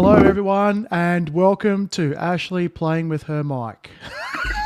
Hello, 0.00 0.14
everyone, 0.14 0.86
and 0.92 1.28
welcome 1.30 1.88
to 1.88 2.14
Ashley 2.14 2.68
playing 2.68 3.08
with 3.08 3.24
her 3.24 3.42
mic. 3.42 3.90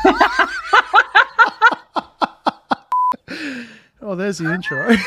oh, 3.99 4.13
there's 4.15 4.37
the 4.37 4.53
intro. 4.53 4.93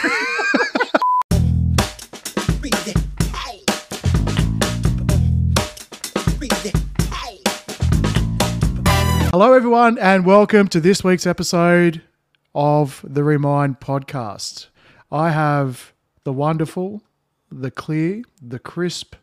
Hello, 9.30 9.52
everyone, 9.52 9.96
and 9.98 10.26
welcome 10.26 10.66
to 10.66 10.80
this 10.80 11.04
week's 11.04 11.24
episode 11.24 12.02
of 12.52 13.00
the 13.08 13.22
Re-MIND 13.22 13.78
podcast. 13.78 14.66
I 15.12 15.30
have 15.30 15.92
the 16.24 16.32
wonderful, 16.32 17.04
the 17.48 17.70
clear, 17.70 18.24
the 18.42 18.58
crisp 18.58 19.14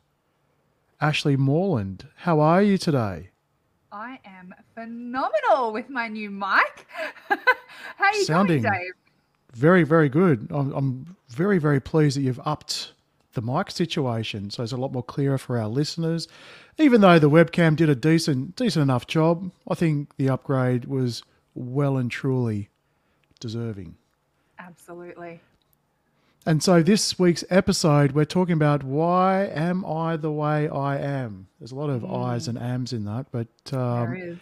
Ashley 1.04 1.36
Morland. 1.36 2.08
How 2.16 2.40
are 2.40 2.64
you 2.64 2.78
today? 2.78 3.32
I 3.92 4.20
am 4.24 4.56
phenomenal 4.74 5.74
with 5.74 5.89
my 5.89 6.07
new 6.07 6.32
mic. 6.32 6.88
How 7.28 8.06
are 8.06 8.16
you 8.16 8.24
Sounding 8.24 8.61
going, 8.61 8.74
Dave? 8.74 8.94
Very, 9.52 9.84
very 9.84 10.08
good. 10.08 10.47
I'm, 10.50 10.71
I'm 10.71 11.18
very, 11.28 11.58
very 11.58 11.82
pleased 11.82 12.16
that 12.16 12.21
you've 12.21 12.39
upped 12.46 12.94
the 13.34 13.42
mic 13.42 13.70
situation, 13.70 14.50
so 14.50 14.64
it's 14.64 14.71
a 14.71 14.78
lot 14.78 14.94
more 14.94 15.04
clearer 15.04 15.38
for 15.38 15.60
our 15.60 15.68
listeners. 15.68 16.30
Even 16.78 17.02
though 17.02 17.20
the 17.20 17.30
webcam 17.30 17.75
did 17.75 17.89
a 17.89 17.96
decent, 17.96 18.56
decent 18.56 18.82
enough 18.82 19.06
job, 19.06 19.52
I 19.70 19.75
think 19.75 20.16
the 20.16 20.30
upgrade 20.30 20.86
was 20.86 21.22
well 21.54 21.97
and 21.97 22.10
truly 22.10 22.70
deserving. 23.42 23.97
Absolutely. 24.58 25.42
And 26.46 26.61
so 26.61 26.83
this 26.83 27.18
week's 27.18 27.46
episode, 27.50 28.11
we're 28.11 28.25
talking 28.25 28.54
about 28.54 28.83
why 28.83 29.46
am 29.46 29.86
I 29.86 30.18
the 30.18 30.32
way 30.32 30.68
I 30.68 30.97
am? 30.97 31.47
There's 31.60 31.71
a 31.71 31.75
lot 31.75 31.89
of 31.89 32.03
I's 32.03 32.50
and 32.50 32.58
ams 32.58 32.92
in 32.92 33.06
that, 33.06 33.28
but 33.31 33.47
um, 33.72 34.14
is. 34.14 34.38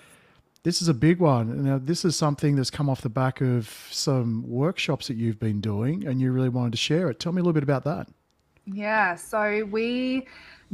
this 0.63 0.81
is 0.81 0.87
a 0.87 0.95
big 0.95 1.19
one. 1.19 1.63
Now, 1.63 1.77
this 1.77 2.03
is 2.03 2.15
something 2.15 2.55
that's 2.55 2.71
come 2.71 2.89
off 2.89 3.01
the 3.01 3.09
back 3.09 3.39
of 3.39 3.69
some 3.91 4.43
workshops 4.49 5.07
that 5.09 5.17
you've 5.17 5.39
been 5.39 5.61
doing, 5.61 6.07
and 6.07 6.19
you 6.19 6.31
really 6.31 6.49
wanted 6.49 6.71
to 6.71 6.77
share 6.77 7.07
it. 7.11 7.19
Tell 7.19 7.33
me 7.33 7.39
a 7.39 7.43
little 7.43 7.53
bit 7.53 7.63
about 7.63 7.83
that. 7.83 8.07
Yeah. 8.65 9.13
So 9.13 9.67
we 9.69 10.27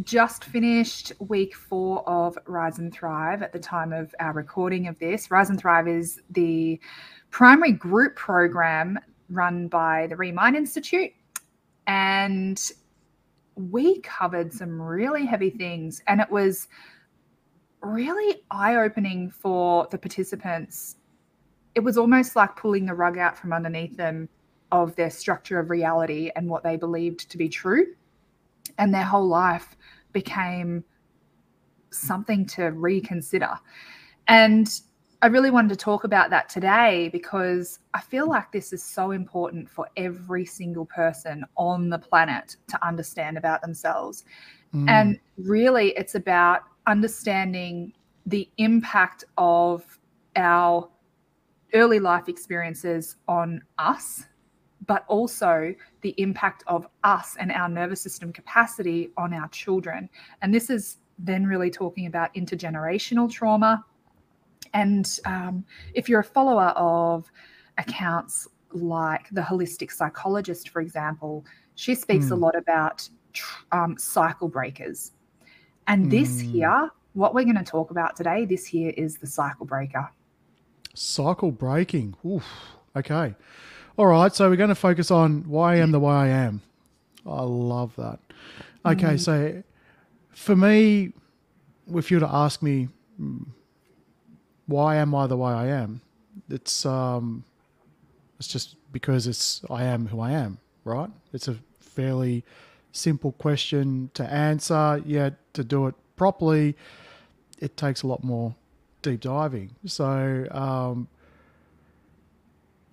just 0.03 0.45
finished 0.45 1.11
week 1.19 1.55
four 1.55 2.07
of 2.07 2.37
Rise 2.45 2.79
and 2.79 2.93
Thrive 2.93 3.41
at 3.41 3.51
the 3.51 3.59
time 3.59 3.91
of 3.91 4.15
our 4.21 4.31
recording 4.31 4.87
of 4.87 4.97
this. 4.99 5.29
Rise 5.29 5.49
and 5.49 5.59
Thrive 5.59 5.89
is 5.89 6.21
the 6.29 6.79
primary 7.31 7.73
group 7.73 8.15
program 8.15 8.97
run 9.29 9.67
by 9.67 10.07
the 10.07 10.15
Re-MIND 10.15 10.55
Institute. 10.55 11.11
And 11.87 12.61
we 13.55 14.01
covered 14.01 14.53
some 14.53 14.81
really 14.81 15.25
heavy 15.25 15.49
things. 15.49 16.01
And 16.07 16.21
it 16.21 16.29
was 16.29 16.67
really 17.81 18.43
eye 18.51 18.75
opening 18.75 19.31
for 19.31 19.87
the 19.89 19.97
participants. 19.97 20.97
It 21.75 21.79
was 21.79 21.97
almost 21.97 22.35
like 22.35 22.55
pulling 22.55 22.85
the 22.85 22.93
rug 22.93 23.17
out 23.17 23.37
from 23.37 23.53
underneath 23.53 23.95
them 23.97 24.29
of 24.71 24.95
their 24.95 25.09
structure 25.09 25.59
of 25.59 25.69
reality 25.69 26.31
and 26.35 26.49
what 26.49 26.63
they 26.63 26.75
believed 26.75 27.29
to 27.31 27.37
be 27.37 27.49
true. 27.49 27.85
And 28.77 28.93
their 28.93 29.03
whole 29.03 29.27
life 29.27 29.75
became 30.11 30.83
something 31.91 32.45
to 32.47 32.65
reconsider. 32.65 33.53
And 34.27 34.81
I 35.21 35.27
really 35.27 35.49
wanted 35.49 35.69
to 35.69 35.75
talk 35.75 36.03
about 36.03 36.29
that 36.29 36.47
today 36.47 37.09
because 37.11 37.79
I 37.95 38.01
feel 38.01 38.29
like 38.29 38.51
this 38.51 38.71
is 38.71 38.83
so 38.83 39.11
important 39.11 39.67
for 39.67 39.87
every 39.97 40.45
single 40.45 40.85
person 40.85 41.43
on 41.55 41.89
the 41.89 41.97
planet 41.97 42.57
to 42.67 42.85
understand 42.85 43.35
about 43.35 43.61
themselves. 43.61 44.25
Mm. 44.75 44.89
And 44.89 45.19
really, 45.37 45.89
it's 45.97 46.13
about 46.13 46.61
understanding 46.85 47.93
the 48.27 48.47
impact 48.57 49.23
of 49.37 49.83
our 50.35 50.87
early 51.73 51.99
life 51.99 52.29
experiences 52.29 53.15
on 53.27 53.63
us, 53.79 54.23
but 54.85 55.03
also 55.07 55.73
the 56.01 56.13
impact 56.17 56.63
of 56.67 56.87
us 57.03 57.35
and 57.39 57.51
our 57.51 57.67
nervous 57.67 58.01
system 58.01 58.31
capacity 58.31 59.09
on 59.17 59.33
our 59.33 59.47
children. 59.49 60.09
And 60.43 60.53
this 60.53 60.69
is 60.69 60.97
then 61.17 61.47
really 61.47 61.71
talking 61.71 62.05
about 62.05 62.33
intergenerational 62.35 63.31
trauma. 63.31 63.83
And 64.73 65.19
um, 65.25 65.65
if 65.93 66.09
you're 66.09 66.19
a 66.19 66.23
follower 66.23 66.69
of 66.75 67.29
accounts 67.77 68.47
like 68.71 69.29
the 69.31 69.41
holistic 69.41 69.91
psychologist, 69.91 70.69
for 70.69 70.81
example, 70.81 71.45
she 71.75 71.95
speaks 71.95 72.31
a 72.31 72.33
Mm. 72.33 72.41
lot 72.41 72.55
about 72.55 73.07
um, 73.71 73.97
cycle 73.97 74.47
breakers. 74.47 75.11
And 75.87 76.09
this 76.11 76.41
Mm. 76.41 76.45
here, 76.51 76.89
what 77.13 77.33
we're 77.33 77.43
going 77.43 77.57
to 77.57 77.63
talk 77.63 77.91
about 77.91 78.15
today, 78.15 78.45
this 78.45 78.65
here 78.65 78.93
is 78.97 79.17
the 79.17 79.27
cycle 79.27 79.65
breaker. 79.65 80.09
Cycle 80.93 81.51
breaking. 81.51 82.15
Oof. 82.25 82.45
Okay. 82.95 83.35
All 83.97 84.07
right. 84.07 84.33
So 84.33 84.49
we're 84.49 84.55
going 84.55 84.69
to 84.69 84.75
focus 84.75 85.11
on 85.11 85.47
why 85.47 85.73
I 85.73 85.77
am 85.77 85.91
the 85.91 85.99
way 85.99 86.13
I 86.13 86.27
am. 86.27 86.61
I 87.25 87.41
love 87.41 87.95
that. 87.97 88.19
Okay. 88.85 89.15
Mm. 89.15 89.19
So 89.19 89.63
for 90.31 90.55
me, 90.55 91.13
if 91.93 92.09
you 92.09 92.17
were 92.17 92.27
to 92.27 92.33
ask 92.33 92.61
me, 92.61 92.89
mm, 93.19 93.45
why 94.67 94.97
am 94.97 95.15
I 95.15 95.27
the 95.27 95.37
way 95.37 95.51
I 95.51 95.67
am? 95.67 96.01
It's 96.49 96.85
um, 96.85 97.43
it's 98.37 98.47
just 98.47 98.75
because 98.91 99.27
it's 99.27 99.61
I 99.69 99.83
am 99.83 100.07
who 100.07 100.19
I 100.19 100.31
am, 100.31 100.59
right? 100.83 101.09
It's 101.33 101.47
a 101.47 101.55
fairly 101.79 102.43
simple 102.91 103.31
question 103.33 104.11
to 104.13 104.23
answer. 104.23 105.01
Yet 105.05 105.35
to 105.53 105.63
do 105.63 105.87
it 105.87 105.95
properly, 106.15 106.75
it 107.59 107.75
takes 107.75 108.03
a 108.03 108.07
lot 108.07 108.23
more 108.23 108.55
deep 109.01 109.21
diving. 109.21 109.71
So 109.85 110.47
um, 110.51 111.07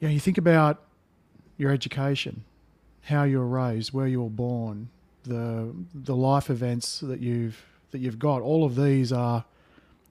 know, 0.04 0.12
you 0.12 0.20
think 0.20 0.38
about 0.38 0.82
your 1.56 1.70
education, 1.70 2.44
how 3.02 3.24
you 3.24 3.38
were 3.38 3.46
raised, 3.46 3.92
where 3.92 4.06
you 4.06 4.22
were 4.22 4.30
born, 4.30 4.88
the 5.24 5.74
the 5.94 6.14
life 6.14 6.50
events 6.50 7.00
that 7.00 7.20
you've 7.20 7.64
that 7.90 7.98
you've 7.98 8.18
got. 8.18 8.42
All 8.42 8.64
of 8.64 8.76
these 8.76 9.12
are, 9.12 9.44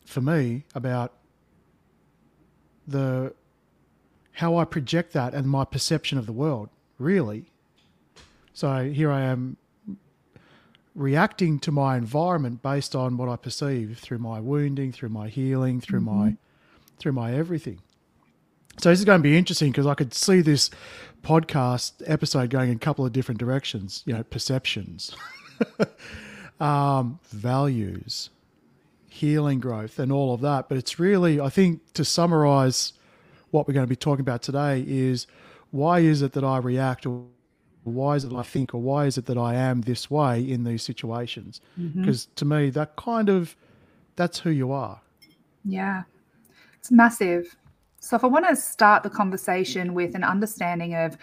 for 0.05 0.21
me, 0.21 0.63
about 0.73 1.13
the 2.87 3.33
how 4.33 4.57
I 4.57 4.65
project 4.65 5.13
that 5.13 5.33
and 5.33 5.47
my 5.47 5.63
perception 5.63 6.17
of 6.17 6.25
the 6.25 6.33
world. 6.33 6.69
Really. 6.97 7.45
So 8.53 8.91
here 8.91 9.11
I 9.11 9.21
am 9.21 9.57
reacting 10.95 11.59
to 11.59 11.71
my 11.71 11.97
environment 11.97 12.61
based 12.61 12.95
on 12.95 13.17
what 13.17 13.29
I 13.29 13.35
perceive 13.35 13.97
through 13.99 14.19
my 14.19 14.39
wounding, 14.39 14.91
through 14.91 15.09
my 15.09 15.27
healing, 15.27 15.81
through 15.81 16.01
my 16.01 16.37
through 16.99 17.13
my 17.13 17.33
everything. 17.33 17.79
So 18.77 18.89
this 18.89 18.99
is 18.99 19.05
going 19.05 19.19
to 19.19 19.23
be 19.23 19.37
interesting 19.37 19.71
because 19.71 19.85
I 19.85 19.93
could 19.93 20.13
see 20.13 20.41
this 20.41 20.69
podcast 21.21 22.01
episode 22.05 22.49
going 22.49 22.69
in 22.69 22.77
a 22.77 22.79
couple 22.79 23.05
of 23.05 23.13
different 23.13 23.39
directions. 23.39 24.03
You 24.05 24.13
know, 24.13 24.23
perceptions, 24.23 25.15
um, 26.59 27.19
values, 27.29 28.29
healing 29.13 29.59
growth, 29.59 29.99
and 29.99 30.11
all 30.11 30.33
of 30.33 30.41
that. 30.41 30.67
But 30.67 30.77
it's 30.77 30.97
really, 30.97 31.39
I 31.39 31.49
think, 31.49 31.93
to 31.93 32.03
summarize 32.03 32.93
what 33.51 33.67
we're 33.67 33.75
going 33.75 33.85
to 33.85 33.89
be 33.89 33.95
talking 33.95 34.21
about 34.21 34.41
today 34.41 34.83
is 34.87 35.27
why 35.69 35.99
is 35.99 36.23
it 36.23 36.33
that 36.33 36.43
I 36.43 36.57
react 36.57 37.05
or 37.05 37.23
why 37.83 38.15
is 38.15 38.23
it 38.23 38.29
that 38.29 38.37
I 38.37 38.43
think 38.43 38.73
or 38.73 38.81
why 38.81 39.05
is 39.05 39.17
it 39.17 39.25
that 39.27 39.37
I 39.37 39.53
am 39.53 39.81
this 39.81 40.09
way 40.09 40.41
in 40.41 40.63
these 40.63 40.81
situations? 40.81 41.61
Mm-hmm. 41.79 42.01
Because 42.01 42.25
to 42.35 42.45
me, 42.45 42.71
that 42.71 42.95
kind 42.95 43.29
of 43.29 43.55
that's 44.15 44.39
who 44.39 44.49
you 44.49 44.71
are. 44.71 44.99
Yeah, 45.63 46.03
it's 46.79 46.91
massive. 46.91 47.55
So, 47.99 48.15
if 48.15 48.23
I 48.23 48.27
want 48.27 48.47
to 48.49 48.55
start 48.55 49.03
the 49.03 49.09
conversation 49.09 49.93
with 49.93 50.15
an 50.15 50.23
understanding 50.23 50.95
of 50.95 51.17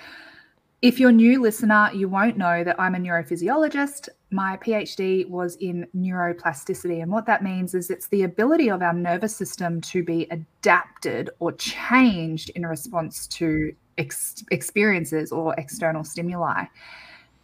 if 0.82 0.98
you're 0.98 1.10
a 1.10 1.12
new 1.12 1.42
listener, 1.42 1.90
you 1.92 2.08
won't 2.08 2.38
know 2.38 2.64
that 2.64 2.80
I'm 2.80 2.94
a 2.94 2.98
neurophysiologist. 2.98 4.08
My 4.30 4.56
PhD 4.56 5.28
was 5.28 5.56
in 5.56 5.86
neuroplasticity. 5.94 7.02
And 7.02 7.12
what 7.12 7.26
that 7.26 7.44
means 7.44 7.74
is 7.74 7.90
it's 7.90 8.08
the 8.08 8.22
ability 8.22 8.70
of 8.70 8.80
our 8.80 8.94
nervous 8.94 9.36
system 9.36 9.82
to 9.82 10.02
be 10.02 10.26
adapted 10.30 11.30
or 11.38 11.52
changed 11.52 12.50
in 12.54 12.64
response 12.64 13.26
to 13.26 13.74
ex- 13.98 14.42
experiences 14.50 15.32
or 15.32 15.54
external 15.58 16.02
stimuli. 16.02 16.64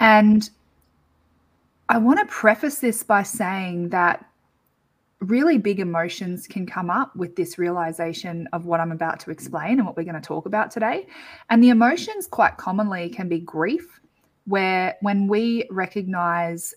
And 0.01 0.49
I 1.91 1.99
want 1.99 2.19
to 2.21 2.27
preface 2.27 2.79
this 2.79 3.03
by 3.03 3.23
saying 3.23 3.91
that 3.91 4.25
really 5.21 5.59
big 5.59 5.81
emotions 5.81 6.47
can 6.47 6.67
come 6.67 6.91
up 6.91 7.15
with 7.17 7.37
this 7.37 7.59
realization 7.59 8.49
of 8.53 8.67
what 8.67 8.81
I'm 8.81 8.93
about 8.93 9.19
to 9.21 9.31
explain 9.31 9.79
and 9.79 9.87
what 9.87 9.97
we're 9.97 10.05
going 10.05 10.15
to 10.15 10.21
talk 10.21 10.47
about 10.47 10.71
today. 10.71 11.07
And 11.49 11.63
the 11.63 11.71
emotions 11.71 12.27
quite 12.27 12.59
commonly 12.59 13.09
can 13.09 13.29
be 13.29 13.41
grief, 13.41 14.01
where 14.45 14.97
when 15.01 15.27
we 15.27 15.67
recognize 15.71 16.75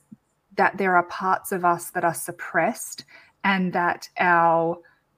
that 0.56 0.78
there 0.78 0.96
are 0.96 1.04
parts 1.04 1.52
of 1.52 1.66
us 1.66 1.92
that 1.92 2.04
are 2.04 2.14
suppressed 2.14 3.06
and 3.44 3.74
that 3.74 4.10
our 4.20 4.78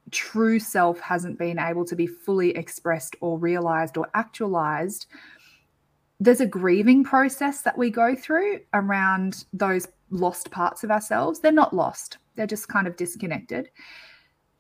true 0.10 0.60
self 0.60 1.00
hasn't 1.00 1.38
been 1.38 1.60
able 1.60 1.86
to 1.86 1.96
be 1.96 2.08
fully 2.08 2.56
expressed 2.56 3.16
or 3.22 3.38
realized 3.38 3.98
or 3.98 4.10
actualized, 4.14 5.06
there's 6.20 6.42
a 6.42 6.46
grieving 6.46 7.04
process 7.04 7.62
that 7.62 7.78
we 7.78 7.90
go 7.90 8.16
through 8.16 8.60
around 8.74 9.46
those 9.54 9.88
lost 10.12 10.52
parts 10.52 10.84
of 10.84 10.92
ourselves. 10.92 11.40
They're 11.40 11.52
not 11.52 11.74
lost, 11.74 12.18
they're 12.36 12.48
just 12.48 12.68
kind 12.68 12.88
of 12.88 12.96
disconnected. 12.96 13.70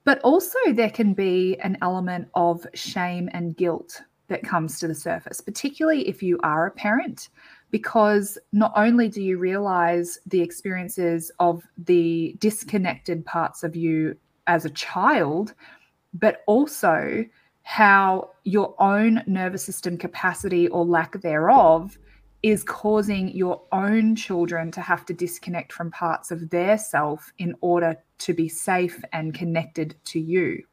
But 0.03 0.19
also, 0.21 0.57
there 0.73 0.89
can 0.89 1.13
be 1.13 1.57
an 1.59 1.77
element 1.81 2.27
of 2.33 2.65
shame 2.73 3.29
and 3.33 3.55
guilt 3.55 4.01
that 4.29 4.43
comes 4.43 4.79
to 4.79 4.87
the 4.87 4.95
surface, 4.95 5.41
particularly 5.41 6.07
if 6.07 6.23
you 6.23 6.39
are 6.41 6.65
a 6.65 6.71
parent, 6.71 7.29
because 7.69 8.37
not 8.51 8.71
only 8.75 9.09
do 9.09 9.21
you 9.21 9.37
realize 9.37 10.17
the 10.25 10.41
experiences 10.41 11.31
of 11.39 11.63
the 11.77 12.35
disconnected 12.39 13.25
parts 13.25 13.61
of 13.63 13.75
you 13.75 14.15
as 14.47 14.65
a 14.65 14.69
child, 14.71 15.53
but 16.13 16.41
also 16.47 17.23
how 17.63 18.31
your 18.43 18.73
own 18.81 19.21
nervous 19.27 19.63
system 19.63 19.97
capacity 19.97 20.67
or 20.69 20.85
lack 20.85 21.21
thereof 21.21 21.97
is 22.43 22.63
causing 22.63 23.29
your 23.29 23.61
own 23.71 24.15
children 24.15 24.71
to 24.71 24.81
have 24.81 25.05
to 25.05 25.13
disconnect 25.13 25.71
from 25.71 25.91
parts 25.91 26.31
of 26.31 26.49
their 26.49 26.77
self 26.77 27.31
in 27.37 27.55
order 27.61 27.95
to 28.17 28.33
be 28.33 28.49
safe 28.49 29.03
and 29.13 29.33
connected 29.33 29.95
to 30.05 30.19
you. 30.19 30.63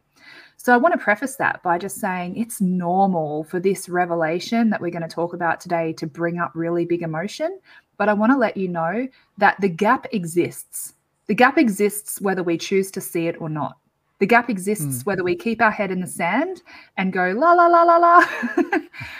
So 0.56 0.74
I 0.74 0.76
want 0.76 0.92
to 0.92 0.98
preface 0.98 1.36
that 1.36 1.62
by 1.62 1.78
just 1.78 2.00
saying 2.00 2.36
it's 2.36 2.60
normal 2.60 3.44
for 3.44 3.60
this 3.60 3.88
revelation 3.88 4.70
that 4.70 4.80
we're 4.80 4.90
going 4.90 5.02
to 5.02 5.08
talk 5.08 5.32
about 5.32 5.60
today 5.60 5.92
to 5.94 6.06
bring 6.06 6.38
up 6.38 6.50
really 6.54 6.84
big 6.84 7.02
emotion. 7.02 7.60
But 7.96 8.08
I 8.08 8.14
want 8.14 8.32
to 8.32 8.38
let 8.38 8.56
you 8.56 8.68
know 8.68 9.06
that 9.38 9.60
the 9.60 9.68
gap 9.68 10.06
exists. 10.12 10.94
The 11.26 11.34
gap 11.34 11.58
exists 11.58 12.20
whether 12.20 12.42
we 12.42 12.58
choose 12.58 12.90
to 12.92 13.00
see 13.00 13.28
it 13.28 13.40
or 13.40 13.48
not. 13.48 13.76
The 14.18 14.26
gap 14.26 14.50
exists 14.50 15.02
mm. 15.02 15.06
whether 15.06 15.22
we 15.22 15.36
keep 15.36 15.62
our 15.62 15.70
head 15.70 15.92
in 15.92 16.00
the 16.00 16.06
sand 16.06 16.62
and 16.96 17.12
go, 17.12 17.32
la, 17.36 17.52
la, 17.52 17.66
la, 17.68 17.84
la, 17.84 17.96
la. 17.96 18.24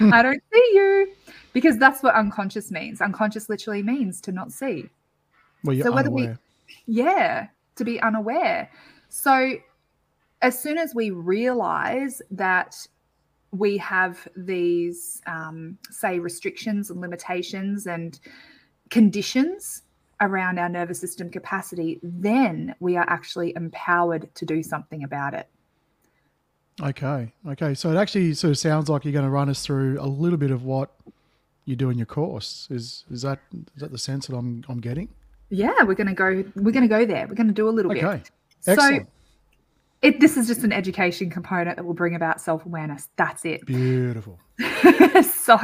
I 0.13 0.23
don't 0.23 0.43
see 0.53 0.71
you. 0.75 1.13
Because 1.59 1.77
that's 1.77 2.05
what 2.05 2.15
unconscious 2.15 2.71
means. 2.71 3.01
Unconscious 3.01 3.49
literally 3.49 3.83
means 3.83 4.21
to 4.21 4.31
not 4.31 4.53
see. 4.53 4.89
Well, 5.65 5.75
you're 5.75 5.87
so 5.87 5.93
whether 5.93 6.07
unaware. 6.07 6.39
we, 6.87 6.95
yeah, 6.95 7.49
to 7.75 7.85
be 7.85 8.01
unaware. 8.01 8.71
So 9.09 9.55
as 10.41 10.57
soon 10.57 10.79
as 10.79 10.95
we 10.95 11.11
realize 11.11 12.23
that 12.31 12.87
we 13.51 13.77
have 13.79 14.29
these, 14.37 15.21
um, 15.27 15.79
say, 15.91 16.21
restrictions 16.21 16.91
and 16.91 17.01
limitations 17.01 17.89
and 17.89 18.21
conditions 18.91 19.83
around 20.21 20.61
our 20.61 20.69
nervous 20.69 21.01
system 21.01 21.29
capacity, 21.29 21.99
then 22.05 22.73
we 22.79 22.97
are 22.97 23.07
actually 23.09 23.53
empowered 23.57 24.33
to 24.37 24.47
do 24.47 24.63
something 24.63 25.03
about 25.03 25.35
it. 25.35 25.49
Okay. 26.81 27.33
Okay. 27.49 27.75
So 27.75 27.91
it 27.91 27.97
actually 27.97 28.35
sort 28.35 28.53
of 28.53 28.59
sounds 28.59 28.89
like 28.89 29.05
you're 29.05 29.13
going 29.13 29.25
to 29.25 29.31
run 29.31 29.49
us 29.49 29.67
through 29.67 30.01
a 30.01 30.07
little 30.07 30.39
bit 30.39 30.53
of 30.53 30.63
what 30.63 30.95
you 31.69 31.77
do 31.77 31.91
in 31.91 31.99
your 31.99 32.07
course. 32.07 32.67
Is 32.71 33.05
is 33.11 33.23
that 33.23 33.39
is 33.53 33.83
that 33.83 33.93
the 33.93 33.99
sense 33.99 34.27
that 34.27 34.37
I'm 34.37 34.65
I'm 34.69 34.81
getting? 34.81 35.09
Yeah, 35.51 35.83
we're 35.83 35.95
going 35.95 36.09
to 36.09 36.15
go. 36.15 36.45
We're 36.57 36.73
to 36.73 36.89
go 36.89 37.07
there. 37.07 37.27
We're 37.27 37.35
going 37.35 37.49
to 37.49 37.55
do 37.55 37.69
a 37.69 37.71
little 37.71 37.93
okay. 37.93 38.01
bit. 38.01 38.07
Okay, 38.07 38.23
excellent. 38.67 39.07
So 39.07 39.13
it, 40.03 40.21
this 40.21 40.37
is 40.37 40.47
just 40.47 40.63
an 40.63 40.73
education 40.73 41.31
component 41.31 41.77
that 41.77 41.85
will 41.85 41.95
bring 41.95 42.15
about 42.15 42.41
self 42.41 42.65
awareness. 42.65 43.09
That's 43.17 43.45
it. 43.45 43.65
Beautiful. 43.67 44.39
so, 45.23 45.59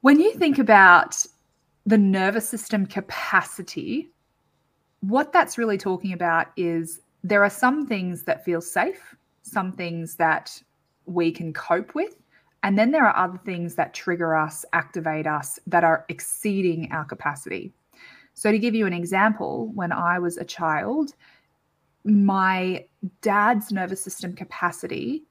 when 0.00 0.20
you 0.20 0.32
think 0.34 0.58
about 0.58 1.24
the 1.84 1.98
nervous 1.98 2.48
system 2.48 2.86
capacity, 2.86 4.10
what 5.00 5.32
that's 5.32 5.58
really 5.58 5.78
talking 5.78 6.12
about 6.12 6.48
is 6.56 7.00
there 7.22 7.44
are 7.44 7.50
some 7.50 7.86
things 7.86 8.22
that 8.22 8.44
feel 8.44 8.60
safe, 8.60 9.14
some 9.42 9.72
things 9.72 10.16
that 10.16 10.60
we 11.06 11.30
can 11.30 11.52
cope 11.52 11.94
with, 11.94 12.16
and 12.62 12.78
then 12.78 12.90
there 12.90 13.06
are 13.06 13.16
other 13.16 13.38
things 13.44 13.74
that 13.76 13.94
trigger 13.94 14.34
us, 14.34 14.64
activate 14.72 15.26
us, 15.26 15.58
that 15.66 15.84
are 15.84 16.04
exceeding 16.08 16.90
our 16.90 17.04
capacity. 17.04 17.72
So, 18.34 18.50
to 18.50 18.58
give 18.58 18.74
you 18.74 18.86
an 18.86 18.92
example, 18.92 19.70
when 19.74 19.92
I 19.92 20.18
was 20.18 20.36
a 20.36 20.44
child, 20.44 21.12
my 22.04 22.84
dad's 23.20 23.72
nervous 23.72 24.02
system 24.02 24.34
capacity 24.34 25.24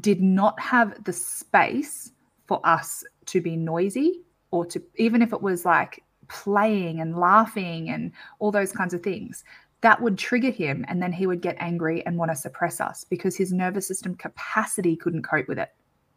did 0.00 0.20
not 0.20 0.58
have 0.60 1.02
the 1.04 1.12
space 1.12 2.12
for 2.46 2.60
us 2.64 3.04
to 3.26 3.40
be 3.40 3.56
noisy 3.56 4.22
or 4.50 4.66
to 4.66 4.82
even 4.96 5.22
if 5.22 5.32
it 5.32 5.42
was 5.42 5.64
like 5.64 6.02
playing 6.28 7.00
and 7.00 7.16
laughing 7.16 7.88
and 7.88 8.12
all 8.38 8.50
those 8.50 8.72
kinds 8.72 8.94
of 8.94 9.02
things 9.02 9.44
that 9.80 10.00
would 10.00 10.18
trigger 10.18 10.50
him 10.50 10.84
and 10.88 11.02
then 11.02 11.12
he 11.12 11.26
would 11.26 11.40
get 11.40 11.56
angry 11.58 12.04
and 12.06 12.18
want 12.18 12.30
to 12.30 12.36
suppress 12.36 12.80
us 12.80 13.04
because 13.04 13.36
his 13.36 13.52
nervous 13.52 13.86
system 13.86 14.14
capacity 14.14 14.96
couldn't 14.96 15.22
cope 15.22 15.48
with 15.48 15.58
it 15.58 15.70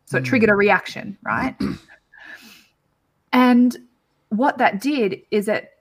so 0.09 0.17
it 0.17 0.25
triggered 0.25 0.49
a 0.49 0.55
reaction 0.55 1.17
right 1.23 1.55
and 3.33 3.77
what 4.29 4.57
that 4.57 4.81
did 4.81 5.21
is 5.31 5.47
it 5.47 5.71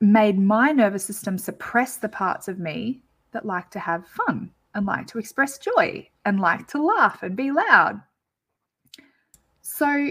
made 0.00 0.38
my 0.38 0.72
nervous 0.72 1.04
system 1.04 1.38
suppress 1.38 1.96
the 1.96 2.08
parts 2.08 2.48
of 2.48 2.58
me 2.58 3.00
that 3.30 3.46
like 3.46 3.70
to 3.70 3.78
have 3.78 4.06
fun 4.06 4.50
and 4.74 4.84
like 4.84 5.06
to 5.06 5.18
express 5.18 5.58
joy 5.58 6.06
and 6.24 6.40
like 6.40 6.66
to 6.66 6.82
laugh 6.82 7.22
and 7.22 7.36
be 7.36 7.52
loud. 7.52 8.00
So, 9.60 10.10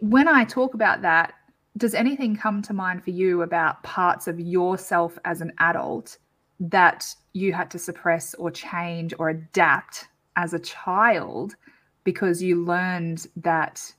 when 0.00 0.28
I 0.28 0.44
talk 0.44 0.74
about 0.74 1.02
that, 1.02 1.34
does 1.76 1.94
anything 1.94 2.36
come 2.36 2.62
to 2.62 2.74
mind 2.74 3.02
for 3.04 3.10
you 3.10 3.42
about 3.42 3.82
parts 3.82 4.28
of 4.28 4.40
yourself 4.40 5.18
as 5.24 5.40
an 5.40 5.52
adult 5.58 6.18
that 6.58 7.06
you 7.32 7.52
had 7.52 7.70
to 7.70 7.78
suppress 7.78 8.34
or 8.34 8.50
change 8.50 9.14
or 9.18 9.30
adapt 9.30 10.08
as 10.36 10.52
a 10.52 10.58
child 10.58 11.56
because 12.04 12.42
you 12.42 12.64
learned 12.64 13.26
that 13.36 13.92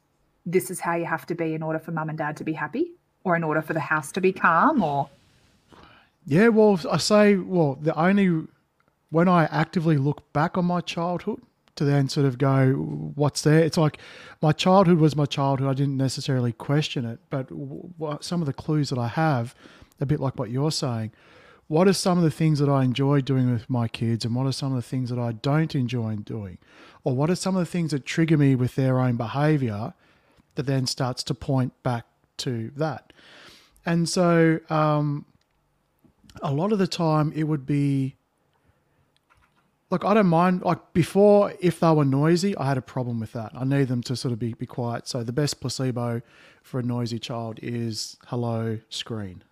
this 0.46 0.72
is 0.72 0.80
how 0.80 0.96
you 0.96 1.06
have 1.06 1.26
to 1.28 1.36
be 1.36 1.54
in 1.54 1.62
order 1.62 1.80
for 1.80 1.92
mum 1.92 2.10
and 2.10 2.18
dad 2.18 2.36
to 2.38 2.44
be 2.44 2.54
happy? 2.54 2.92
or 3.24 3.36
in 3.36 3.44
order 3.44 3.62
for 3.62 3.74
the 3.74 3.80
house 3.80 4.12
to 4.12 4.22
be 4.22 4.32
calm 4.32 4.84
or 4.84 5.10
yeah 6.26 6.48
well 6.48 6.80
i 6.92 6.98
say 6.98 7.36
well 7.36 7.78
the 7.82 7.98
only 8.00 8.48
when 9.10 9.28
i 9.28 9.46
actively 9.46 9.98
look 9.98 10.32
back 10.34 10.58
on 10.58 10.66
my 10.66 10.82
childhood 10.82 11.42
to 11.76 11.86
then 11.86 12.10
sort 12.10 12.26
of 12.26 12.38
go 12.38 12.74
what's 13.16 13.42
there 13.42 13.60
it's 13.60 13.78
like 13.78 13.98
my 14.42 14.52
childhood 14.52 14.98
was 14.98 15.16
my 15.16 15.26
childhood 15.26 15.70
i 15.70 15.74
didn't 15.74 15.98
necessarily 15.98 16.52
question 16.52 17.06
it 17.06 17.20
but 17.30 17.48
some 18.24 18.42
of 18.42 18.46
the 18.46 18.54
clues 18.54 18.90
that 18.90 19.00
i 19.00 19.08
have 19.08 19.56
a 20.00 20.06
bit 20.06 20.20
like 20.20 20.38
what 20.38 20.50
you're 20.50 20.72
saying 20.72 21.12
what 21.72 21.88
are 21.88 21.94
some 21.94 22.18
of 22.18 22.24
the 22.24 22.32
things 22.32 22.60
that 22.60 22.70
i 22.70 22.84
enjoy 22.84 23.22
doing 23.22 23.52
with 23.52 23.70
my 23.70 23.88
kids 23.88 24.26
and 24.26 24.36
what 24.36 24.46
are 24.46 24.52
some 24.52 24.72
of 24.72 24.76
the 24.76 24.90
things 24.90 25.10
that 25.10 25.20
i 25.20 25.32
don't 25.32 25.74
enjoy 25.76 26.16
doing 26.18 26.58
or 27.04 27.16
what 27.16 27.30
are 27.30 27.36
some 27.36 27.56
of 27.56 27.62
the 27.62 27.72
things 27.72 27.92
that 27.92 28.06
trigger 28.06 28.38
me 28.38 28.56
with 28.56 28.76
their 28.76 29.00
own 29.00 29.16
behavior 29.16 29.94
that 30.56 30.66
then 30.66 30.86
starts 30.86 31.24
to 31.24 31.34
point 31.34 31.74
back 31.84 32.06
to 32.38 32.72
that. 32.76 33.14
And 33.86 34.08
so 34.08 34.60
um, 34.70 35.26
a 36.42 36.52
lot 36.52 36.72
of 36.72 36.80
the 36.80 36.88
time 36.88 37.32
it 37.36 37.44
would 37.44 37.66
be 37.66 38.16
like 39.90 40.06
I 40.06 40.14
don't 40.14 40.28
mind 40.28 40.62
like 40.62 40.94
before 40.94 41.54
if 41.60 41.80
they 41.80 41.92
were 41.92 42.06
noisy, 42.06 42.56
I 42.56 42.66
had 42.66 42.78
a 42.78 42.82
problem 42.82 43.20
with 43.20 43.34
that. 43.34 43.52
I 43.56 43.66
need 43.66 43.88
them 43.88 44.02
to 44.04 44.16
sort 44.16 44.32
of 44.32 44.40
be, 44.40 44.54
be 44.54 44.66
quiet. 44.66 45.08
So 45.08 45.24
the 45.24 45.34
best 45.34 45.60
placebo 45.60 46.22
for 46.64 46.80
a 46.80 46.84
noisy 46.84 47.20
child 47.20 47.60
is 47.62 48.18
hello 48.28 48.80
screen. 48.90 49.44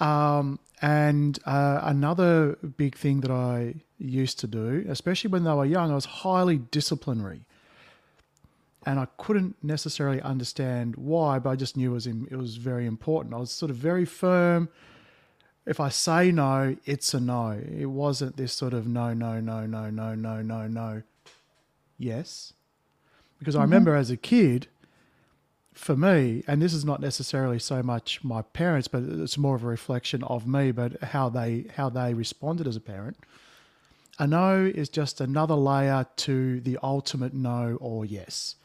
Um, 0.00 0.58
and 0.82 1.38
uh, 1.44 1.80
another 1.82 2.56
big 2.76 2.96
thing 2.96 3.20
that 3.20 3.30
I 3.30 3.74
used 3.98 4.38
to 4.40 4.46
do, 4.46 4.84
especially 4.88 5.30
when 5.30 5.44
they 5.44 5.52
were 5.52 5.66
young, 5.66 5.90
I 5.90 5.94
was 5.94 6.06
highly 6.06 6.58
disciplinary 6.58 7.42
and 8.86 8.98
I 8.98 9.06
couldn't 9.18 9.56
necessarily 9.62 10.20
understand 10.22 10.96
why, 10.96 11.38
but 11.38 11.50
I 11.50 11.56
just 11.56 11.76
knew 11.76 11.90
it 11.90 11.94
was 11.94 12.06
in, 12.06 12.26
it 12.30 12.36
was 12.36 12.56
very 12.56 12.86
important. 12.86 13.34
I 13.34 13.38
was 13.38 13.50
sort 13.50 13.70
of 13.70 13.76
very 13.76 14.06
firm. 14.06 14.68
If 15.66 15.80
I 15.80 15.90
say 15.90 16.32
no, 16.32 16.76
it's 16.86 17.12
a 17.12 17.20
no. 17.20 17.50
It 17.50 17.86
wasn't 17.86 18.36
this 18.36 18.52
sort 18.52 18.72
of 18.72 18.86
no, 18.86 19.12
no, 19.12 19.38
no, 19.38 19.66
no, 19.66 19.90
no, 19.90 20.14
no, 20.14 20.40
no, 20.40 20.66
no. 20.66 21.02
Yes, 21.98 22.54
because 23.38 23.54
mm-hmm. 23.54 23.60
I 23.60 23.64
remember 23.64 23.94
as 23.94 24.10
a 24.10 24.16
kid, 24.16 24.68
for 25.80 25.96
me, 25.96 26.44
and 26.46 26.60
this 26.60 26.74
is 26.74 26.84
not 26.84 27.00
necessarily 27.00 27.58
so 27.58 27.82
much 27.82 28.22
my 28.22 28.42
parents, 28.42 28.86
but 28.86 29.02
it's 29.02 29.38
more 29.38 29.56
of 29.56 29.64
a 29.64 29.66
reflection 29.66 30.22
of 30.24 30.46
me, 30.46 30.72
but 30.72 31.02
how 31.02 31.30
they 31.30 31.64
how 31.74 31.88
they 31.88 32.12
responded 32.12 32.68
as 32.68 32.76
a 32.76 32.80
parent. 32.80 33.16
A 34.18 34.26
no 34.26 34.70
is 34.74 34.90
just 34.90 35.22
another 35.22 35.54
layer 35.54 36.06
to 36.16 36.60
the 36.60 36.78
ultimate 36.82 37.32
no 37.32 37.78
or 37.80 38.04
yes. 38.04 38.56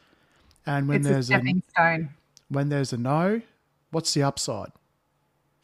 And 0.66 0.90
when 0.90 0.98
it's 0.98 1.08
there's 1.08 1.32
a 1.32 1.42
a. 1.78 2.10
When 2.50 2.68
there's 2.68 2.92
a 2.92 2.98
no, 2.98 3.42
what's 3.92 4.14
the 4.14 4.22
upside? 4.22 4.74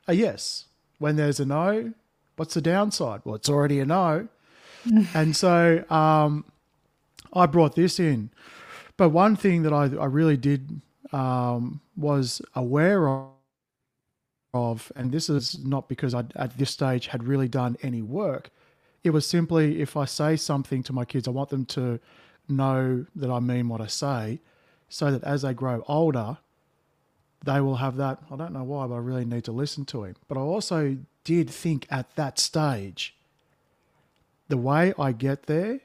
A 0.08 0.14
yes. 0.14 0.66
When 1.00 1.18
there's 1.18 1.42
a 1.42 1.46
no, 1.46 1.94
what's 2.38 2.54
the 2.54 2.62
downside? 2.62 3.22
Well, 3.26 3.36
it's 3.36 3.50
already 3.50 3.82
a 3.82 3.86
no. 3.86 4.30
and 5.14 5.36
so 5.36 5.84
um, 5.90 6.46
I 7.34 7.46
brought 7.46 7.76
this 7.76 8.00
in. 8.00 8.30
But 8.96 9.10
one 9.10 9.36
thing 9.36 9.64
that 9.64 9.74
I, 9.74 9.84
I 9.84 10.06
really 10.06 10.38
did 10.38 10.82
um, 11.12 11.82
was 11.96 12.42
aware 12.56 13.08
of, 13.08 13.30
of, 14.54 14.92
and 14.96 15.12
this 15.12 15.30
is 15.30 15.64
not 15.64 15.88
because 15.88 16.14
I 16.14 16.26
at 16.36 16.58
this 16.58 16.72
stage 16.72 17.08
had 17.08 17.24
really 17.24 17.48
done 17.48 17.78
any 17.82 18.02
work. 18.02 18.50
It 19.04 19.12
was 19.12 19.28
simply 19.28 19.82
if 19.82 19.98
I 19.98 20.06
say 20.06 20.36
something 20.36 20.84
to 20.84 20.94
my 20.94 21.06
kids, 21.06 21.28
I 21.28 21.32
want 21.32 21.50
them 21.50 21.66
to 21.68 22.00
know 22.48 23.06
that 23.16 23.30
I 23.30 23.40
mean 23.40 23.70
what 23.70 23.82
I 23.82 23.88
say 23.88 24.40
so 24.90 25.12
that 25.12 25.24
as 25.24 25.42
they 25.42 25.54
grow 25.54 25.84
older, 25.88 26.38
they 27.44 27.62
will 27.62 27.78
have 27.78 27.98
that. 27.98 28.20
I 28.32 28.36
don't 28.36 28.54
know 28.54 28.64
why, 28.64 28.88
but 28.88 28.96
I 28.96 29.00
really 29.00 29.26
need 29.26 29.46
to 29.46 29.52
listen 29.52 29.86
to 29.86 30.04
him. 30.04 30.16
But 30.28 30.38
I 30.38 30.42
also 30.42 30.98
did 31.24 31.50
think 31.50 31.88
at 31.90 32.16
that 32.16 32.38
stage, 32.38 33.16
the 34.50 34.58
way 34.58 34.94
I 35.00 35.14
get 35.14 35.44
there, 35.44 35.80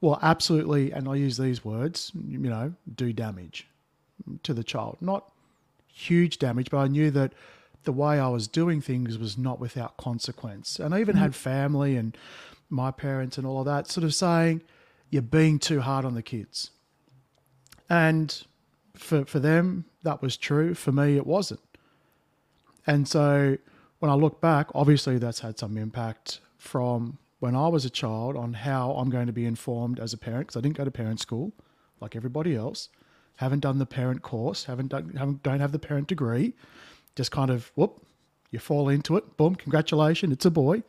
well, 0.00 0.18
absolutely, 0.22 0.92
and 0.92 1.08
I 1.08 1.16
use 1.16 1.36
these 1.36 1.64
words, 1.64 2.12
you 2.28 2.38
know, 2.38 2.72
do 2.94 3.12
damage 3.12 3.67
to 4.42 4.54
the 4.54 4.64
child. 4.64 4.98
Not 5.00 5.30
huge 5.92 6.38
damage, 6.38 6.70
but 6.70 6.78
I 6.78 6.88
knew 6.88 7.10
that 7.10 7.32
the 7.84 7.92
way 7.92 8.18
I 8.18 8.28
was 8.28 8.48
doing 8.48 8.80
things 8.80 9.18
was 9.18 9.38
not 9.38 9.60
without 9.60 9.96
consequence. 9.96 10.78
And 10.78 10.94
I 10.94 11.00
even 11.00 11.14
mm-hmm. 11.14 11.22
had 11.22 11.34
family 11.34 11.96
and 11.96 12.16
my 12.70 12.90
parents 12.90 13.38
and 13.38 13.46
all 13.46 13.60
of 13.60 13.66
that 13.66 13.88
sort 13.88 14.04
of 14.04 14.14
saying, 14.14 14.62
you're 15.10 15.22
being 15.22 15.58
too 15.58 15.80
hard 15.80 16.04
on 16.04 16.14
the 16.14 16.22
kids. 16.22 16.70
And 17.88 18.44
for, 18.94 19.24
for 19.24 19.38
them, 19.38 19.86
that 20.02 20.20
was 20.20 20.36
true. 20.36 20.74
For 20.74 20.92
me, 20.92 21.16
it 21.16 21.26
wasn't. 21.26 21.60
And 22.86 23.08
so 23.08 23.56
when 23.98 24.10
I 24.10 24.14
look 24.14 24.40
back, 24.40 24.68
obviously 24.74 25.18
that's 25.18 25.40
had 25.40 25.58
some 25.58 25.76
impact 25.76 26.40
from 26.58 27.18
when 27.40 27.54
I 27.54 27.68
was 27.68 27.84
a 27.84 27.90
child 27.90 28.36
on 28.36 28.52
how 28.52 28.92
I'm 28.92 29.10
going 29.10 29.26
to 29.26 29.32
be 29.32 29.46
informed 29.46 30.00
as 30.00 30.12
a 30.12 30.18
parent 30.18 30.48
because 30.48 30.56
I 30.56 30.60
didn't 30.60 30.76
go 30.76 30.84
to 30.84 30.90
parent 30.90 31.20
school 31.20 31.52
like 32.00 32.16
everybody 32.16 32.54
else. 32.54 32.88
Haven't 33.38 33.60
done 33.60 33.78
the 33.78 33.86
parent 33.86 34.22
course, 34.22 34.64
haven't 34.64 34.88
done, 34.88 35.14
haven't, 35.16 35.42
don't 35.44 35.60
have 35.60 35.70
the 35.70 35.78
parent 35.78 36.08
degree. 36.08 36.54
Just 37.14 37.30
kind 37.30 37.50
of 37.50 37.70
whoop, 37.76 38.04
you 38.50 38.58
fall 38.58 38.88
into 38.88 39.16
it. 39.16 39.36
Boom, 39.36 39.54
congratulations, 39.54 40.32
it's 40.32 40.44
a 40.44 40.50
boy 40.50 40.82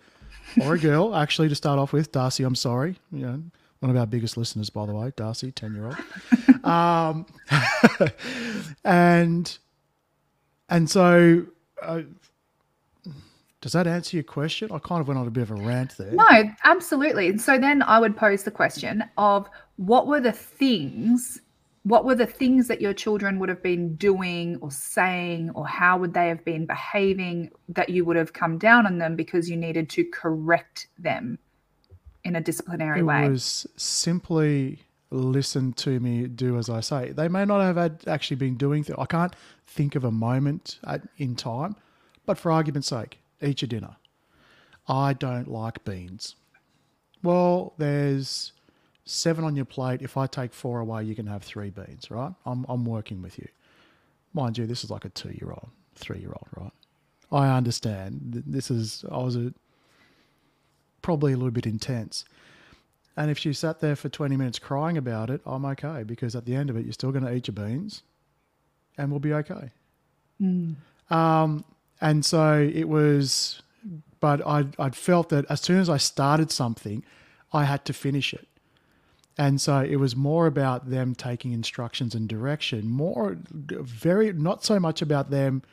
or 0.64 0.74
a 0.74 0.80
girl. 0.80 1.16
Actually, 1.24 1.50
to 1.50 1.56
start 1.56 1.78
off 1.78 1.94
with, 1.94 2.12
Darcy, 2.12 2.44
I'm 2.44 2.56
sorry. 2.56 2.96
You 3.12 3.26
know, 3.26 3.44
one 3.82 3.92
of 3.92 3.98
our 3.98 4.08
biggest 4.08 4.36
listeners, 4.36 4.72
by 4.72 4.88
the 4.88 4.94
way, 4.94 5.14
Darcy, 5.16 5.52
ten 5.52 5.76
year 5.76 5.86
old. 5.86 6.64
um, 6.66 7.26
and 8.84 9.58
and 10.70 10.90
so. 10.90 11.46
Uh, 11.82 12.02
does 13.62 13.74
that 13.74 13.88
answer 13.88 14.16
your 14.16 14.24
question? 14.24 14.72
I 14.72 14.80
kind 14.80 15.02
of 15.02 15.08
went 15.08 15.20
on 15.20 15.28
a 15.28 15.32
bit 15.32 15.44
of 15.44 15.52
a 15.52 15.56
rant 15.56 15.98
there. 15.98 16.14
No, 16.14 16.50
absolutely. 16.64 17.38
So 17.40 17.58
then 17.58 17.84
I 17.84 18.00
would 18.00 18.16
pose 18.16 18.44
the 18.44 18.52
question 18.52 19.04
of 19.18 19.50
what 19.76 20.08
were 20.08 20.22
the 20.22 20.32
things, 20.32 21.42
what 21.90 22.06
were 22.06 22.14
the 22.14 22.28
things 22.28 22.68
that 22.68 22.82
your 22.82 22.94
children 22.94 23.40
would 23.40 23.50
have 23.50 23.64
been 23.64 23.96
doing 23.96 24.60
or 24.62 24.70
saying, 24.70 25.50
or 25.56 25.68
how 25.68 25.98
would 25.98 26.14
they 26.14 26.28
have 26.28 26.46
been 26.46 26.68
behaving 26.68 27.50
that 27.68 27.90
you 27.90 28.06
would 28.06 28.16
have 28.16 28.32
come 28.32 28.60
down 28.60 28.86
on 28.86 29.00
them 29.00 29.16
because 29.16 29.50
you 29.50 29.58
needed 29.58 29.90
to 29.90 30.06
correct 30.06 30.88
them 31.00 31.40
in 32.24 32.36
a 32.36 32.42
disciplinary 32.42 33.00
it 33.00 33.04
way? 33.04 33.26
It 33.26 33.30
was 33.30 33.66
simply 33.76 34.84
listen 35.10 35.74
to 35.74 36.00
me, 36.00 36.28
do 36.28 36.60
as 36.60 36.70
I 36.70 36.82
say. 36.82 37.12
They 37.12 37.28
may 37.28 37.44
not 37.44 37.62
have 37.62 37.78
had 37.78 38.04
actually 38.06 38.38
been 38.38 38.56
doing 38.56 38.84
things. 38.84 39.00
I 39.00 39.08
can't 39.08 39.36
think 39.66 39.96
of 39.96 40.04
a 40.04 40.12
moment 40.12 40.78
at, 40.86 41.02
in 41.18 41.36
time, 41.36 41.76
but 42.28 42.38
for 42.38 42.52
argument's 42.52 42.90
sake, 42.90 43.18
eat 43.42 43.64
your 43.64 43.68
dinner. 43.68 43.96
I 44.88 45.14
don't 45.14 45.48
like 45.48 45.84
beans. 45.86 46.36
Well, 47.24 47.74
there's 47.80 48.52
seven 49.10 49.44
on 49.44 49.56
your 49.56 49.66
plate. 49.66 50.02
If 50.02 50.18
I 50.18 50.28
take 50.28 50.54
four 50.54 50.80
away, 50.80 51.04
you 51.04 51.16
can 51.16 51.28
have 51.28 51.44
three 51.44 51.70
beans, 51.70 52.10
right? 52.12 52.34
I'm, 52.46 52.66
I'm 52.70 52.86
working 52.86 53.22
with 53.22 53.38
you. 53.38 53.48
Mind 54.34 54.58
you, 54.58 54.68
this 54.68 54.84
is 54.84 54.90
like 54.90 55.06
a 55.06 55.10
two 55.10 55.32
year 55.32 55.50
old, 55.50 55.70
three 55.96 56.20
year 56.20 56.30
old, 56.30 56.48
right? 56.56 56.72
I 57.32 57.56
understand. 57.56 58.44
This 58.46 58.72
is, 58.72 59.06
I 59.12 59.18
was 59.18 59.36
a, 59.36 59.54
probably 61.02 61.34
a 61.34 61.38
little 61.38 61.52
bit 61.52 61.66
intense. 61.66 62.26
And 63.18 63.30
if 63.30 63.38
she 63.38 63.54
sat 63.54 63.80
there 63.80 63.96
for 63.96 64.10
20 64.10 64.38
minutes 64.38 64.60
crying 64.60 64.98
about 64.98 65.30
it, 65.30 65.42
I'm 65.46 65.66
okay 65.66 66.04
because 66.04 66.36
at 66.36 66.46
the 66.46 66.56
end 66.56 66.70
of 66.70 66.78
it, 66.78 66.86
you're 66.86 66.94
still 66.94 67.12
going 67.12 67.26
to 67.26 67.34
eat 67.34 67.48
your 67.48 67.56
beans 67.56 68.04
and 68.98 69.12
we'll 69.12 69.20
be 69.20 69.34
okay. 69.34 69.72
Mm. 70.42 70.76
Um, 71.10 71.66
and 72.02 72.24
so 72.24 72.70
it 72.74 72.88
was, 72.88 73.62
but 74.20 74.46
I'd, 74.46 74.80
I'd 74.80 74.96
felt 74.96 75.30
that 75.30 75.46
as 75.50 75.62
soon 75.62 75.80
as 75.80 75.90
I 75.90 75.98
started 75.98 76.52
something, 76.52 77.04
I 77.52 77.66
had 77.66 77.84
to 77.86 77.94
finish 77.94 78.34
it. 78.34 78.48
And 79.40 79.62
so 79.62 79.80
it 79.80 79.96
was 79.96 80.18
more 80.18 80.48
about 80.48 80.90
them 80.90 81.16
taking 81.16 81.54
instructions 81.54 82.14
and 82.14 82.28
direction, 82.28 82.90
more 82.90 83.38
very, 83.50 84.34
not 84.34 84.66
so 84.66 84.82
much 84.82 85.02
about 85.02 85.32
them 85.32 85.64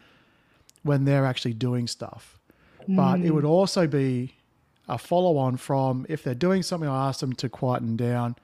when 0.85 1.05
they're 1.05 1.27
actually 1.27 1.55
doing 1.55 1.89
stuff. 1.89 2.39
Mm. 2.89 2.95
But 2.95 3.21
it 3.27 3.33
would 3.33 3.45
also 3.45 3.89
be 3.89 4.37
a 4.89 4.97
follow 4.97 5.37
on 5.37 5.57
from 5.57 6.07
if 6.09 6.23
they're 6.23 6.33
doing 6.33 6.63
something, 6.63 6.89
I 6.89 7.09
ask 7.09 7.19
them 7.19 7.33
to 7.33 7.49
quieten 7.49 7.97
down, 7.97 8.37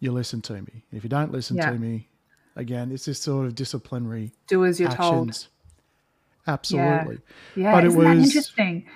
you 0.00 0.12
listen 0.12 0.40
to 0.42 0.54
me. 0.54 0.82
If 0.92 1.04
you 1.04 1.10
don't 1.10 1.30
listen 1.30 1.58
yeah. 1.58 1.70
to 1.70 1.78
me, 1.78 2.08
again, 2.56 2.90
it's 2.90 3.04
this 3.04 3.18
sort 3.20 3.44
of 3.44 3.54
disciplinary 3.54 4.32
do 4.46 4.64
as 4.64 4.80
you're 4.80 4.88
actions. 4.88 5.48
told. 6.46 6.54
Absolutely. 6.54 7.18
Yeah, 7.54 7.64
yeah. 7.64 7.72
but 7.72 7.84
Isn't 7.84 8.00
it 8.00 8.08
was 8.08 8.26
interesting. 8.28 8.86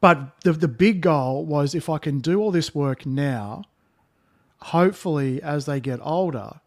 But 0.00 0.40
the 0.44 0.54
the 0.54 0.68
big 0.68 1.02
goal 1.02 1.44
was 1.44 1.74
if 1.74 1.90
I 1.90 1.98
can 1.98 2.20
do 2.20 2.40
all 2.40 2.50
this 2.50 2.74
work 2.74 3.04
now, 3.04 3.64
hopefully 4.62 5.42
as 5.42 5.66
they 5.66 5.80
get 5.80 6.00
older, 6.02 6.60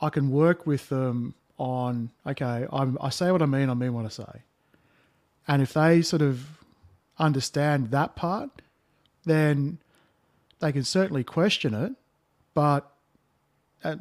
I 0.00 0.10
can 0.10 0.30
work 0.30 0.66
with 0.66 0.88
them 0.88 1.34
on 1.58 2.10
okay, 2.26 2.66
I'm, 2.72 2.98
I 3.00 3.10
say 3.10 3.30
what 3.30 3.42
I 3.42 3.46
mean, 3.46 3.70
I 3.70 3.74
mean 3.74 3.94
what 3.94 4.04
I 4.04 4.08
say. 4.08 4.42
And 5.46 5.62
if 5.62 5.72
they 5.72 6.02
sort 6.02 6.22
of 6.22 6.46
understand 7.18 7.90
that 7.90 8.16
part, 8.16 8.62
then 9.24 9.78
they 10.60 10.72
can 10.72 10.84
certainly 10.84 11.24
question 11.24 11.74
it, 11.74 11.92
but 12.54 12.90
at, 13.82 13.98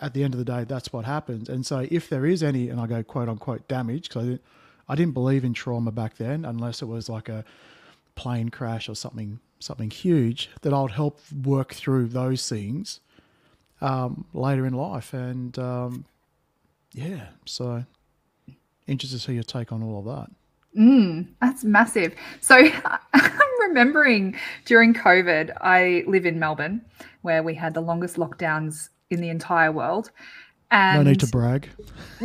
at 0.00 0.14
the 0.14 0.22
end 0.22 0.34
of 0.34 0.38
the 0.38 0.44
day, 0.44 0.64
that's 0.64 0.92
what 0.92 1.04
happens. 1.04 1.48
And 1.48 1.64
so 1.64 1.86
if 1.90 2.08
there 2.08 2.26
is 2.26 2.42
any, 2.42 2.68
and 2.68 2.80
I 2.80 2.86
go 2.86 3.02
quote 3.02 3.28
unquote 3.28 3.66
damage, 3.68 4.08
because 4.08 4.22
I 4.22 4.26
didn't, 4.26 4.42
I 4.88 4.94
didn't 4.94 5.14
believe 5.14 5.44
in 5.44 5.54
trauma 5.54 5.90
back 5.92 6.16
then 6.16 6.44
unless 6.44 6.82
it 6.82 6.86
was 6.86 7.08
like 7.08 7.28
a 7.30 7.44
plane 8.14 8.50
crash 8.50 8.88
or 8.88 8.94
something 8.94 9.40
something 9.64 9.90
huge 9.90 10.50
that 10.62 10.72
I'd 10.72 10.92
help 10.92 11.20
work 11.44 11.74
through 11.74 12.08
those 12.08 12.48
things 12.48 13.00
um, 13.80 14.26
later 14.32 14.66
in 14.66 14.74
life. 14.74 15.12
And 15.12 15.58
um, 15.58 16.04
yeah, 16.92 17.28
so 17.44 17.84
interested 18.86 19.18
to 19.18 19.22
see 19.24 19.34
your 19.34 19.42
take 19.42 19.72
on 19.72 19.82
all 19.82 19.98
of 19.98 20.04
that. 20.04 20.30
Mm, 20.78 21.28
that's 21.40 21.64
massive. 21.64 22.14
So 22.40 22.56
I'm 23.14 23.60
remembering 23.68 24.36
during 24.64 24.94
COVID, 24.94 25.56
I 25.60 26.04
live 26.06 26.26
in 26.26 26.38
Melbourne, 26.38 26.84
where 27.22 27.42
we 27.42 27.54
had 27.54 27.74
the 27.74 27.80
longest 27.80 28.16
lockdowns 28.16 28.88
in 29.10 29.20
the 29.20 29.28
entire 29.28 29.70
world. 29.70 30.10
And 30.74 31.04
no 31.04 31.08
need 31.08 31.20
to 31.20 31.28
brag. 31.28 31.70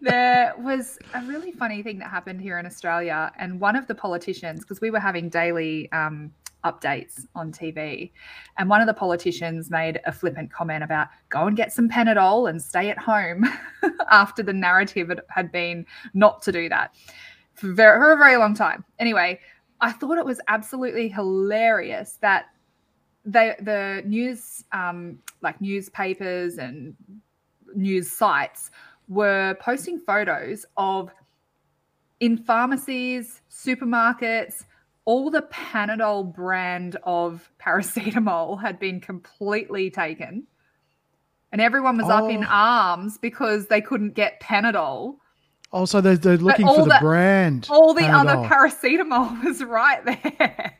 there 0.00 0.52
was 0.58 0.98
a 1.14 1.22
really 1.22 1.52
funny 1.52 1.80
thing 1.80 2.00
that 2.00 2.10
happened 2.10 2.40
here 2.40 2.58
in 2.58 2.66
Australia, 2.66 3.30
and 3.38 3.60
one 3.60 3.76
of 3.76 3.86
the 3.86 3.94
politicians, 3.94 4.62
because 4.62 4.80
we 4.80 4.90
were 4.90 4.98
having 4.98 5.28
daily 5.28 5.88
um, 5.92 6.32
updates 6.64 7.24
on 7.36 7.52
TV, 7.52 8.10
and 8.58 8.68
one 8.68 8.80
of 8.80 8.88
the 8.88 8.94
politicians 8.94 9.70
made 9.70 10.00
a 10.06 10.12
flippant 10.12 10.52
comment 10.52 10.82
about 10.82 11.06
go 11.28 11.46
and 11.46 11.56
get 11.56 11.72
some 11.72 11.88
Panadol 11.88 12.50
and 12.50 12.60
stay 12.60 12.90
at 12.90 12.98
home 12.98 13.44
after 14.10 14.42
the 14.42 14.52
narrative 14.52 15.08
had 15.28 15.52
been 15.52 15.86
not 16.14 16.42
to 16.42 16.50
do 16.50 16.68
that 16.68 16.96
for, 17.54 17.72
very, 17.72 18.00
for 18.00 18.12
a 18.12 18.16
very 18.16 18.36
long 18.38 18.54
time. 18.54 18.84
Anyway, 18.98 19.38
I 19.80 19.92
thought 19.92 20.18
it 20.18 20.26
was 20.26 20.40
absolutely 20.48 21.08
hilarious 21.08 22.18
that 22.22 22.46
they, 23.26 23.56
the 23.60 24.02
news, 24.06 24.64
um, 24.72 25.18
like 25.42 25.60
newspapers 25.60 26.58
and 26.58 26.94
news 27.74 28.10
sites, 28.10 28.70
were 29.08 29.56
posting 29.60 29.98
photos 29.98 30.64
of 30.76 31.10
in 32.20 32.38
pharmacies, 32.38 33.42
supermarkets, 33.50 34.64
all 35.04 35.30
the 35.30 35.42
Panadol 35.42 36.34
brand 36.34 36.96
of 37.02 37.50
paracetamol 37.60 38.60
had 38.60 38.78
been 38.78 39.00
completely 39.00 39.90
taken. 39.90 40.46
And 41.52 41.60
everyone 41.60 41.96
was 41.96 42.06
oh. 42.06 42.24
up 42.24 42.30
in 42.30 42.44
oh. 42.44 42.48
arms 42.48 43.18
because 43.18 43.66
they 43.66 43.80
couldn't 43.80 44.14
get 44.14 44.40
Panadol. 44.40 45.16
Also, 45.72 46.00
they're, 46.00 46.16
they're 46.16 46.36
looking 46.36 46.66
for 46.66 46.84
the, 46.84 46.94
the, 46.94 46.98
brand. 47.00 47.66
All 47.70 47.92
the 47.92 48.02
Panadol. 48.02 48.28
other 48.28 48.48
paracetamol 48.48 49.44
was 49.44 49.62
right 49.62 50.04
there. 50.04 50.78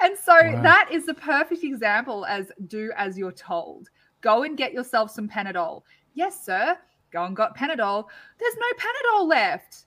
And 0.00 0.16
so 0.16 0.32
wow. 0.32 0.62
that 0.62 0.88
is 0.92 1.06
the 1.06 1.14
perfect 1.14 1.64
example 1.64 2.24
as 2.26 2.50
do 2.66 2.92
as 2.96 3.18
you're 3.18 3.32
told. 3.32 3.88
Go 4.20 4.42
and 4.42 4.56
get 4.56 4.72
yourself 4.72 5.10
some 5.10 5.28
Panadol. 5.28 5.82
Yes, 6.14 6.44
sir. 6.44 6.76
Go 7.12 7.24
and 7.24 7.34
got 7.36 7.56
Panadol. 7.56 8.04
There's 8.38 8.56
no 8.56 8.66
Panadol 8.78 9.28
left. 9.28 9.84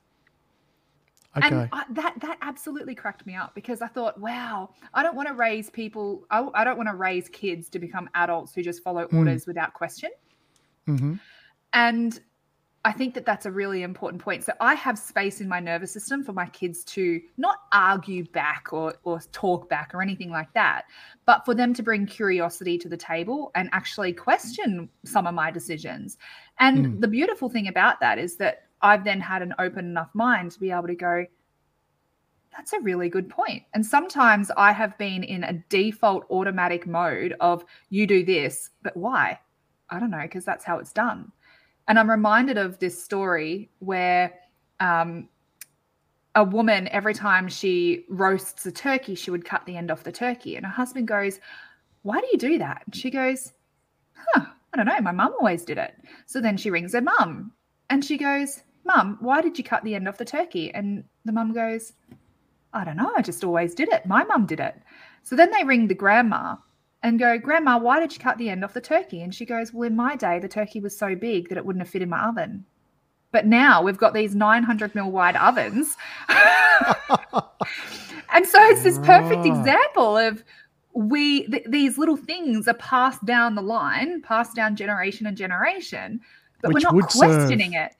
Okay. 1.37 1.47
And 1.47 1.69
I, 1.71 1.83
that 1.91 2.19
that 2.19 2.37
absolutely 2.41 2.93
cracked 2.93 3.25
me 3.25 3.35
up 3.35 3.55
because 3.55 3.81
I 3.81 3.87
thought, 3.87 4.19
wow, 4.19 4.71
I 4.93 5.01
don't 5.01 5.15
want 5.15 5.29
to 5.29 5.33
raise 5.33 5.69
people. 5.69 6.25
I, 6.29 6.45
I 6.53 6.65
don't 6.65 6.75
want 6.75 6.89
to 6.89 6.95
raise 6.95 7.29
kids 7.29 7.69
to 7.69 7.79
become 7.79 8.09
adults 8.15 8.53
who 8.53 8.61
just 8.61 8.83
follow 8.83 9.05
mm. 9.05 9.17
orders 9.17 9.47
without 9.47 9.73
question. 9.73 10.09
Mm-hmm. 10.89 11.13
And 11.71 12.19
I 12.83 12.91
think 12.91 13.13
that 13.13 13.25
that's 13.25 13.45
a 13.45 13.51
really 13.51 13.83
important 13.83 14.23
point. 14.23 14.43
So 14.43 14.53
I 14.59 14.73
have 14.73 14.97
space 14.97 15.39
in 15.39 15.47
my 15.47 15.59
nervous 15.59 15.91
system 15.91 16.23
for 16.23 16.33
my 16.33 16.47
kids 16.47 16.83
to 16.85 17.21
not 17.37 17.57
argue 17.71 18.25
back 18.25 18.69
or, 18.71 18.95
or 19.03 19.19
talk 19.31 19.69
back 19.69 19.93
or 19.93 20.01
anything 20.01 20.31
like 20.31 20.51
that, 20.53 20.85
but 21.27 21.45
for 21.45 21.53
them 21.53 21.75
to 21.75 21.83
bring 21.83 22.07
curiosity 22.07 22.79
to 22.79 22.89
the 22.89 22.97
table 22.97 23.51
and 23.53 23.69
actually 23.71 24.13
question 24.13 24.89
some 25.05 25.27
of 25.27 25.35
my 25.35 25.51
decisions. 25.51 26.17
And 26.59 26.85
mm. 26.85 27.01
the 27.01 27.07
beautiful 27.07 27.49
thing 27.49 27.67
about 27.67 27.99
that 27.99 28.17
is 28.17 28.37
that 28.37 28.63
I've 28.81 29.03
then 29.03 29.21
had 29.21 29.43
an 29.43 29.53
open 29.59 29.85
enough 29.85 30.09
mind 30.15 30.51
to 30.53 30.59
be 30.59 30.71
able 30.71 30.87
to 30.87 30.95
go, 30.95 31.25
that's 32.51 32.73
a 32.73 32.79
really 32.79 33.09
good 33.09 33.29
point. 33.29 33.63
And 33.75 33.85
sometimes 33.85 34.49
I 34.57 34.71
have 34.71 34.97
been 34.97 35.23
in 35.23 35.43
a 35.43 35.53
default 35.69 36.25
automatic 36.31 36.87
mode 36.87 37.35
of 37.39 37.63
you 37.89 38.07
do 38.07 38.25
this, 38.25 38.71
but 38.81 38.97
why? 38.97 39.39
I 39.89 39.99
don't 39.99 40.09
know, 40.09 40.21
because 40.23 40.45
that's 40.45 40.65
how 40.65 40.79
it's 40.79 40.93
done. 40.93 41.31
And 41.87 41.99
I'm 41.99 42.09
reminded 42.09 42.57
of 42.57 42.79
this 42.79 43.01
story 43.01 43.69
where 43.79 44.33
um, 44.79 45.27
a 46.35 46.43
woman, 46.43 46.87
every 46.89 47.13
time 47.13 47.47
she 47.47 48.05
roasts 48.09 48.65
a 48.65 48.71
turkey, 48.71 49.15
she 49.15 49.31
would 49.31 49.45
cut 49.45 49.65
the 49.65 49.77
end 49.77 49.91
off 49.91 50.03
the 50.03 50.11
turkey. 50.11 50.55
And 50.55 50.65
her 50.65 50.71
husband 50.71 51.07
goes, 51.07 51.39
Why 52.03 52.19
do 52.19 52.27
you 52.31 52.37
do 52.37 52.57
that? 52.59 52.83
And 52.85 52.95
she 52.95 53.09
goes, 53.09 53.53
Huh, 54.13 54.45
I 54.73 54.77
don't 54.77 54.85
know. 54.85 55.01
My 55.01 55.11
mum 55.11 55.33
always 55.39 55.65
did 55.65 55.77
it. 55.77 55.93
So 56.25 56.39
then 56.39 56.57
she 56.57 56.69
rings 56.69 56.93
her 56.93 57.01
mum 57.01 57.51
and 57.89 58.03
she 58.03 58.17
goes, 58.17 58.63
Mum, 58.85 59.17
why 59.19 59.41
did 59.41 59.57
you 59.57 59.63
cut 59.63 59.83
the 59.83 59.95
end 59.95 60.07
off 60.07 60.17
the 60.17 60.25
turkey? 60.25 60.73
And 60.73 61.03
the 61.25 61.31
mum 61.31 61.53
goes, 61.53 61.93
I 62.73 62.83
don't 62.83 62.97
know. 62.97 63.11
I 63.15 63.21
just 63.21 63.43
always 63.43 63.75
did 63.75 63.89
it. 63.89 64.05
My 64.05 64.23
mum 64.23 64.45
did 64.45 64.59
it. 64.59 64.75
So 65.23 65.35
then 65.35 65.51
they 65.51 65.63
ring 65.63 65.87
the 65.87 65.93
grandma 65.93 66.55
and 67.03 67.19
go, 67.19 67.37
Grandma, 67.37 67.77
why 67.77 67.99
did 67.99 68.13
you 68.13 68.19
cut 68.19 68.37
the 68.37 68.49
end 68.49 68.63
off 68.63 68.73
the 68.73 68.81
turkey? 68.81 69.21
And 69.21 69.33
she 69.33 69.45
goes, 69.45 69.73
Well, 69.73 69.87
in 69.87 69.95
my 69.95 70.15
day, 70.15 70.39
the 70.39 70.47
turkey 70.47 70.79
was 70.79 70.97
so 70.97 71.15
big 71.15 71.49
that 71.49 71.57
it 71.57 71.65
wouldn't 71.65 71.83
have 71.83 71.91
fit 71.91 72.01
in 72.01 72.09
my 72.09 72.27
oven. 72.27 72.65
But 73.31 73.45
now 73.45 73.81
we've 73.81 73.97
got 73.97 74.13
these 74.13 74.35
900 74.35 74.93
mil 74.93 75.09
wide 75.09 75.37
ovens. 75.37 75.95
and 76.29 76.95
so 78.45 78.61
it's 78.65 78.83
this 78.83 78.99
perfect 78.99 79.45
example 79.45 80.17
of 80.17 80.43
we, 80.93 81.47
th- 81.47 81.63
these 81.67 81.97
little 81.97 82.17
things 82.17 82.67
are 82.67 82.73
passed 82.73 83.25
down 83.25 83.55
the 83.55 83.61
line, 83.61 84.21
passed 84.21 84.55
down 84.55 84.75
generation 84.75 85.25
and 85.25 85.37
generation, 85.37 86.19
but 86.61 86.73
Which 86.73 86.83
we're 86.83 86.99
not 86.99 87.09
questioning 87.09 87.71
serve. 87.71 87.85
it. 87.85 87.95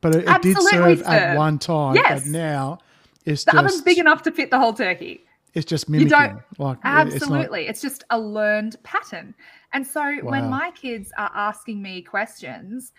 But 0.00 0.16
it, 0.16 0.28
it 0.28 0.42
did 0.42 0.56
serve, 0.56 0.98
serve, 0.98 1.02
at 1.02 1.36
one 1.36 1.60
time. 1.60 1.94
Yes. 1.94 2.22
But 2.22 2.30
now 2.30 2.78
it's 3.24 3.44
the 3.44 3.52
just... 3.52 3.64
oven's 3.64 3.82
big 3.82 3.98
enough 3.98 4.22
to 4.22 4.32
fit 4.32 4.50
the 4.50 4.58
whole 4.58 4.74
turkey. 4.74 5.24
It's 5.54 5.66
just 5.66 5.88
mimicking. 5.88 6.10
You 6.10 6.28
don't, 6.28 6.42
like, 6.58 6.78
absolutely. 6.84 7.66
It's, 7.66 7.82
not... 7.82 7.90
it's, 7.90 7.98
just 7.98 8.04
a 8.10 8.18
learned 8.18 8.76
pattern. 8.84 9.34
And 9.72 9.86
so 9.86 10.00
wow. 10.00 10.30
when 10.30 10.50
my 10.50 10.70
kids 10.70 11.12
are 11.18 11.30
asking 11.34 11.82
me 11.82 12.02
questions, 12.02 12.92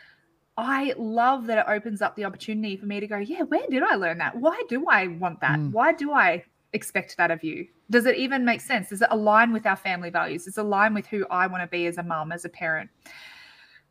I 0.55 0.93
love 0.97 1.47
that 1.47 1.57
it 1.57 1.65
opens 1.67 2.01
up 2.01 2.15
the 2.15 2.25
opportunity 2.25 2.77
for 2.77 2.85
me 2.85 2.99
to 2.99 3.07
go, 3.07 3.17
yeah, 3.17 3.41
where 3.41 3.65
did 3.69 3.81
I 3.81 3.95
learn 3.95 4.19
that? 4.19 4.35
Why 4.35 4.61
do 4.69 4.85
I 4.87 5.07
want 5.07 5.41
that? 5.41 5.57
Mm. 5.57 5.71
Why 5.71 5.93
do 5.93 6.11
I 6.11 6.43
expect 6.73 7.17
that 7.17 7.31
of 7.31 7.43
you? 7.43 7.67
Does 7.89 8.05
it 8.05 8.17
even 8.17 8.45
make 8.45 8.61
sense? 8.61 8.89
Does 8.89 9.01
it 9.01 9.07
align 9.09 9.51
with 9.51 9.65
our 9.65 9.75
family 9.75 10.11
values? 10.11 10.45
Does 10.45 10.57
it 10.57 10.61
align 10.61 10.93
with 10.93 11.07
who 11.07 11.25
I 11.31 11.47
want 11.47 11.63
to 11.63 11.67
be 11.67 11.87
as 11.87 11.97
a 11.97 12.03
mom, 12.03 12.31
as 12.31 12.45
a 12.45 12.49
parent? 12.49 12.89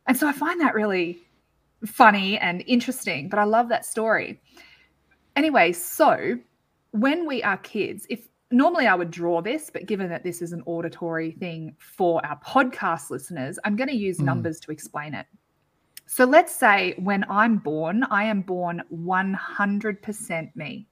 And 0.06 0.16
so 0.16 0.28
I 0.28 0.32
find 0.32 0.60
that 0.60 0.74
really 0.74 1.18
funny 1.84 2.38
and 2.38 2.62
interesting, 2.66 3.28
but 3.28 3.38
I 3.38 3.44
love 3.44 3.68
that 3.68 3.84
story. 3.84 4.40
Anyway, 5.34 5.72
so 5.72 6.38
when 6.92 7.26
we 7.26 7.42
are 7.42 7.56
kids, 7.58 8.06
if 8.08 8.28
normally 8.52 8.86
I 8.86 8.94
would 8.94 9.10
draw 9.10 9.40
this, 9.40 9.70
but 9.72 9.86
given 9.86 10.08
that 10.10 10.22
this 10.22 10.42
is 10.42 10.52
an 10.52 10.62
auditory 10.66 11.32
thing 11.32 11.74
for 11.78 12.24
our 12.24 12.38
podcast 12.40 13.10
listeners, 13.10 13.58
I'm 13.64 13.76
going 13.76 13.88
to 13.88 13.96
use 13.96 14.18
mm. 14.18 14.24
numbers 14.24 14.60
to 14.60 14.70
explain 14.70 15.14
it. 15.14 15.26
So 16.06 16.24
let's 16.24 16.54
say 16.54 16.94
when 16.98 17.24
I'm 17.30 17.58
born, 17.58 18.04
I 18.04 18.24
am 18.24 18.42
born 18.42 18.82
100% 18.92 20.56
me. 20.56 20.86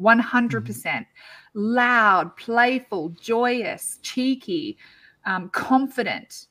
100% 0.00 0.62
mm. 0.62 1.06
loud, 1.54 2.36
playful, 2.36 3.10
joyous, 3.20 3.98
cheeky, 4.02 4.78
um, 5.26 5.48
confident. 5.50 6.46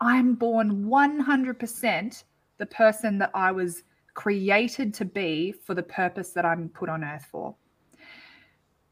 I'm 0.00 0.34
born 0.34 0.84
100% 0.84 2.24
the 2.58 2.66
person 2.66 3.18
that 3.18 3.30
I 3.34 3.52
was 3.52 3.82
created 4.14 4.92
to 4.94 5.04
be 5.04 5.52
for 5.52 5.74
the 5.74 5.82
purpose 5.82 6.30
that 6.30 6.44
I'm 6.44 6.68
put 6.68 6.88
on 6.88 7.04
earth 7.04 7.26
for. 7.30 7.54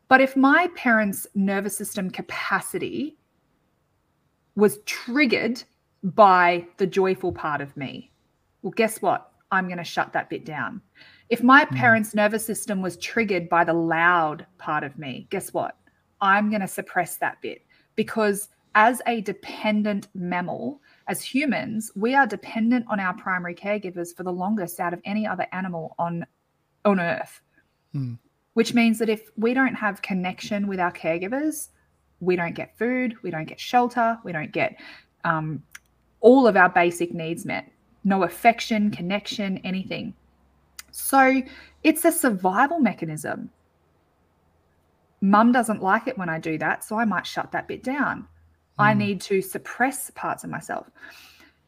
But 0.08 0.22
if 0.22 0.36
my 0.36 0.68
parents' 0.74 1.26
nervous 1.34 1.76
system 1.76 2.10
capacity 2.10 3.18
was 4.56 4.78
triggered 4.86 5.62
by 6.02 6.66
the 6.78 6.86
joyful 6.86 7.32
part 7.32 7.60
of 7.60 7.76
me, 7.76 8.10
well, 8.62 8.72
guess 8.72 9.02
what? 9.02 9.30
I'm 9.52 9.66
going 9.66 9.78
to 9.78 9.84
shut 9.84 10.12
that 10.14 10.30
bit 10.30 10.44
down. 10.44 10.80
If 11.28 11.42
my 11.42 11.64
mm. 11.64 11.76
parents' 11.76 12.14
nervous 12.14 12.44
system 12.44 12.80
was 12.80 12.96
triggered 12.96 13.48
by 13.48 13.64
the 13.64 13.74
loud 13.74 14.46
part 14.56 14.82
of 14.82 14.98
me, 14.98 15.26
guess 15.30 15.52
what? 15.52 15.76
I'm 16.20 16.48
going 16.48 16.62
to 16.62 16.68
suppress 16.68 17.16
that 17.18 17.40
bit 17.42 17.64
because 17.94 18.48
as 18.74 19.00
a 19.06 19.20
dependent 19.20 20.08
mammal, 20.14 20.80
as 21.06 21.22
humans, 21.22 21.90
we 21.94 22.14
are 22.14 22.26
dependent 22.26 22.86
on 22.88 23.00
our 23.00 23.14
primary 23.14 23.54
caregivers 23.54 24.16
for 24.16 24.22
the 24.22 24.32
longest 24.32 24.80
out 24.80 24.92
of 24.92 25.00
any 25.04 25.26
other 25.26 25.46
animal 25.52 25.94
on 25.98 26.24
on 26.84 27.00
earth. 27.00 27.40
Mm 27.94 28.18
which 28.58 28.74
means 28.74 28.98
that 28.98 29.08
if 29.08 29.30
we 29.36 29.54
don't 29.54 29.76
have 29.76 30.02
connection 30.02 30.66
with 30.66 30.80
our 30.80 30.90
caregivers, 30.90 31.68
we 32.18 32.34
don't 32.34 32.56
get 32.56 32.76
food, 32.76 33.14
we 33.22 33.30
don't 33.30 33.44
get 33.44 33.60
shelter, 33.60 34.18
we 34.24 34.32
don't 34.32 34.50
get 34.50 34.80
um, 35.22 35.62
all 36.18 36.44
of 36.44 36.56
our 36.56 36.68
basic 36.68 37.14
needs 37.14 37.44
met. 37.44 37.70
No 38.02 38.24
affection, 38.24 38.90
connection, 38.90 39.58
anything. 39.58 40.12
So 40.90 41.40
it's 41.84 42.04
a 42.04 42.10
survival 42.10 42.80
mechanism. 42.80 43.48
Mum 45.20 45.52
doesn't 45.52 45.80
like 45.80 46.08
it 46.08 46.18
when 46.18 46.28
I 46.28 46.40
do 46.40 46.58
that, 46.58 46.82
so 46.82 46.98
I 46.98 47.04
might 47.04 47.28
shut 47.28 47.52
that 47.52 47.68
bit 47.68 47.84
down. 47.84 48.22
Mm. 48.22 48.26
I 48.80 48.92
hmm. 48.92 48.98
need 48.98 49.20
to 49.20 49.40
suppress 49.40 50.10
parts 50.16 50.42
of 50.42 50.50
myself. 50.50 50.90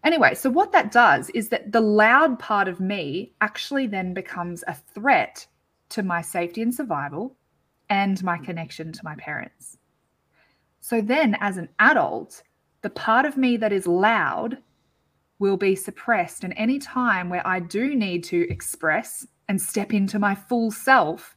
Anyway, 0.02 0.34
so 0.34 0.50
what 0.50 0.72
that 0.72 0.90
does 0.90 1.30
is 1.36 1.50
that 1.50 1.70
the 1.70 1.80
loud 1.80 2.40
part 2.40 2.66
of 2.66 2.80
me 2.80 3.30
actually 3.40 3.86
then 3.86 4.12
becomes 4.12 4.64
a 4.66 4.74
threat 4.74 5.46
to 5.90 6.02
my 6.02 6.22
safety 6.22 6.62
and 6.62 6.74
survival 6.74 7.36
and 7.88 8.22
my 8.22 8.38
mm. 8.38 8.44
connection 8.44 8.92
to 8.92 9.04
my 9.04 9.14
parents. 9.16 9.78
So 10.80 11.00
then, 11.00 11.36
as 11.40 11.56
an 11.56 11.68
adult, 11.78 12.42
the 12.82 12.90
part 12.90 13.26
of 13.26 13.36
me 13.36 13.56
that 13.58 13.72
is 13.72 13.86
loud 13.86 14.58
will 15.38 15.56
be 15.56 15.74
suppressed. 15.74 16.44
And 16.44 16.54
any 16.56 16.78
time 16.78 17.28
where 17.28 17.46
I 17.46 17.60
do 17.60 17.94
need 17.94 18.24
to 18.24 18.48
express 18.50 19.26
and 19.48 19.60
step 19.60 19.92
into 19.92 20.18
my 20.18 20.34
full 20.34 20.70
self, 20.70 21.36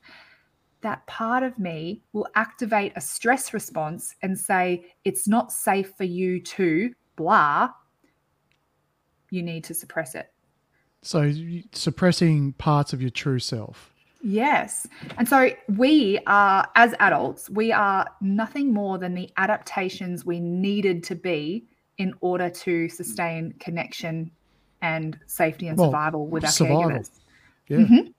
that 0.81 1.05
part 1.07 1.43
of 1.43 1.57
me 1.57 2.03
will 2.13 2.27
activate 2.35 2.93
a 2.95 3.01
stress 3.01 3.53
response 3.53 4.15
and 4.21 4.37
say, 4.37 4.85
it's 5.03 5.27
not 5.27 5.51
safe 5.51 5.93
for 5.97 6.03
you 6.03 6.41
to 6.41 6.93
blah. 7.15 7.69
You 9.29 9.41
need 9.41 9.63
to 9.65 9.73
suppress 9.73 10.15
it. 10.15 10.31
So, 11.01 11.33
suppressing 11.73 12.53
parts 12.53 12.93
of 12.93 13.01
your 13.01 13.09
true 13.09 13.39
self. 13.39 13.92
Yes. 14.23 14.87
And 15.17 15.27
so 15.27 15.51
we 15.67 16.17
are, 16.27 16.67
as 16.75 16.95
adults, 16.99 17.49
we 17.49 17.73
are 17.73 18.09
nothing 18.21 18.73
more 18.73 18.97
than 18.97 19.13
the 19.13 19.29
adaptations 19.35 20.25
we 20.25 20.39
needed 20.39 21.03
to 21.03 21.15
be 21.15 21.65
in 21.97 22.13
order 22.21 22.49
to 22.49 22.87
sustain 22.87 23.53
connection 23.59 24.31
and 24.81 25.19
safety 25.27 25.67
and 25.67 25.77
well, 25.77 25.89
survival 25.89 26.27
with 26.27 26.45
our 26.45 26.51
survival. 26.51 26.83
caregivers. 26.83 27.09
Yeah. 27.67 27.77
Mm-hmm. 27.77 28.11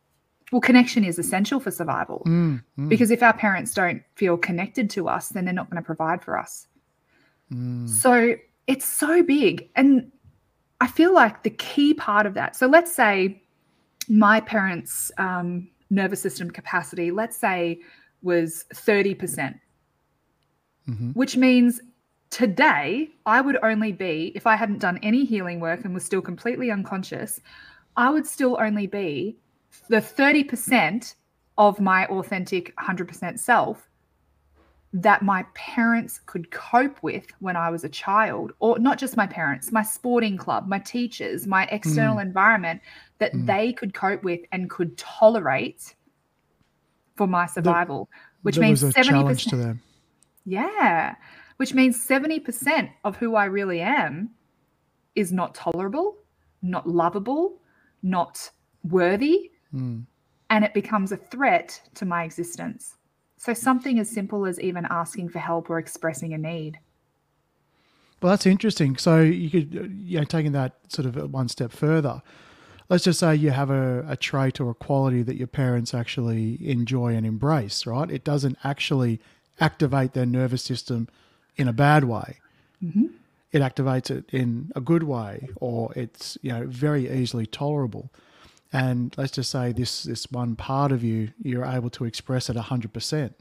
Well, 0.52 0.60
connection 0.60 1.04
is 1.04 1.18
essential 1.18 1.58
for 1.58 1.70
survival 1.70 2.22
mm, 2.26 2.62
mm. 2.78 2.88
because 2.88 3.10
if 3.10 3.22
our 3.22 3.32
parents 3.32 3.74
don't 3.74 4.02
feel 4.14 4.36
connected 4.36 4.90
to 4.90 5.08
us, 5.08 5.30
then 5.30 5.46
they're 5.46 5.54
not 5.54 5.70
going 5.70 5.82
to 5.82 5.86
provide 5.86 6.22
for 6.22 6.38
us. 6.38 6.68
Mm. 7.52 7.88
So 7.88 8.36
it's 8.66 8.84
so 8.84 9.22
big. 9.22 9.68
And 9.74 10.12
I 10.80 10.86
feel 10.86 11.14
like 11.14 11.42
the 11.42 11.50
key 11.50 11.94
part 11.94 12.26
of 12.26 12.34
that. 12.34 12.56
So 12.56 12.66
let's 12.66 12.94
say 12.94 13.42
my 14.08 14.40
parents, 14.40 15.10
um, 15.18 15.68
nervous 15.90 16.20
system 16.20 16.51
capacity, 16.51 17.11
let's 17.11 17.37
say, 17.37 17.81
was 18.23 18.64
30%, 18.75 19.18
percent. 19.18 19.57
Mm 20.88 20.99
hmm 20.99 21.11
which 21.12 21.37
means 21.37 21.81
today 22.31 23.09
I 23.27 23.40
would 23.40 23.59
only 23.62 23.92
be, 23.92 24.33
if 24.35 24.47
I 24.47 24.57
hadn't 24.57 24.81
done 24.81 24.99
any 25.03 25.25
healing 25.25 25.61
work 25.61 25.85
and 25.85 25.94
was 25.94 26.05
still 26.05 26.20
completely 26.20 26.70
unconscious, 26.70 27.40
I 27.97 28.11
would 28.11 28.27
still 28.27 28.59
only 28.61 28.87
be 28.87 29.37
the 29.88 29.99
30% 29.99 31.14
of 31.57 31.81
my 31.81 32.07
authentic 32.07 32.75
100% 32.77 33.38
self 33.38 33.88
that 34.94 35.22
my 35.22 35.44
parents 35.54 36.20
could 36.24 36.52
cope 36.52 37.02
with 37.02 37.26
when 37.40 37.57
I 37.57 37.68
was 37.68 37.83
a 37.83 37.88
child, 37.88 38.52
or 38.61 38.78
not 38.78 38.96
just 38.96 39.16
my 39.16 39.26
parents, 39.26 39.72
my 39.72 39.83
sporting 39.83 40.37
club, 40.37 40.68
my 40.68 40.78
teachers, 40.78 41.48
my 41.48 41.64
external 41.64 42.16
mm. 42.16 42.22
environment 42.22 42.80
that 43.18 43.33
mm. 43.33 43.44
they 43.44 43.72
could 43.72 43.92
cope 43.92 44.22
with 44.22 44.40
and 44.52 44.70
could 44.70 44.96
tolerate 44.96 45.96
for 47.16 47.26
my 47.26 47.44
survival, 47.46 48.09
the, 48.12 48.18
which 48.42 48.59
means 48.59 48.85
70% 48.85 49.50
to 49.50 49.57
them. 49.57 49.83
Yeah, 50.46 51.16
which 51.57 51.74
means 51.74 52.07
70% 52.07 52.88
of 53.02 53.16
who 53.16 53.35
I 53.35 53.46
really 53.46 53.80
am 53.80 54.30
is 55.16 55.33
not 55.33 55.57
tolerable, 55.57 56.18
not 56.62 56.88
lovable, 56.88 57.61
not 58.02 58.50
worthy, 58.85 59.50
Mm. 59.74 60.07
and 60.50 60.64
it 60.64 60.72
becomes 60.72 61.11
a 61.11 61.16
threat 61.16 61.80
to 61.94 62.04
my 62.04 62.22
existence. 62.22 62.94
So, 63.44 63.52
something 63.52 63.98
as 63.98 64.09
simple 64.09 64.46
as 64.46 64.59
even 64.59 64.87
asking 64.88 65.28
for 65.28 65.38
help 65.38 65.68
or 65.68 65.78
expressing 65.78 66.33
a 66.33 66.38
need. 66.38 66.78
Well, 68.22 68.30
that's 68.30 68.46
interesting. 68.46 68.96
So 68.96 69.20
you 69.20 69.50
could, 69.50 69.76
uh, 69.76 69.83
you 69.94 70.18
know, 70.18 70.24
taking 70.24 70.52
that 70.52 70.76
sort 70.88 71.04
of 71.04 71.30
one 71.30 71.50
step 71.50 71.70
further, 71.70 72.22
let's 72.88 73.04
just 73.04 73.20
say 73.20 73.35
you 73.35 73.50
have 73.50 73.68
a, 73.68 74.02
a 74.09 74.16
trait 74.16 74.62
or 74.62 74.70
a 74.70 74.74
quality 74.74 75.20
that 75.24 75.37
your 75.37 75.46
parents 75.46 75.92
actually 75.92 76.57
enjoy 76.66 77.14
and 77.14 77.26
embrace, 77.26 77.85
right? 77.85 78.11
It 78.11 78.24
doesn't 78.24 78.57
actually 78.64 79.20
activate 79.61 80.14
their 80.14 80.24
nervous 80.24 80.62
system 80.62 81.07
in 81.57 81.68
a 81.68 81.74
bad 81.74 82.04
way. 82.04 82.38
Mhm. 82.83 83.11
It 83.52 83.61
activates 83.61 84.11
it 84.11 84.24
in 84.33 84.72
a 84.74 84.80
good 84.80 85.02
way, 85.02 85.50
or 85.57 85.92
it's 85.94 86.38
you 86.40 86.50
know 86.50 86.64
very 86.66 87.11
easily 87.11 87.44
tolerable. 87.44 88.11
And 88.74 89.14
let's 89.16 89.30
just 89.30 89.52
say 89.52 89.70
this 89.70 90.02
this 90.02 90.26
one 90.32 90.56
part 90.56 90.90
of 90.90 91.04
you, 91.04 91.30
you're 91.40 91.64
able 91.64 91.90
to 91.90 92.04
express 92.04 92.48
hundred 92.48 92.92
percent 92.92 93.37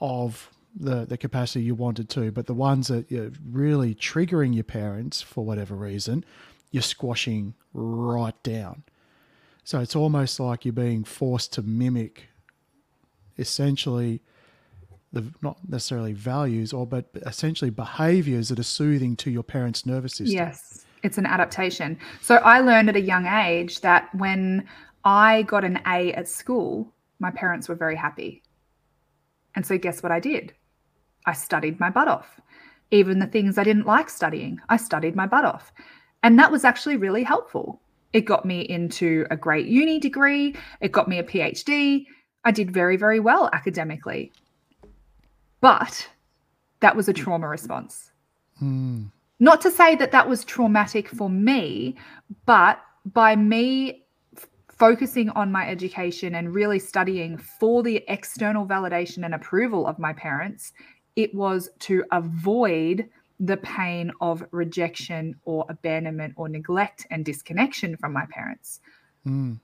of 0.00 0.48
the 0.78 1.04
the 1.04 1.18
capacity 1.18 1.64
you 1.64 1.74
wanted 1.74 2.08
to, 2.10 2.30
but 2.30 2.46
the 2.46 2.54
ones 2.54 2.86
that 2.86 3.10
you're 3.10 3.32
really 3.50 3.96
triggering 3.96 4.54
your 4.54 4.62
parents 4.62 5.20
for 5.20 5.44
whatever 5.44 5.74
reason, 5.74 6.24
you're 6.70 6.84
squashing 6.84 7.54
right 7.74 8.40
down. 8.44 8.84
So 9.64 9.80
it's 9.80 9.96
almost 9.96 10.38
like 10.38 10.64
you're 10.64 10.72
being 10.72 11.02
forced 11.02 11.52
to 11.54 11.62
mimic 11.62 12.28
essentially 13.38 14.20
the 15.12 15.24
not 15.42 15.58
necessarily 15.68 16.12
values 16.12 16.72
or 16.72 16.86
but 16.86 17.06
essentially 17.26 17.70
behaviors 17.70 18.50
that 18.50 18.60
are 18.60 18.62
soothing 18.62 19.16
to 19.16 19.32
your 19.32 19.42
parents' 19.42 19.84
nervous 19.84 20.12
system. 20.12 20.36
Yes, 20.36 20.84
it's 21.02 21.18
an 21.18 21.26
adaptation. 21.26 21.98
So 22.20 22.36
I 22.36 22.60
learned 22.60 22.88
at 22.88 22.96
a 22.96 23.00
young 23.00 23.26
age 23.26 23.80
that 23.80 24.14
when 24.14 24.66
I 25.04 25.42
got 25.42 25.64
an 25.64 25.80
A 25.86 26.12
at 26.12 26.28
school, 26.28 26.92
my 27.18 27.30
parents 27.30 27.68
were 27.68 27.74
very 27.74 27.96
happy. 27.96 28.42
And 29.54 29.66
so 29.66 29.78
guess 29.78 30.02
what 30.02 30.12
I 30.12 30.20
did? 30.20 30.54
I 31.26 31.32
studied 31.32 31.80
my 31.80 31.90
butt 31.90 32.08
off. 32.08 32.40
Even 32.90 33.18
the 33.18 33.26
things 33.26 33.56
I 33.56 33.64
didn't 33.64 33.86
like 33.86 34.08
studying, 34.08 34.60
I 34.68 34.76
studied 34.76 35.14
my 35.14 35.26
butt 35.26 35.44
off. 35.44 35.72
And 36.22 36.38
that 36.38 36.52
was 36.52 36.64
actually 36.64 36.96
really 36.96 37.22
helpful. 37.22 37.80
It 38.12 38.22
got 38.22 38.44
me 38.44 38.60
into 38.62 39.26
a 39.30 39.36
great 39.36 39.66
uni 39.66 40.00
degree, 40.00 40.56
it 40.80 40.92
got 40.92 41.08
me 41.08 41.18
a 41.18 41.22
PhD. 41.24 42.06
I 42.44 42.50
did 42.50 42.72
very, 42.72 42.96
very 42.96 43.20
well 43.20 43.50
academically. 43.52 44.32
But 45.60 46.08
that 46.80 46.96
was 46.96 47.08
a 47.08 47.12
trauma 47.12 47.46
response. 47.46 48.10
Hmm. 48.58 49.04
Not 49.40 49.62
to 49.62 49.70
say 49.70 49.96
that 49.96 50.12
that 50.12 50.28
was 50.28 50.44
traumatic 50.44 51.08
for 51.08 51.30
me, 51.30 51.96
but 52.44 52.80
by 53.06 53.34
me 53.34 54.04
f- 54.36 54.46
focusing 54.68 55.30
on 55.30 55.50
my 55.50 55.66
education 55.66 56.34
and 56.34 56.54
really 56.54 56.78
studying 56.78 57.38
for 57.38 57.82
the 57.82 58.04
external 58.08 58.66
validation 58.66 59.24
and 59.24 59.34
approval 59.34 59.86
of 59.86 59.98
my 59.98 60.12
parents, 60.12 60.72
it 61.16 61.34
was 61.34 61.70
to 61.80 62.04
avoid 62.12 63.08
the 63.40 63.56
pain 63.56 64.12
of 64.20 64.44
rejection 64.50 65.34
or 65.44 65.64
abandonment 65.70 66.34
or 66.36 66.46
neglect 66.48 67.06
and 67.10 67.24
disconnection 67.24 67.96
from 67.96 68.12
my 68.12 68.26
parents. 68.30 68.80
Hmm. 69.24 69.54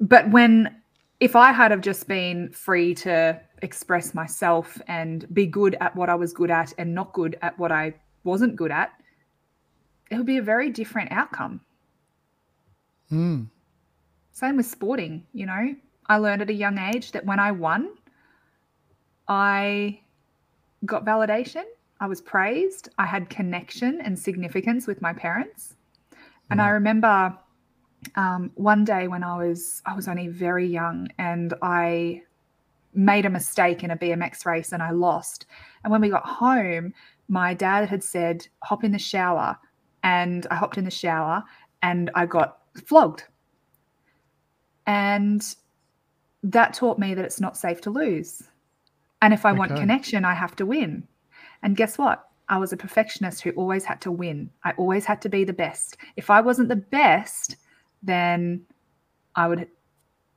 But 0.00 0.28
when 0.30 0.82
if 1.20 1.36
I 1.36 1.52
had 1.52 1.70
have 1.70 1.82
just 1.82 2.08
been 2.08 2.50
free 2.50 2.96
to 2.96 3.40
express 3.62 4.12
myself 4.12 4.82
and 4.88 5.32
be 5.32 5.46
good 5.46 5.76
at 5.80 5.94
what 5.94 6.08
I 6.08 6.16
was 6.16 6.32
good 6.32 6.50
at 6.50 6.72
and 6.78 6.92
not 6.92 7.12
good 7.12 7.38
at 7.42 7.56
what 7.60 7.70
I 7.70 7.94
wasn't 8.24 8.56
good 8.56 8.70
at, 8.70 8.92
it 10.10 10.16
would 10.16 10.26
be 10.26 10.38
a 10.38 10.42
very 10.42 10.70
different 10.70 11.12
outcome. 11.12 11.60
Hmm. 13.08 13.44
Same 14.32 14.56
with 14.56 14.66
sporting, 14.66 15.26
you 15.32 15.46
know. 15.46 15.74
I 16.06 16.16
learned 16.16 16.42
at 16.42 16.50
a 16.50 16.54
young 16.54 16.78
age 16.78 17.12
that 17.12 17.24
when 17.24 17.38
I 17.38 17.52
won, 17.52 17.90
I 19.28 20.00
got 20.84 21.04
validation, 21.04 21.64
I 22.00 22.06
was 22.06 22.20
praised, 22.20 22.88
I 22.98 23.06
had 23.06 23.30
connection 23.30 24.00
and 24.00 24.18
significance 24.18 24.86
with 24.86 25.00
my 25.00 25.12
parents. 25.12 25.76
And 26.50 26.60
I 26.60 26.68
remember 26.70 27.34
um, 28.16 28.50
one 28.56 28.84
day 28.84 29.08
when 29.08 29.22
I 29.22 29.36
was 29.36 29.80
I 29.86 29.94
was 29.94 30.08
only 30.08 30.28
very 30.28 30.66
young 30.66 31.08
and 31.18 31.54
I 31.62 32.22
made 32.94 33.24
a 33.24 33.30
mistake 33.30 33.82
in 33.82 33.90
a 33.90 33.96
BMX 33.96 34.44
race 34.44 34.72
and 34.72 34.82
I 34.82 34.90
lost. 34.90 35.46
And 35.82 35.90
when 35.90 36.00
we 36.00 36.10
got 36.10 36.26
home, 36.26 36.92
my 37.28 37.54
dad 37.54 37.88
had 37.88 38.02
said, 38.04 38.46
hop 38.62 38.84
in 38.84 38.92
the 38.92 38.98
shower. 38.98 39.56
And 40.02 40.46
I 40.50 40.56
hopped 40.56 40.78
in 40.78 40.84
the 40.84 40.90
shower 40.90 41.44
and 41.82 42.10
I 42.14 42.26
got 42.26 42.58
flogged. 42.86 43.24
And 44.86 45.42
that 46.42 46.74
taught 46.74 46.98
me 46.98 47.14
that 47.14 47.24
it's 47.24 47.40
not 47.40 47.56
safe 47.56 47.80
to 47.82 47.90
lose. 47.90 48.42
And 49.20 49.32
if 49.32 49.46
I 49.46 49.52
want 49.52 49.76
connection, 49.76 50.24
I 50.24 50.34
have 50.34 50.56
to 50.56 50.66
win. 50.66 51.06
And 51.62 51.76
guess 51.76 51.96
what? 51.96 52.28
I 52.48 52.58
was 52.58 52.72
a 52.72 52.76
perfectionist 52.76 53.42
who 53.42 53.50
always 53.52 53.84
had 53.84 54.00
to 54.02 54.10
win. 54.10 54.50
I 54.64 54.72
always 54.72 55.04
had 55.04 55.22
to 55.22 55.28
be 55.28 55.44
the 55.44 55.52
best. 55.52 55.96
If 56.16 56.28
I 56.28 56.40
wasn't 56.40 56.68
the 56.68 56.76
best, 56.76 57.56
then 58.02 58.62
I 59.36 59.46
would 59.46 59.68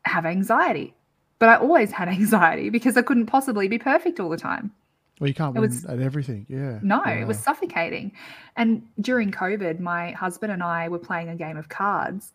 have 0.03 0.25
anxiety. 0.25 0.93
But 1.39 1.49
I 1.49 1.55
always 1.55 1.91
had 1.91 2.07
anxiety 2.19 2.69
because 2.69 2.95
I 2.95 3.01
couldn't 3.01 3.25
possibly 3.25 3.67
be 3.67 3.79
perfect 3.79 4.19
all 4.19 4.29
the 4.29 4.37
time. 4.37 4.71
Well, 5.19 5.27
you 5.29 5.33
can't 5.33 5.53
win 5.53 5.61
was- 5.61 5.85
at 5.85 5.99
everything. 5.99 6.45
Yeah. 6.49 6.79
No, 6.81 7.01
Yeah. 7.05 7.21
it 7.21 7.27
was 7.27 7.39
suffocating. 7.39 8.11
And 8.57 8.83
during 8.99 9.31
COVID, 9.31 9.79
my 9.79 10.11
husband 10.11 10.51
and 10.51 10.61
I 10.61 10.89
were 10.89 10.99
playing 10.99 11.29
a 11.29 11.35
game 11.35 11.55
of 11.57 11.69
cards, 11.69 12.33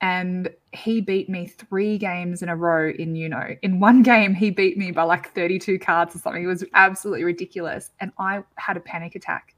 and 0.00 0.50
he 0.72 1.00
beat 1.00 1.28
me 1.28 1.46
three 1.46 1.98
games 1.98 2.42
in 2.42 2.48
a 2.48 2.54
row 2.56 2.90
in 2.90 3.16
Uno. 3.16 3.56
In 3.62 3.80
one 3.80 4.02
game, 4.12 4.34
he 4.34 4.50
beat 4.50 4.76
me 4.78 4.90
by 4.92 5.02
like 5.04 5.34
32 5.34 5.78
cards 5.78 6.14
or 6.14 6.18
something. 6.18 6.44
It 6.44 6.46
was 6.46 6.64
absolutely 6.74 7.24
ridiculous. 7.24 7.90
And 8.00 8.12
I 8.18 8.44
had 8.56 8.76
a 8.76 8.80
panic 8.80 9.14
attack. 9.14 9.54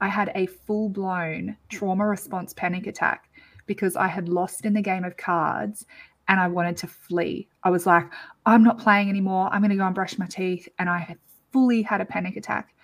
I 0.00 0.08
had 0.08 0.30
a 0.34 0.46
full 0.46 0.88
blown 0.88 1.56
trauma 1.68 2.06
response 2.06 2.52
panic 2.52 2.86
attack 2.86 3.30
because 3.66 3.96
I 3.96 4.06
had 4.06 4.28
lost 4.28 4.66
in 4.66 4.74
the 4.74 4.82
game 4.82 5.02
of 5.04 5.16
cards 5.16 5.86
and 6.28 6.38
I 6.38 6.46
wanted 6.48 6.76
to 6.78 6.86
flee. 6.86 7.48
I 7.64 7.70
was 7.70 7.86
like, 7.86 8.06
I'm 8.44 8.62
not 8.62 8.78
playing 8.78 9.08
anymore. 9.08 9.48
I'm 9.50 9.62
going 9.62 9.70
to 9.70 9.76
go 9.76 9.86
and 9.86 9.94
brush 9.94 10.18
my 10.18 10.26
teeth. 10.26 10.68
And 10.78 10.88
I 10.90 10.98
had 10.98 11.18
fully 11.54 11.82
had 11.82 12.00
a 12.00 12.04
panic 12.04 12.36
attack. 12.36 12.74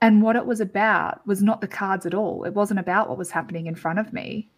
And 0.00 0.22
what 0.22 0.36
it 0.36 0.46
was 0.46 0.60
about 0.60 1.26
was 1.26 1.42
not 1.42 1.60
the 1.60 1.68
cards 1.68 2.06
at 2.06 2.14
all. 2.14 2.44
It 2.44 2.54
wasn't 2.54 2.80
about 2.80 3.08
what 3.08 3.18
was 3.18 3.30
happening 3.30 3.66
in 3.66 3.74
front 3.74 3.98
of 3.98 4.12
me. 4.12 4.48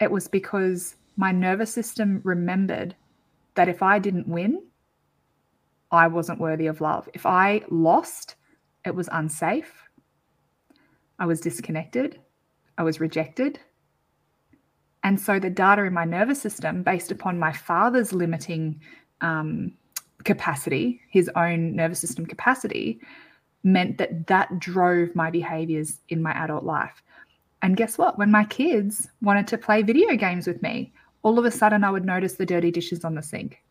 It 0.00 0.10
was 0.10 0.28
because 0.28 0.96
my 1.16 1.30
nervous 1.30 1.70
system 1.70 2.22
remembered 2.24 2.96
that 3.54 3.68
if 3.68 3.82
I 3.82 3.98
didn't 3.98 4.28
win, 4.28 4.62
I 5.90 6.06
wasn't 6.06 6.40
worthy 6.40 6.66
of 6.68 6.80
love. 6.80 7.06
If 7.12 7.26
I 7.26 7.62
lost, 7.70 8.36
it 8.86 8.94
was 8.94 9.10
unsafe. 9.12 9.82
I 11.18 11.26
was 11.26 11.40
disconnected. 11.40 12.18
I 12.78 12.82
was 12.82 12.98
rejected. 12.98 13.60
And 15.04 15.20
so 15.20 15.38
the 15.38 15.50
data 15.50 15.84
in 15.84 15.92
my 15.92 16.06
nervous 16.06 16.40
system, 16.40 16.82
based 16.82 17.12
upon 17.12 17.38
my 17.38 17.52
father's 17.52 18.12
limiting 18.14 18.80
um, 19.20 19.74
capacity, 20.24 21.00
his 21.10 21.30
own 21.36 21.76
nervous 21.76 22.00
system 22.00 22.26
capacity, 22.26 23.00
meant 23.62 23.98
that 23.98 24.26
that 24.26 24.58
drove 24.58 25.14
my 25.14 25.30
behaviors 25.30 26.00
in 26.08 26.22
my 26.22 26.32
adult 26.32 26.64
life. 26.64 27.02
And 27.62 27.76
guess 27.76 27.98
what? 27.98 28.18
When 28.18 28.30
my 28.30 28.44
kids 28.44 29.08
wanted 29.22 29.46
to 29.48 29.58
play 29.58 29.82
video 29.82 30.14
games 30.16 30.46
with 30.46 30.62
me, 30.62 30.92
all 31.22 31.38
of 31.38 31.44
a 31.44 31.50
sudden 31.50 31.84
I 31.84 31.90
would 31.90 32.04
notice 32.04 32.34
the 32.34 32.46
dirty 32.46 32.70
dishes 32.70 33.04
on 33.04 33.14
the 33.14 33.22
sink 33.22 33.62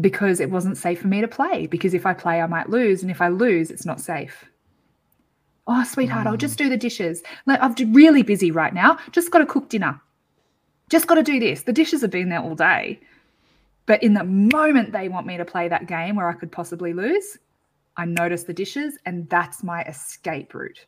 because 0.00 0.40
it 0.40 0.50
wasn't 0.50 0.76
safe 0.76 1.00
for 1.00 1.08
me 1.08 1.20
to 1.20 1.28
play. 1.28 1.66
Because 1.66 1.94
if 1.94 2.06
I 2.06 2.14
play, 2.14 2.40
I 2.40 2.46
might 2.46 2.70
lose. 2.70 3.02
And 3.02 3.10
if 3.10 3.20
I 3.20 3.28
lose, 3.28 3.70
it's 3.70 3.86
not 3.86 4.00
safe. 4.00 4.44
Oh, 5.66 5.84
sweetheart, 5.84 6.26
I'll 6.26 6.36
just 6.36 6.54
mm. 6.54 6.64
do 6.64 6.68
the 6.68 6.76
dishes. 6.76 7.22
Like, 7.46 7.60
I'm 7.62 7.74
really 7.92 8.22
busy 8.22 8.50
right 8.50 8.74
now. 8.74 8.98
Just 9.12 9.30
got 9.30 9.38
to 9.38 9.46
cook 9.46 9.68
dinner. 9.68 10.00
Just 10.90 11.06
got 11.06 11.14
to 11.14 11.22
do 11.22 11.38
this. 11.38 11.62
The 11.62 11.72
dishes 11.72 12.02
have 12.02 12.10
been 12.10 12.28
there 12.28 12.40
all 12.40 12.54
day. 12.54 13.00
But 13.90 14.04
in 14.04 14.14
the 14.14 14.22
moment 14.22 14.92
they 14.92 15.08
want 15.08 15.26
me 15.26 15.36
to 15.36 15.44
play 15.44 15.66
that 15.66 15.88
game 15.88 16.14
where 16.14 16.28
I 16.28 16.32
could 16.34 16.52
possibly 16.52 16.92
lose, 16.92 17.36
I 17.96 18.04
notice 18.04 18.44
the 18.44 18.52
dishes 18.52 18.96
and 19.04 19.28
that's 19.28 19.64
my 19.64 19.82
escape 19.82 20.54
route. 20.54 20.86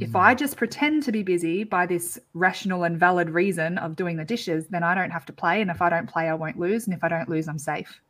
If 0.00 0.16
I 0.16 0.34
mm. 0.34 0.38
just 0.38 0.56
pretend 0.56 1.04
to 1.04 1.12
be 1.12 1.22
busy 1.22 1.62
by 1.62 1.86
this 1.86 2.18
rational 2.34 2.82
and 2.82 2.98
valid 2.98 3.30
reason 3.30 3.78
of 3.78 3.94
doing 3.94 4.16
the 4.16 4.24
dishes, 4.24 4.66
then 4.66 4.82
I 4.82 4.96
don't 4.96 5.12
have 5.12 5.26
to 5.26 5.32
play. 5.32 5.60
And 5.62 5.70
if 5.70 5.80
I 5.80 5.88
don't 5.88 6.08
play, 6.08 6.28
I 6.28 6.34
won't 6.34 6.58
lose. 6.58 6.88
And 6.88 6.96
if 6.96 7.04
I 7.04 7.08
don't 7.08 7.28
lose, 7.28 7.46
I'm 7.46 7.56
safe. 7.56 8.00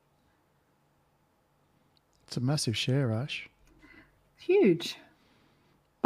It's 2.26 2.38
a 2.38 2.40
massive 2.40 2.78
share, 2.78 3.12
Ash. 3.12 3.46
Huge. 4.38 4.96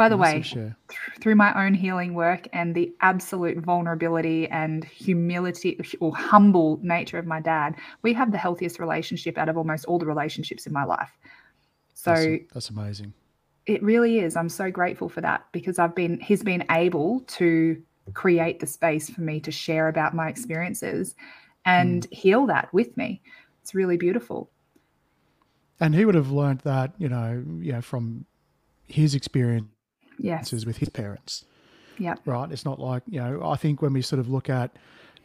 By 0.01 0.09
the 0.09 0.17
way, 0.17 0.41
th- 0.41 0.73
through 1.19 1.35
my 1.35 1.53
own 1.63 1.75
healing 1.75 2.15
work 2.15 2.47
and 2.53 2.73
the 2.73 2.91
absolute 3.01 3.59
vulnerability 3.59 4.47
and 4.47 4.83
humility 4.83 5.79
or 5.99 6.15
humble 6.15 6.79
nature 6.81 7.19
of 7.19 7.27
my 7.27 7.39
dad, 7.39 7.75
we 8.01 8.11
have 8.13 8.31
the 8.31 8.37
healthiest 8.39 8.79
relationship 8.79 9.37
out 9.37 9.47
of 9.47 9.57
almost 9.57 9.85
all 9.85 9.99
the 9.99 10.07
relationships 10.07 10.65
in 10.65 10.73
my 10.73 10.85
life. 10.85 11.11
So 11.93 12.15
That's, 12.15 12.43
that's 12.51 12.69
amazing. 12.71 13.13
it 13.67 13.83
really 13.83 14.17
is. 14.17 14.35
I'm 14.35 14.49
so 14.49 14.71
grateful 14.71 15.07
for 15.07 15.21
that 15.21 15.45
because 15.51 15.77
I've 15.77 15.93
been 15.93 16.19
he's 16.19 16.41
been 16.41 16.65
able 16.71 17.19
to 17.37 17.79
create 18.15 18.59
the 18.59 18.65
space 18.65 19.07
for 19.07 19.21
me 19.21 19.39
to 19.41 19.51
share 19.51 19.87
about 19.87 20.15
my 20.15 20.29
experiences 20.29 21.13
and 21.63 22.09
mm. 22.09 22.13
heal 22.13 22.47
that 22.47 22.73
with 22.73 22.97
me. 22.97 23.21
It's 23.61 23.75
really 23.75 23.97
beautiful. 23.97 24.49
And 25.79 25.93
he 25.93 26.05
would 26.05 26.15
have 26.15 26.31
learned 26.31 26.61
that, 26.61 26.93
you 26.97 27.07
know, 27.07 27.43
you 27.59 27.71
know, 27.71 27.81
from 27.81 28.25
his 28.87 29.13
experiences 29.13 29.69
yes. 30.23 30.51
with 30.65 30.77
his 30.77 30.89
parents. 30.89 31.45
Yeah. 31.97 32.15
Right. 32.25 32.51
It's 32.51 32.65
not 32.65 32.79
like, 32.79 33.03
you 33.07 33.19
know, 33.19 33.41
I 33.43 33.55
think 33.55 33.81
when 33.81 33.93
we 33.93 34.01
sort 34.01 34.19
of 34.19 34.29
look 34.29 34.49
at 34.49 34.71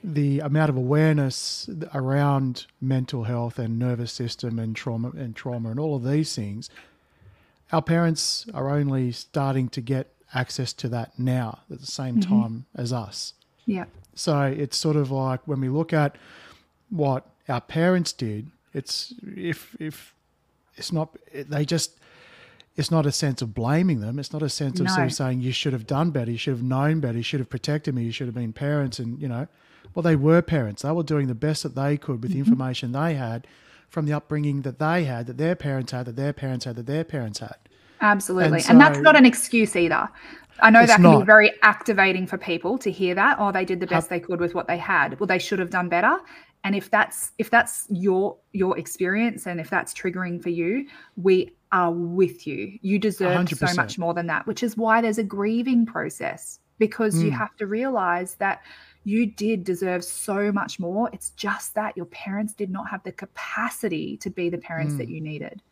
the 0.05 0.41
amount 0.41 0.71
of 0.71 0.77
awareness 0.77 1.69
around 1.95 2.67
mental 2.81 3.25
health 3.25 3.59
and 3.59 3.79
nervous 3.79 4.13
system 4.13 4.59
and 4.59 4.77
trauma 4.77 5.11
and 5.11 5.35
trauma 5.35 5.71
and 5.71 5.81
all 5.81 5.97
of 5.97 6.05
these 6.05 6.35
things, 6.35 6.69
our 7.73 7.83
parents 7.83 8.47
are 8.55 8.71
only 8.71 9.11
starting 9.13 9.69
to 9.71 9.81
get 9.81 10.13
access 10.35 10.73
to 10.75 10.89
that 10.89 11.19
now 11.19 11.61
at 11.71 11.81
the 11.81 11.87
same 11.87 12.21
mm-hmm. 12.21 12.43
time 12.43 12.67
as 12.75 12.93
us. 12.93 13.33
Yeah. 13.65 13.87
So 14.15 14.43
it's 14.43 14.77
sort 14.77 14.97
of 14.97 15.11
like 15.11 15.41
when 15.47 15.61
we 15.61 15.69
look 15.69 15.93
at 15.93 16.17
what 16.91 17.27
our 17.49 17.61
parents 17.61 18.13
did, 18.13 18.51
it's 18.73 19.15
if 19.23 19.75
if 19.81 20.15
it's 20.77 20.93
not 20.93 21.17
they 21.35 21.65
just 21.65 21.99
it's 22.77 22.91
not 22.91 23.07
a 23.07 23.13
sense 23.13 23.41
of 23.43 23.55
blaming 23.55 24.01
them. 24.01 24.19
It's 24.19 24.33
not 24.33 24.43
a 24.43 24.49
sense 24.49 24.81
of 24.81 24.87
no. 24.87 24.93
sort 24.93 25.07
of 25.07 25.13
saying 25.13 25.41
you 25.41 25.53
should 25.53 25.73
have 25.73 25.87
done 25.87 26.11
better, 26.11 26.31
you 26.31 26.39
should 26.39 26.55
have 26.55 26.63
known 26.63 27.01
better, 27.01 27.17
you 27.17 27.25
should 27.25 27.41
have 27.41 27.49
protected 27.49 27.95
me, 27.95 28.05
you 28.05 28.13
should 28.13 28.27
have 28.27 28.35
been 28.35 28.53
parents, 28.53 28.99
and 28.99 29.21
you 29.21 29.29
know, 29.29 29.49
well 29.95 30.03
they 30.03 30.17
were 30.17 30.43
parents. 30.43 30.83
They 30.83 30.93
were 30.93 31.03
doing 31.03 31.27
the 31.27 31.35
best 31.35 31.63
that 31.63 31.75
they 31.75 31.97
could 31.97 32.23
with 32.23 32.31
mm-hmm. 32.31 32.41
the 32.41 32.47
information 32.47 32.93
they 32.93 33.15
had 33.15 33.47
from 33.89 34.07
the 34.07 34.13
upbringing 34.13 34.63
that 34.63 34.79
they 34.79 35.05
had, 35.05 35.27
that 35.27 35.39
their 35.39 35.57
parents 35.57 35.93
had, 35.93 36.07
that 36.07 36.17
their 36.17 36.33
parents 36.33 36.65
had, 36.65 36.77
that 36.77 36.87
their 36.87 37.05
parents 37.05 37.39
had. 37.39 37.57
Absolutely. 38.01 38.57
And, 38.59 38.63
so, 38.63 38.71
and, 38.73 38.81
that's 38.81 38.99
not 38.99 39.17
an 39.17 39.25
excuse 39.25 39.75
either. 39.75 40.09
I 40.61 40.71
know 40.71 40.87
that 40.87 40.97
can 40.97 41.03
not. 41.03 41.21
be 41.21 41.25
very 41.25 41.53
activating 41.63 42.27
for 42.27 42.39
people 42.39 42.79
to 42.79 42.91
hear 42.91 43.15
that. 43.15 43.37
Oh, 43.39 43.53
they 43.53 43.65
did 43.65 43.81
the 43.81 43.87
best 43.87 44.09
they 44.09 44.21
could 44.21 44.41
with 44.41 44.55
what 44.55 44.67
they 44.67 44.79
had. 44.79 45.19
Well, 45.21 45.27
they 45.27 45.39
should 45.39 45.59
have 45.59 45.71
done 45.71 45.89
better. 45.89 46.19
And 46.65 46.75
if 46.75 46.91
that's 46.91 47.33
if 47.39 47.51
that's 47.51 47.87
your 47.91 48.39
your 48.53 48.77
experience 48.79 49.47
and 49.47 49.61
if 49.61 49.71
that's 49.71 49.95
triggering 49.95 50.43
for 50.43 50.49
you, 50.49 50.87
we 51.17 51.53
are 51.73 51.93
with 51.93 52.47
you. 52.47 52.79
You 52.83 52.99
deserve 52.99 53.47
100%. 53.47 53.69
so 53.69 53.75
much 53.75 53.99
more 53.99 54.15
than 54.15 54.27
that, 54.27 54.47
which 54.47 54.63
is 54.63 54.77
why 54.77 55.01
there's 55.01 55.19
a 55.19 55.25
grieving 55.25 55.87
process 55.87 56.61
because 56.79 57.17
mm. 57.17 57.25
you 57.25 57.31
have 57.31 57.57
to 57.57 57.67
realize 57.67 58.35
that 58.37 58.63
you 59.05 59.27
did 59.27 59.65
deserve 59.65 60.05
so 60.05 60.53
much 60.53 60.79
more. 60.79 61.09
It's 61.13 61.31
just 61.31 61.75
that 61.75 61.97
your 61.97 62.07
parents 62.07 62.53
did 62.53 62.71
not 62.71 62.89
have 62.91 63.03
the 63.03 63.13
capacity 63.13 64.17
to 64.19 64.31
be 64.31 64.49
the 64.51 64.59
parents 64.59 64.95
mm. 64.95 64.99
that 64.99 65.09
you 65.09 65.21
needed 65.21 65.63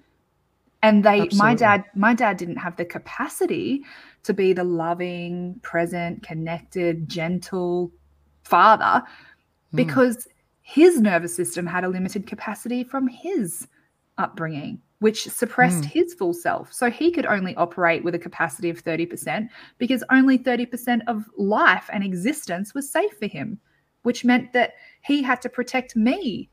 and 0.84 1.02
they 1.02 1.22
Absolutely. 1.22 1.38
my 1.38 1.54
dad 1.54 1.84
my 1.94 2.14
dad 2.14 2.36
didn't 2.36 2.58
have 2.58 2.76
the 2.76 2.84
capacity 2.84 3.82
to 4.22 4.34
be 4.34 4.52
the 4.52 4.64
loving 4.64 5.58
present 5.62 6.22
connected 6.22 7.08
gentle 7.08 7.90
father 8.44 9.02
mm. 9.02 9.04
because 9.72 10.28
his 10.60 11.00
nervous 11.00 11.34
system 11.34 11.66
had 11.66 11.84
a 11.84 11.88
limited 11.88 12.26
capacity 12.26 12.84
from 12.84 13.08
his 13.08 13.66
upbringing 14.18 14.80
which 15.00 15.28
suppressed 15.28 15.82
mm. 15.82 15.86
his 15.86 16.14
full 16.14 16.32
self 16.32 16.72
so 16.72 16.90
he 16.90 17.10
could 17.10 17.26
only 17.26 17.54
operate 17.56 18.02
with 18.04 18.14
a 18.14 18.18
capacity 18.18 18.70
of 18.70 18.82
30% 18.82 19.48
because 19.76 20.02
only 20.10 20.38
30% 20.38 21.00
of 21.08 21.24
life 21.36 21.90
and 21.92 22.02
existence 22.02 22.74
was 22.74 22.88
safe 22.88 23.12
for 23.18 23.26
him 23.26 23.58
which 24.02 24.24
meant 24.24 24.52
that 24.52 24.74
he 25.02 25.22
had 25.22 25.42
to 25.42 25.48
protect 25.48 25.96
me 25.96 26.48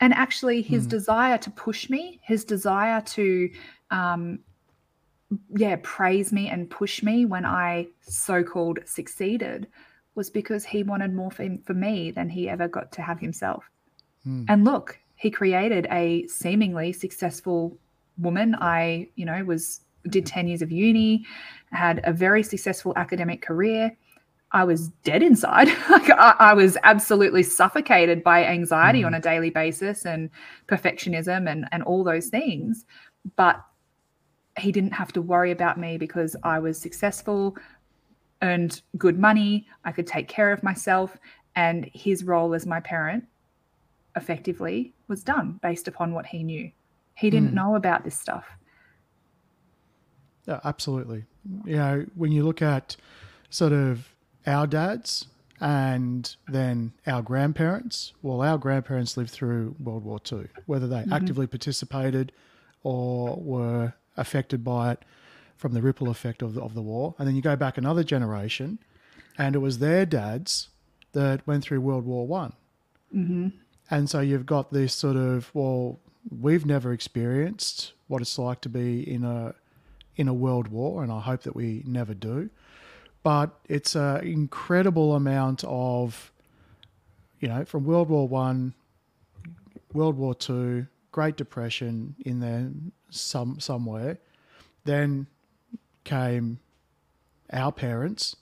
and 0.00 0.12
actually 0.14 0.62
his 0.62 0.86
mm. 0.86 0.90
desire 0.90 1.38
to 1.38 1.50
push 1.50 1.88
me 1.88 2.20
his 2.22 2.44
desire 2.44 3.00
to 3.02 3.48
um 3.90 4.38
yeah 5.56 5.76
praise 5.82 6.32
me 6.32 6.48
and 6.48 6.70
push 6.70 7.02
me 7.02 7.24
when 7.24 7.44
i 7.44 7.86
so-called 8.00 8.78
succeeded 8.84 9.66
was 10.14 10.30
because 10.30 10.64
he 10.64 10.82
wanted 10.82 11.12
more 11.12 11.30
for, 11.30 11.46
for 11.64 11.74
me 11.74 12.10
than 12.10 12.28
he 12.28 12.48
ever 12.48 12.68
got 12.68 12.90
to 12.92 13.02
have 13.02 13.20
himself 13.20 13.70
mm. 14.26 14.44
and 14.48 14.64
look 14.64 14.98
he 15.24 15.30
created 15.30 15.86
a 15.90 16.26
seemingly 16.26 16.92
successful 16.92 17.76
woman 18.18 18.54
i 18.60 19.08
you 19.16 19.24
know 19.24 19.42
was 19.44 19.80
did 20.10 20.26
10 20.26 20.46
years 20.48 20.60
of 20.60 20.70
uni 20.70 21.24
had 21.72 22.00
a 22.04 22.12
very 22.12 22.42
successful 22.42 22.92
academic 22.96 23.40
career 23.40 23.96
I 24.52 24.62
was 24.62 24.90
dead 25.02 25.20
inside. 25.20 25.66
like 25.90 26.08
I, 26.10 26.36
I, 26.38 26.54
was 26.54 26.78
absolutely 26.84 27.42
suffocated 27.42 28.22
by 28.22 28.44
anxiety 28.44 29.02
mm. 29.02 29.06
on 29.06 29.14
a 29.14 29.20
daily 29.20 29.50
basis 29.50 30.06
and 30.06 30.30
perfectionism 30.68 31.50
and, 31.50 31.66
and 31.72 31.82
all 31.82 32.04
those 32.04 32.28
things. 32.28 32.86
But 33.34 33.60
he 34.56 34.70
didn't 34.70 34.92
have 34.92 35.12
to 35.14 35.22
worry 35.22 35.50
about 35.50 35.76
me 35.76 35.98
because 35.98 36.36
I 36.44 36.60
was 36.60 36.78
successful, 36.78 37.56
earned 38.42 38.80
good 38.96 39.18
money, 39.18 39.66
I 39.84 39.90
could 39.90 40.06
take 40.06 40.28
care 40.28 40.52
of 40.52 40.62
myself. 40.62 41.18
And 41.56 41.90
his 41.92 42.22
role 42.22 42.54
as 42.54 42.64
my 42.64 42.78
parent 42.78 43.24
effectively 44.14 44.93
was 45.08 45.22
done 45.22 45.58
based 45.62 45.88
upon 45.88 46.12
what 46.14 46.26
he 46.26 46.42
knew. 46.42 46.70
He 47.14 47.30
didn't 47.30 47.50
mm. 47.50 47.54
know 47.54 47.76
about 47.76 48.04
this 48.04 48.18
stuff. 48.18 48.44
Yeah, 50.46 50.60
absolutely. 50.64 51.24
You 51.64 51.76
know, 51.76 52.06
when 52.14 52.32
you 52.32 52.44
look 52.44 52.60
at 52.60 52.96
sort 53.50 53.72
of 53.72 54.08
our 54.46 54.66
dads 54.66 55.26
and 55.60 56.36
then 56.48 56.92
our 57.06 57.22
grandparents. 57.22 58.12
Well, 58.22 58.42
our 58.42 58.58
grandparents 58.58 59.16
lived 59.16 59.30
through 59.30 59.76
World 59.78 60.04
War 60.04 60.20
II, 60.30 60.48
whether 60.66 60.86
they 60.86 60.96
mm-hmm. 60.96 61.12
actively 61.12 61.46
participated 61.46 62.32
or 62.82 63.36
were 63.36 63.94
affected 64.16 64.64
by 64.64 64.92
it 64.92 65.04
from 65.56 65.72
the 65.72 65.80
ripple 65.80 66.08
effect 66.08 66.42
of 66.42 66.54
the, 66.54 66.60
of 66.60 66.74
the 66.74 66.82
war. 66.82 67.14
And 67.18 67.26
then 67.26 67.36
you 67.36 67.42
go 67.42 67.56
back 67.56 67.78
another 67.78 68.04
generation, 68.04 68.78
and 69.38 69.54
it 69.54 69.60
was 69.60 69.78
their 69.78 70.04
dads 70.04 70.68
that 71.12 71.46
went 71.46 71.64
through 71.64 71.80
World 71.80 72.04
War 72.04 72.26
One. 72.26 72.52
Mm-hmm. 73.14 73.48
And 73.90 74.08
so 74.08 74.20
you've 74.20 74.46
got 74.46 74.72
this 74.72 74.94
sort 74.94 75.16
of 75.16 75.50
well, 75.54 75.98
we've 76.30 76.66
never 76.66 76.92
experienced 76.92 77.92
what 78.08 78.22
it's 78.22 78.38
like 78.38 78.60
to 78.62 78.68
be 78.68 79.08
in 79.08 79.24
a 79.24 79.54
in 80.16 80.28
a 80.28 80.34
world 80.34 80.68
war, 80.68 81.02
and 81.02 81.10
I 81.12 81.20
hope 81.20 81.42
that 81.42 81.56
we 81.56 81.82
never 81.86 82.14
do 82.14 82.50
but 83.24 83.58
it's 83.68 83.96
an 83.96 84.22
incredible 84.22 85.16
amount 85.16 85.64
of, 85.66 86.30
you 87.40 87.48
know, 87.48 87.64
from 87.64 87.84
World 87.84 88.10
War 88.10 88.28
One, 88.28 88.74
World 89.94 90.16
War 90.16 90.34
Two, 90.34 90.86
Great 91.10 91.36
Depression 91.36 92.14
in 92.24 92.40
there 92.40 92.70
some 93.10 93.58
somewhere. 93.58 94.18
Then 94.84 95.26
came 96.04 96.60
our 97.50 97.72
parents, 97.72 98.36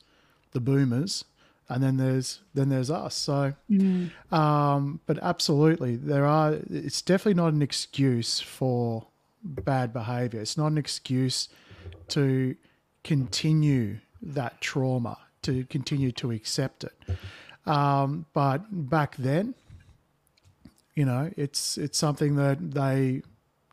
the 0.51 0.61
boomers, 0.61 1.25
and 1.69 1.83
then 1.83 1.97
there's 1.97 2.41
then 2.55 2.69
there's 2.69 2.91
us. 2.91 3.15
So, 3.15 3.55
mm. 3.71 4.11
um, 4.33 5.01
but 5.07 5.19
absolutely, 5.23 5.97
there 5.97 6.27
are. 6.27 6.59
It's 6.71 7.03
definitely 7.03 7.35
not 7.35 7.53
an 7.53 7.63
excuse 7.63 8.41
for 8.41 9.07
bad 9.43 9.93
behaviour. 9.93 10.41
It's 10.41 10.57
not 10.57 10.69
an 10.69 10.79
excuse 10.79 11.49
to 12.09 12.57
continue 13.05 13.99
that 14.21 14.61
trauma 14.61 15.19
to 15.43 15.65
continue 15.65 16.13
to 16.13 16.31
accept 16.31 16.85
it. 16.85 16.93
Um, 17.67 18.27
but 18.33 18.63
back 18.71 19.17
then, 19.17 19.55
you 20.95 21.05
know, 21.05 21.31
it's 21.37 21.79
it's 21.79 21.99
something 21.99 22.37
that 22.37 22.73
they, 22.73 23.23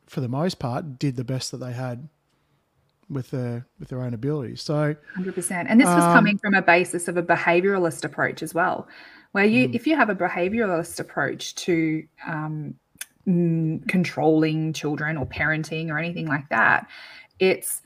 for 0.08 0.22
the 0.22 0.28
most 0.28 0.60
part, 0.60 1.00
did 1.00 1.16
the 1.16 1.24
best 1.24 1.52
that 1.52 1.58
they 1.58 1.74
had 1.74 2.08
with 3.10 3.32
their 3.32 3.66
with 3.80 3.90
their 3.90 4.02
own 4.02 4.14
abilities. 4.14 4.62
So, 4.62 4.96
hundred 5.16 5.36
percent. 5.36 5.70
And 5.70 5.80
this 5.80 5.88
was 5.88 6.04
um, 6.04 6.14
coming 6.14 6.38
from 6.38 6.54
a 6.54 6.62
basis 6.62 7.08
of 7.08 7.18
a 7.18 7.24
behavioralist 7.24 8.04
approach 8.04 8.44
as 8.44 8.54
well, 8.54 8.88
where 9.32 9.46
you, 9.46 9.70
mm. 9.70 9.76
if 9.76 9.88
you 9.88 9.96
have 9.96 10.10
a 10.10 10.16
behavioralist 10.16 11.00
approach 11.00 11.56
to 11.56 12.04
um, 12.28 12.76
controlling 13.88 14.74
children 14.74 15.18
or 15.18 15.26
parenting 15.26 15.90
or 15.90 15.98
anything 15.98 16.28
like 16.28 16.48
that, 16.50 16.88
it's 17.40 17.82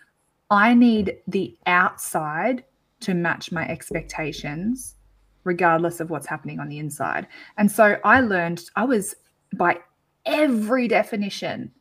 I 0.49 0.73
need 0.73 1.17
the 1.27 1.57
outside 1.65 2.63
to 3.01 3.13
match 3.13 3.51
my 3.51 3.67
expectations, 3.67 4.95
regardless 5.43 5.99
of 5.99 6.09
what's 6.09 6.27
happening 6.27 6.59
on 6.59 6.69
the 6.69 6.79
inside. 6.79 7.27
And 7.57 7.71
so 7.71 7.97
I 8.03 8.21
learned, 8.21 8.63
I 8.75 8.85
was 8.85 9.15
by 9.55 9.79
every 10.25 10.87
definition, 10.87 11.71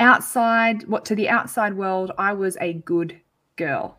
outside, 0.00 0.88
what 0.88 1.04
to 1.06 1.14
the 1.14 1.28
outside 1.28 1.76
world, 1.76 2.12
I 2.18 2.32
was 2.32 2.56
a 2.60 2.72
good 2.72 3.20
girl. 3.56 3.98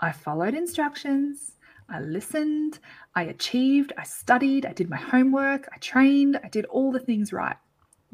I 0.00 0.12
followed 0.12 0.54
instructions. 0.54 1.52
I 1.88 2.00
listened, 2.00 2.80
I 3.14 3.22
achieved, 3.24 3.92
I 3.96 4.02
studied, 4.02 4.66
I 4.66 4.72
did 4.72 4.90
my 4.90 4.96
homework, 4.96 5.68
I 5.72 5.78
trained, 5.78 6.38
I 6.42 6.48
did 6.48 6.64
all 6.66 6.90
the 6.90 6.98
things 6.98 7.32
right 7.32 7.56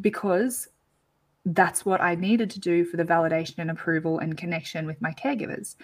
because 0.01 0.69
that's 1.47 1.85
what 1.85 2.01
I 2.01 2.15
needed 2.15 2.51
to 2.51 2.61
do 2.61 2.85
for 2.85 2.99
the 2.99 3.05
validation 3.05 3.59
and 3.59 3.71
approval 3.71 4.19
and 4.19 4.37
connection 4.37 4.87
with 4.87 5.01
my 5.01 5.13
caregivers. 5.13 5.77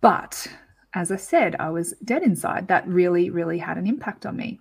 But 0.00 0.46
as 0.94 1.10
I 1.10 1.16
said, 1.16 1.56
I 1.58 1.70
was 1.70 1.94
dead 2.04 2.22
inside. 2.22 2.68
That 2.68 2.86
really, 2.86 3.30
really 3.30 3.58
had 3.58 3.78
an 3.78 3.86
impact 3.86 4.24
on 4.26 4.36
me. 4.36 4.60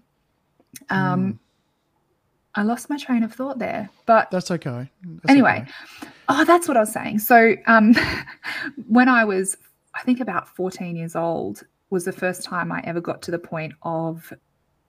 Um, 0.90 1.34
mm. 1.34 1.40
I 2.56 2.64
lost 2.64 2.90
my 2.90 2.98
train 2.98 3.24
of 3.24 3.34
thought 3.34 3.60
there. 3.60 3.90
But 4.06 4.32
That's 4.32 4.50
okay. 4.50 4.90
That's 5.04 5.30
anyway, 5.30 5.66
okay. 6.02 6.12
oh, 6.30 6.46
that's 6.46 6.68
what 6.68 6.78
I 6.78 6.82
was 6.82 6.92
saying. 6.92 7.20
So, 7.20 7.56
um, 7.68 7.96
when 8.88 9.10
I 9.10 9.26
was, 9.26 9.58
I 9.94 10.02
think 10.04 10.22
about 10.22 10.48
14 10.48 10.96
years 10.96 11.16
old, 11.16 11.64
was 11.90 12.06
the 12.06 12.12
first 12.12 12.44
time 12.44 12.72
I 12.72 12.82
ever 12.86 13.02
got 13.02 13.22
to 13.24 13.32
the 13.32 13.40
point 13.40 13.74
of 13.84 14.34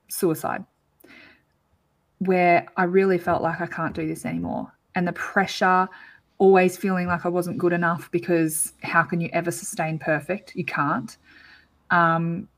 suicide, 0.09 0.65
where 2.19 2.67
I 2.77 2.85
really 2.85 3.19
felt 3.19 3.43
like 3.43 3.61
I 3.61 3.67
can't 3.67 3.95
do 3.95 4.07
this 4.07 4.25
anymore. 4.25 4.73
And 4.95 5.07
the 5.07 5.13
pressure, 5.13 5.89
always 6.39 6.77
feeling 6.77 7.07
like 7.07 7.27
I 7.27 7.29
wasn't 7.29 7.59
good 7.59 7.73
enough 7.73 8.11
because 8.11 8.73
how 8.83 9.03
can 9.03 9.21
you 9.21 9.29
ever 9.33 9.51
sustain 9.51 9.99
perfect? 9.99 10.55
You 10.55 10.65
can't. 10.65 11.17
Um, 11.91 12.49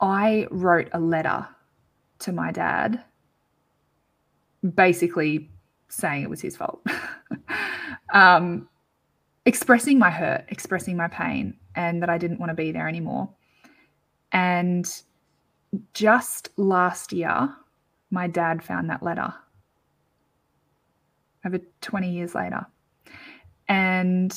I 0.00 0.46
wrote 0.50 0.88
a 0.92 1.00
letter 1.00 1.46
to 2.20 2.32
my 2.32 2.52
dad 2.52 3.02
basically 4.74 5.50
saying 5.88 6.22
it 6.22 6.30
was 6.30 6.40
his 6.40 6.56
fault. 6.56 6.84
um, 8.12 8.68
expressing 9.44 9.98
my 9.98 10.10
hurt, 10.10 10.44
expressing 10.48 10.96
my 10.96 11.08
pain, 11.08 11.56
and 11.74 12.02
that 12.02 12.10
I 12.10 12.18
didn't 12.18 12.38
want 12.38 12.50
to 12.50 12.54
be 12.54 12.72
there 12.72 12.88
anymore. 12.88 13.28
And 14.32 14.86
just 15.94 16.50
last 16.56 17.12
year, 17.12 17.54
my 18.10 18.26
dad 18.26 18.62
found 18.62 18.90
that 18.90 19.02
letter 19.02 19.32
over 21.44 21.58
20 21.80 22.10
years 22.10 22.34
later. 22.34 22.66
And 23.68 24.32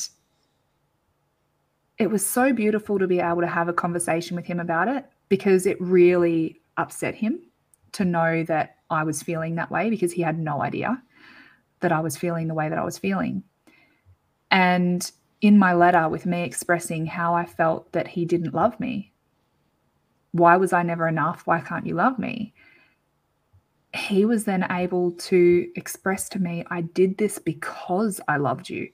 it 1.98 2.10
was 2.10 2.24
so 2.24 2.52
beautiful 2.52 2.98
to 2.98 3.06
be 3.06 3.20
able 3.20 3.40
to 3.40 3.46
have 3.46 3.68
a 3.68 3.72
conversation 3.72 4.36
with 4.36 4.46
him 4.46 4.60
about 4.60 4.88
it 4.88 5.06
because 5.28 5.66
it 5.66 5.80
really 5.80 6.60
upset 6.76 7.14
him 7.14 7.40
to 7.92 8.04
know 8.04 8.44
that 8.44 8.75
I 8.90 9.04
was 9.04 9.22
feeling 9.22 9.56
that 9.56 9.70
way 9.70 9.90
because 9.90 10.12
he 10.12 10.22
had 10.22 10.38
no 10.38 10.62
idea 10.62 11.02
that 11.80 11.92
I 11.92 12.00
was 12.00 12.16
feeling 12.16 12.48
the 12.48 12.54
way 12.54 12.68
that 12.68 12.78
I 12.78 12.84
was 12.84 12.98
feeling. 12.98 13.42
And 14.50 15.10
in 15.40 15.58
my 15.58 15.74
letter, 15.74 16.08
with 16.08 16.26
me 16.26 16.42
expressing 16.42 17.06
how 17.06 17.34
I 17.34 17.44
felt 17.44 17.92
that 17.92 18.08
he 18.08 18.24
didn't 18.24 18.54
love 18.54 18.78
me, 18.80 19.12
why 20.32 20.56
was 20.56 20.72
I 20.72 20.82
never 20.82 21.08
enough? 21.08 21.42
Why 21.46 21.60
can't 21.60 21.86
you 21.86 21.94
love 21.94 22.18
me? 22.18 22.54
He 23.94 24.24
was 24.24 24.44
then 24.44 24.66
able 24.70 25.12
to 25.12 25.68
express 25.74 26.28
to 26.30 26.38
me, 26.38 26.64
I 26.70 26.82
did 26.82 27.18
this 27.18 27.38
because 27.38 28.20
I 28.28 28.36
loved 28.36 28.68
you. 28.68 28.90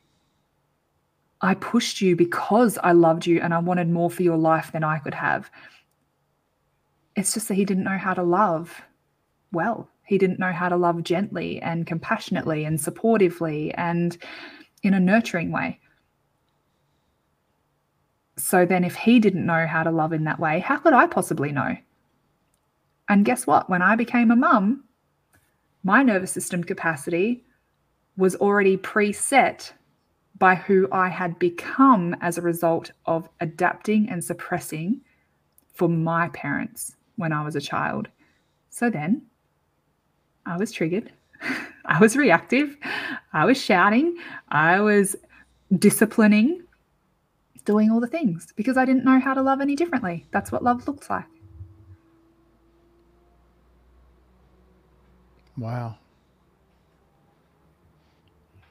I 1.41 1.55
pushed 1.55 2.01
you 2.01 2.15
because 2.15 2.79
I 2.79 2.93
loved 2.93 3.27
you 3.27 3.41
and 3.41 3.53
I 3.53 3.59
wanted 3.59 3.89
more 3.89 4.11
for 4.11 4.23
your 4.23 4.37
life 4.37 4.71
than 4.71 4.85
I 4.85 4.99
could 4.99 5.15
have. 5.15 5.51
It's 7.17 7.35
just 7.35 7.49
that 7.49 7.55
he 7.55 7.65
didn't 7.65 7.85
know 7.85 7.99
how 7.99 8.15
to 8.15 8.23
love 8.23 8.81
well. 9.53 9.89
He 10.05 10.19
didn't 10.19 10.39
know 10.39 10.53
how 10.53 10.69
to 10.69 10.77
love 10.77 11.03
gently 11.05 11.61
and 11.63 11.87
compassionately 11.87 12.65
and 12.65 12.79
supportively 12.79 13.73
and 13.77 14.17
in 14.83 14.95
a 14.95 15.01
nurturing 15.01 15.53
way. 15.53 15.79
So 18.37 18.67
then, 18.67 18.83
if 18.83 18.97
he 18.97 19.21
didn't 19.21 19.47
know 19.47 19.67
how 19.67 19.83
to 19.83 19.91
love 19.91 20.13
in 20.13 20.25
that 20.25 20.41
way, 20.41 20.59
how 20.59 20.79
could 20.79 20.95
I 20.95 21.07
possibly 21.07 21.53
know? 21.53 21.77
And 23.09 23.25
guess 23.25 23.47
what? 23.47 23.69
When 23.69 23.83
I 23.83 23.95
became 23.95 24.31
a 24.31 24.37
mum, 24.37 24.85
my 25.85 26.03
nervous 26.03 26.33
system 26.33 26.65
capacity 26.65 27.45
was 28.17 28.35
already 28.37 28.77
preset 28.77 29.73
by 30.39 30.55
who 30.55 30.89
I 30.91 31.09
had 31.09 31.39
become 31.39 32.17
as 32.21 32.37
a 32.37 32.43
result 32.43 32.91
of 33.07 33.29
adapting 33.41 34.09
and 34.09 34.25
suppressing 34.25 35.01
for 35.73 35.89
my 35.89 36.29
parents 36.31 36.97
when 37.17 37.33
I 37.33 37.45
was 37.45 37.55
a 37.55 37.61
child. 37.61 38.09
So 38.71 38.91
then 38.91 39.23
I 40.47 40.57
was 40.57 40.73
triggered. 40.73 41.13
I 41.85 41.99
was 42.01 42.17
reactive. 42.17 42.77
I 43.33 43.45
was 43.45 43.61
shouting. 43.61 44.17
I 44.49 44.81
was 44.81 45.17
disciplining, 45.77 46.63
doing 47.65 47.91
all 47.91 48.01
the 48.01 48.07
things 48.07 48.53
because 48.57 48.77
I 48.77 48.85
didn't 48.85 49.05
know 49.05 49.19
how 49.21 49.35
to 49.35 49.43
love 49.43 49.61
any 49.61 49.77
differently. 49.77 50.27
That's 50.31 50.53
what 50.53 50.63
love 50.63 50.87
looks 50.87 51.11
like. 51.11 51.25
Wow. 55.57 55.97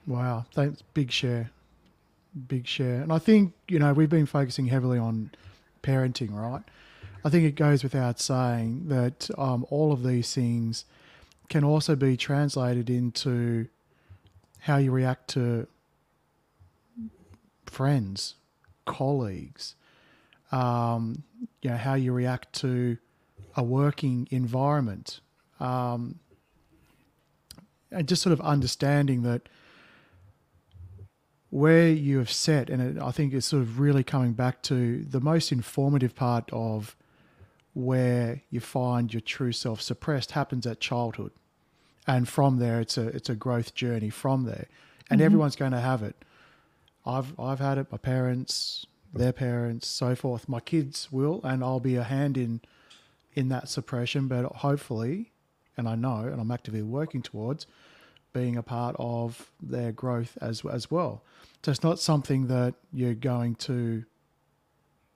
Wow. 0.07 0.45
Thanks. 0.53 0.81
Big 0.93 1.11
share. 1.11 1.51
Big 2.47 2.65
share. 2.65 3.01
And 3.01 3.13
I 3.13 3.19
think, 3.19 3.53
you 3.67 3.79
know, 3.79 3.93
we've 3.93 4.09
been 4.09 4.25
focusing 4.25 4.67
heavily 4.67 4.97
on 4.97 5.31
parenting, 5.83 6.33
right? 6.33 6.63
I 7.23 7.29
think 7.29 7.45
it 7.45 7.55
goes 7.55 7.83
without 7.83 8.19
saying 8.19 8.87
that 8.87 9.29
um, 9.37 9.65
all 9.69 9.91
of 9.91 10.03
these 10.03 10.33
things 10.33 10.85
can 11.51 11.65
also 11.65 11.97
be 11.97 12.15
translated 12.15 12.89
into 12.89 13.67
how 14.59 14.77
you 14.77 14.89
react 14.89 15.27
to 15.27 15.67
friends, 17.65 18.35
colleagues, 18.85 19.75
um, 20.53 21.23
you 21.61 21.69
know, 21.69 21.75
how 21.75 21.93
you 21.93 22.13
react 22.13 22.53
to 22.53 22.97
a 23.57 23.61
working 23.61 24.29
environment. 24.31 25.19
Um, 25.59 26.19
and 27.91 28.07
just 28.07 28.21
sort 28.21 28.31
of 28.31 28.39
understanding 28.39 29.23
that 29.23 29.49
where 31.49 31.89
you 31.89 32.17
have 32.19 32.31
set, 32.31 32.69
and 32.69 32.97
it, 32.97 33.01
I 33.01 33.11
think 33.11 33.33
it's 33.33 33.47
sort 33.47 33.63
of 33.63 33.77
really 33.77 34.05
coming 34.05 34.31
back 34.31 34.63
to 34.63 35.03
the 35.03 35.19
most 35.19 35.51
informative 35.51 36.15
part 36.15 36.49
of 36.53 36.95
where 37.73 38.41
you 38.49 38.61
find 38.61 39.13
your 39.13 39.19
true 39.19 39.51
self 39.51 39.81
suppressed 39.81 40.31
happens 40.31 40.65
at 40.65 40.79
childhood, 40.79 41.31
and 42.11 42.27
from 42.27 42.57
there 42.57 42.79
it's 42.81 42.97
a 42.97 43.07
it's 43.17 43.29
a 43.29 43.35
growth 43.35 43.73
journey 43.73 44.09
from 44.09 44.43
there, 44.43 44.67
and 45.09 45.21
Mhm. 45.21 45.25
everyone's 45.25 45.55
going 45.55 45.71
to 45.71 45.79
have 45.91 46.03
it. 46.03 46.15
I've 47.05 47.39
I've 47.39 47.59
had 47.59 47.77
it. 47.77 47.91
My 47.91 47.97
parents, 47.97 48.85
their 49.13 49.31
parents, 49.33 49.87
so 49.87 50.13
forth. 50.15 50.49
My 50.49 50.59
kids 50.59 51.09
will, 51.11 51.39
and 51.43 51.63
I'll 51.63 51.79
be 51.79 51.95
a 51.95 52.03
hand 52.03 52.37
in 52.37 52.59
in 53.33 53.47
that 53.49 53.69
suppression. 53.69 54.27
But 54.27 54.43
hopefully, 54.67 55.31
and 55.77 55.87
I 55.87 55.95
know, 55.95 56.19
and 56.31 56.39
I'm 56.41 56.51
actively 56.51 56.81
working 56.81 57.21
towards 57.21 57.65
being 58.33 58.57
a 58.57 58.63
part 58.63 58.95
of 58.99 59.49
their 59.61 59.91
growth 59.93 60.37
as 60.41 60.65
as 60.65 60.91
well. 60.91 61.23
So 61.63 61.71
it's 61.71 61.83
not 61.83 61.97
something 61.99 62.47
that 62.47 62.73
you're 62.91 63.13
going 63.33 63.55
to 63.69 64.03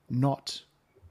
not 0.09 0.63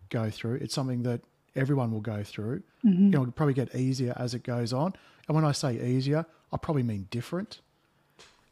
go 0.09 0.31
through. 0.31 0.57
It's 0.65 0.75
something 0.75 1.03
that 1.03 1.21
everyone 1.57 1.91
will 1.93 2.01
go 2.17 2.23
through. 2.23 2.63
Mhm. 2.85 2.99
You 2.99 3.11
know, 3.11 3.23
it'll 3.23 3.33
probably 3.33 3.55
get 3.55 3.75
easier 3.75 4.15
as 4.17 4.35
it 4.35 4.43
goes 4.45 4.73
on. 4.73 4.95
And 5.27 5.35
when 5.35 5.45
I 5.45 5.53
say 5.53 5.81
easier, 5.81 6.27
I 6.53 6.57
probably 6.57 6.83
mean 6.83 7.09
different 7.11 7.61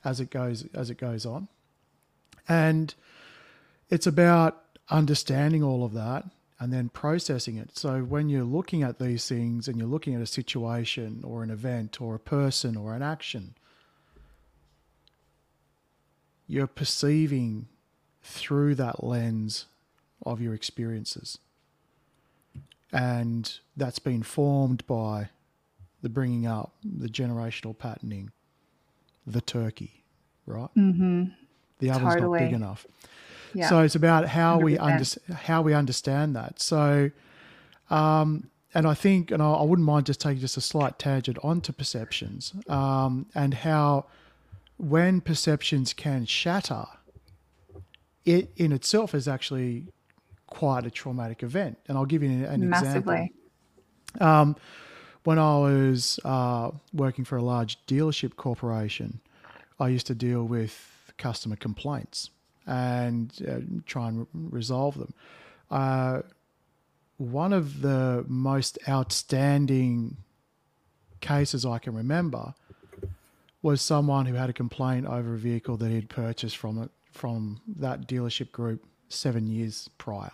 as 0.04 0.20
it 0.20 0.30
goes 0.30 0.66
as 0.74 0.90
it 0.90 0.98
goes 0.98 1.26
on. 1.26 1.48
And 2.48 2.94
it's 3.90 4.06
about 4.06 4.62
understanding 4.90 5.62
all 5.62 5.84
of 5.84 5.92
that 5.92 6.24
and 6.58 6.72
then 6.72 6.88
processing 6.88 7.56
it. 7.56 7.76
So 7.76 8.02
when 8.02 8.28
you're 8.28 8.44
looking 8.44 8.82
at 8.82 8.98
these 8.98 9.26
things 9.28 9.68
and 9.68 9.76
you're 9.78 9.88
looking 9.88 10.14
at 10.14 10.22
a 10.22 10.26
situation 10.26 11.22
or 11.24 11.42
an 11.42 11.50
event 11.50 12.00
or 12.00 12.14
a 12.14 12.20
person 12.20 12.76
or 12.76 12.94
an 12.94 13.02
action, 13.02 13.54
you're 16.46 16.66
perceiving 16.66 17.66
through 18.22 18.76
that 18.76 19.02
lens 19.02 19.66
of 20.24 20.40
your 20.40 20.54
experiences. 20.54 21.38
And 22.92 23.52
that's 23.76 23.98
been 23.98 24.22
formed 24.22 24.86
by 24.86 25.30
the 26.02 26.08
bringing 26.08 26.46
up, 26.46 26.74
the 26.84 27.08
generational 27.08 27.76
patterning, 27.76 28.30
the 29.26 29.40
turkey, 29.40 30.04
right? 30.46 30.68
Mhm. 30.76 31.34
The 31.78 31.90
oven's 31.90 32.16
not 32.16 32.38
big 32.38 32.52
enough. 32.52 32.86
Yeah. 33.54 33.68
So 33.68 33.80
it's 33.80 33.94
about 33.94 34.28
how 34.28 34.58
we 34.58 34.76
100%. 34.76 35.18
under, 35.28 35.40
how 35.42 35.62
we 35.62 35.74
understand 35.74 36.34
that. 36.36 36.60
So, 36.60 37.10
um, 37.90 38.50
and 38.74 38.86
I 38.86 38.94
think, 38.94 39.30
and 39.30 39.42
I, 39.42 39.50
I 39.52 39.62
wouldn't 39.62 39.86
mind 39.86 40.06
just 40.06 40.20
taking 40.20 40.40
just 40.40 40.56
a 40.56 40.60
slight 40.60 40.98
tangent 40.98 41.38
onto 41.42 41.72
perceptions 41.72 42.54
um, 42.68 43.26
and 43.34 43.52
how 43.54 44.06
when 44.78 45.20
perceptions 45.20 45.92
can 45.92 46.24
shatter, 46.24 46.84
it 48.24 48.50
in 48.56 48.72
itself 48.72 49.14
is 49.14 49.28
actually 49.28 49.88
quite 50.46 50.86
a 50.86 50.90
traumatic 50.90 51.42
event. 51.42 51.78
And 51.88 51.98
I'll 51.98 52.06
give 52.06 52.22
you 52.22 52.30
an, 52.30 52.44
an 52.44 52.62
example. 52.62 53.12
Massively. 53.12 53.32
Um, 54.20 54.56
when 55.24 55.38
I 55.38 55.58
was 55.58 56.18
uh, 56.24 56.70
working 56.92 57.24
for 57.24 57.36
a 57.36 57.42
large 57.42 57.78
dealership 57.86 58.36
corporation, 58.36 59.20
I 59.78 59.88
used 59.88 60.06
to 60.08 60.14
deal 60.14 60.44
with 60.44 61.12
customer 61.18 61.56
complaints 61.56 62.30
and 62.66 63.32
uh, 63.48 63.58
try 63.86 64.08
and 64.08 64.20
re- 64.20 64.26
resolve 64.34 64.98
them. 64.98 65.12
Uh, 65.70 66.22
one 67.18 67.52
of 67.52 67.82
the 67.82 68.24
most 68.28 68.78
outstanding 68.88 70.16
cases 71.20 71.64
I 71.64 71.78
can 71.78 71.94
remember 71.94 72.54
was 73.62 73.80
someone 73.80 74.26
who 74.26 74.34
had 74.34 74.50
a 74.50 74.52
complaint 74.52 75.06
over 75.06 75.34
a 75.34 75.38
vehicle 75.38 75.76
that 75.76 75.90
he'd 75.90 76.08
purchased 76.08 76.56
from 76.56 76.82
it 76.82 76.90
from 77.12 77.60
that 77.76 78.08
dealership 78.08 78.50
group 78.50 78.84
seven 79.08 79.46
years 79.46 79.88
prior, 79.98 80.32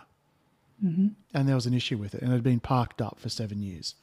Mhm. 0.83 1.11
and 1.33 1.47
there 1.47 1.55
was 1.55 1.65
an 1.67 1.73
issue 1.73 1.97
with 1.97 2.15
it, 2.15 2.21
and 2.21 2.31
it 2.31 2.35
had 2.35 2.43
been 2.43 2.59
parked 2.61 3.01
up 3.01 3.19
for 3.19 3.29
seven 3.29 3.61
years. 3.61 3.95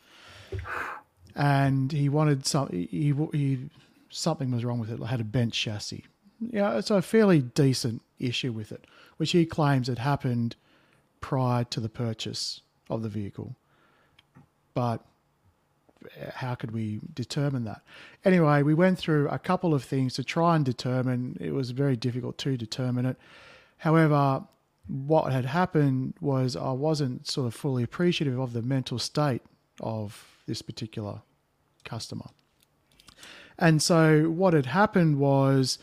And 1.36 1.92
he 1.92 2.08
wanted 2.08 2.46
some. 2.46 2.68
He, 2.70 3.14
he 3.32 3.68
something 4.08 4.50
was 4.50 4.64
wrong 4.64 4.78
with 4.78 4.90
it. 4.90 5.00
It 5.00 5.06
had 5.06 5.20
a 5.20 5.24
bent 5.24 5.52
chassis. 5.52 6.04
Yeah, 6.40 6.76
it's 6.76 6.90
a 6.90 7.02
fairly 7.02 7.40
decent 7.40 8.02
issue 8.18 8.52
with 8.52 8.72
it, 8.72 8.86
which 9.18 9.32
he 9.32 9.46
claims 9.46 9.88
had 9.88 9.98
happened 9.98 10.56
prior 11.20 11.64
to 11.64 11.80
the 11.80 11.88
purchase 11.88 12.60
of 12.88 13.02
the 13.02 13.08
vehicle. 13.08 13.56
But 14.74 15.04
eh, 16.18 16.30
how 16.34 16.54
could 16.54 16.72
we 16.72 17.00
determine 17.12 17.64
that? 17.64 17.82
Anyway, 18.24 18.62
we 18.62 18.74
went 18.74 18.98
through 18.98 19.28
a 19.28 19.38
couple 19.38 19.74
of 19.74 19.84
things 19.84 20.14
to 20.14 20.24
try 20.24 20.56
and 20.56 20.64
determine. 20.64 21.36
It 21.40 21.52
was 21.52 21.70
very 21.70 21.96
difficult 21.96 22.38
to 22.38 22.56
determine 22.56 23.06
it. 23.06 23.16
However, 23.78 24.44
what 24.86 25.32
had 25.32 25.46
happened 25.46 26.14
was 26.20 26.56
I 26.56 26.72
wasn't 26.72 27.26
sort 27.26 27.46
of 27.46 27.54
fully 27.54 27.82
appreciative 27.82 28.38
of 28.38 28.52
the 28.52 28.62
mental 28.62 28.98
state 28.98 29.42
of 29.80 30.42
this 30.46 30.62
particular 30.62 31.20
customer. 31.84 32.26
And 33.58 33.82
so 33.82 34.24
what 34.24 34.52
had 34.54 34.66
happened 34.66 35.18
was 35.18 35.78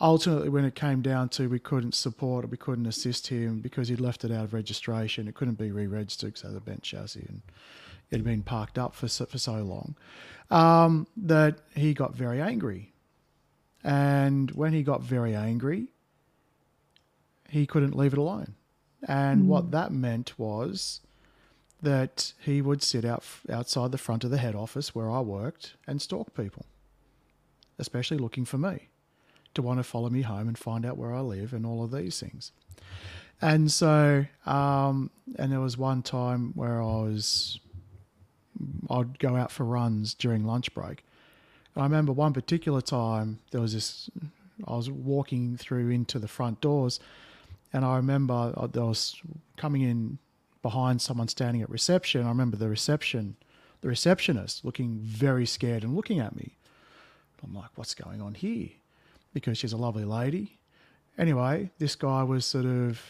ultimately 0.00 0.48
when 0.48 0.64
it 0.64 0.74
came 0.74 1.00
down 1.00 1.28
to 1.30 1.48
we 1.48 1.58
couldn't 1.58 1.94
support 1.94 2.44
it, 2.44 2.50
we 2.50 2.56
couldn't 2.56 2.86
assist 2.86 3.28
him 3.28 3.60
because 3.60 3.88
he'd 3.88 4.00
left 4.00 4.24
it 4.24 4.30
out 4.30 4.44
of 4.44 4.54
registration. 4.54 5.26
It 5.28 5.34
couldn't 5.34 5.58
be 5.58 5.70
re-registered 5.70 6.34
because 6.34 6.44
it 6.44 6.52
had 6.52 6.56
a 6.56 6.60
bent 6.60 6.82
chassis 6.82 7.24
and 7.28 7.42
it 8.10 8.16
had 8.16 8.24
been 8.24 8.42
parked 8.42 8.78
up 8.78 8.94
for 8.94 9.08
so, 9.08 9.26
for 9.26 9.38
so 9.38 9.62
long 9.62 9.96
um, 10.50 11.06
that 11.16 11.58
he 11.74 11.94
got 11.94 12.14
very 12.14 12.40
angry. 12.40 12.92
And 13.82 14.50
when 14.50 14.72
he 14.72 14.82
got 14.82 15.02
very 15.02 15.34
angry, 15.34 15.88
he 17.48 17.66
couldn't 17.66 17.96
leave 17.96 18.12
it 18.12 18.18
alone. 18.18 18.54
And 19.06 19.44
mm. 19.44 19.46
what 19.46 19.70
that 19.70 19.92
meant 19.92 20.38
was 20.38 21.00
that 21.86 22.32
he 22.40 22.60
would 22.60 22.82
sit 22.82 23.04
out 23.04 23.22
outside 23.48 23.92
the 23.92 23.98
front 23.98 24.24
of 24.24 24.32
the 24.32 24.38
head 24.38 24.56
office 24.56 24.92
where 24.92 25.08
I 25.08 25.20
worked 25.20 25.74
and 25.86 26.02
stalk 26.02 26.34
people, 26.34 26.66
especially 27.78 28.18
looking 28.18 28.44
for 28.44 28.58
me 28.58 28.88
to 29.54 29.62
want 29.62 29.78
to 29.78 29.84
follow 29.84 30.10
me 30.10 30.22
home 30.22 30.48
and 30.48 30.58
find 30.58 30.84
out 30.84 30.98
where 30.98 31.14
I 31.14 31.20
live 31.20 31.52
and 31.52 31.64
all 31.64 31.84
of 31.84 31.92
these 31.92 32.18
things. 32.18 32.50
And 33.40 33.70
so, 33.70 34.26
um, 34.46 35.10
and 35.38 35.52
there 35.52 35.60
was 35.60 35.78
one 35.78 36.02
time 36.02 36.50
where 36.56 36.82
I 36.82 37.02
was, 37.02 37.60
I'd 38.90 39.20
go 39.20 39.36
out 39.36 39.52
for 39.52 39.62
runs 39.62 40.12
during 40.12 40.44
lunch 40.44 40.74
break. 40.74 41.04
And 41.76 41.82
I 41.82 41.86
remember 41.86 42.10
one 42.10 42.32
particular 42.32 42.80
time 42.80 43.38
there 43.52 43.60
was 43.60 43.74
this, 43.74 44.10
I 44.66 44.74
was 44.74 44.90
walking 44.90 45.56
through 45.56 45.90
into 45.90 46.18
the 46.18 46.28
front 46.28 46.60
doors 46.60 46.98
and 47.72 47.84
I 47.84 47.94
remember 47.94 48.52
I 48.56 48.66
was 48.80 49.22
coming 49.56 49.82
in 49.82 50.18
behind 50.62 51.00
someone 51.00 51.28
standing 51.28 51.62
at 51.62 51.70
reception. 51.70 52.24
I 52.24 52.28
remember 52.28 52.56
the 52.56 52.68
reception, 52.68 53.36
the 53.80 53.88
receptionist 53.88 54.64
looking 54.64 54.98
very 54.98 55.46
scared 55.46 55.84
and 55.84 55.94
looking 55.94 56.18
at 56.18 56.36
me. 56.36 56.56
I'm 57.42 57.54
like, 57.54 57.70
what's 57.76 57.94
going 57.94 58.20
on 58.20 58.34
here? 58.34 58.68
Because 59.32 59.58
she's 59.58 59.72
a 59.72 59.76
lovely 59.76 60.04
lady. 60.04 60.58
Anyway, 61.18 61.70
this 61.78 61.94
guy 61.94 62.22
was 62.22 62.44
sort 62.44 62.66
of 62.66 63.00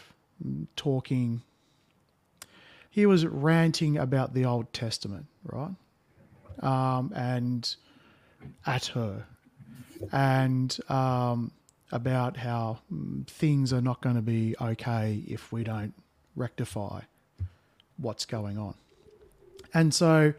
talking, 0.75 1.41
he 2.89 3.05
was 3.05 3.25
ranting 3.25 3.97
about 3.97 4.33
the 4.33 4.45
Old 4.45 4.71
Testament, 4.73 5.25
right? 5.43 5.71
Um, 6.59 7.11
and 7.15 7.75
at 8.65 8.87
her. 8.87 9.25
And 10.11 10.77
um, 10.89 11.51
about 11.91 12.37
how 12.37 12.79
mm, 12.93 13.25
things 13.27 13.73
are 13.73 13.81
not 13.81 14.01
going 14.01 14.15
to 14.15 14.21
be 14.21 14.55
okay 14.61 15.23
if 15.27 15.51
we 15.51 15.63
don't 15.63 15.93
rectify 16.35 17.01
what's 17.97 18.25
going 18.25 18.57
on. 18.57 18.75
And 19.73 19.93
so, 19.93 20.33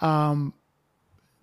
um, 0.00 0.52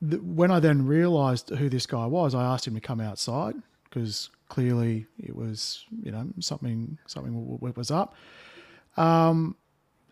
the, 0.01 0.17
when 0.17 0.51
I 0.51 0.59
then 0.59 0.85
realised 0.85 1.49
who 1.49 1.69
this 1.69 1.85
guy 1.85 2.05
was, 2.05 2.35
I 2.35 2.43
asked 2.43 2.67
him 2.67 2.75
to 2.75 2.81
come 2.81 3.01
outside 3.01 3.55
because 3.83 4.29
clearly 4.49 5.07
it 5.21 5.35
was, 5.35 5.85
you 6.03 6.11
know, 6.11 6.27
something 6.39 6.97
something 7.07 7.59
was 7.59 7.91
up. 7.91 8.15
Um, 8.97 9.55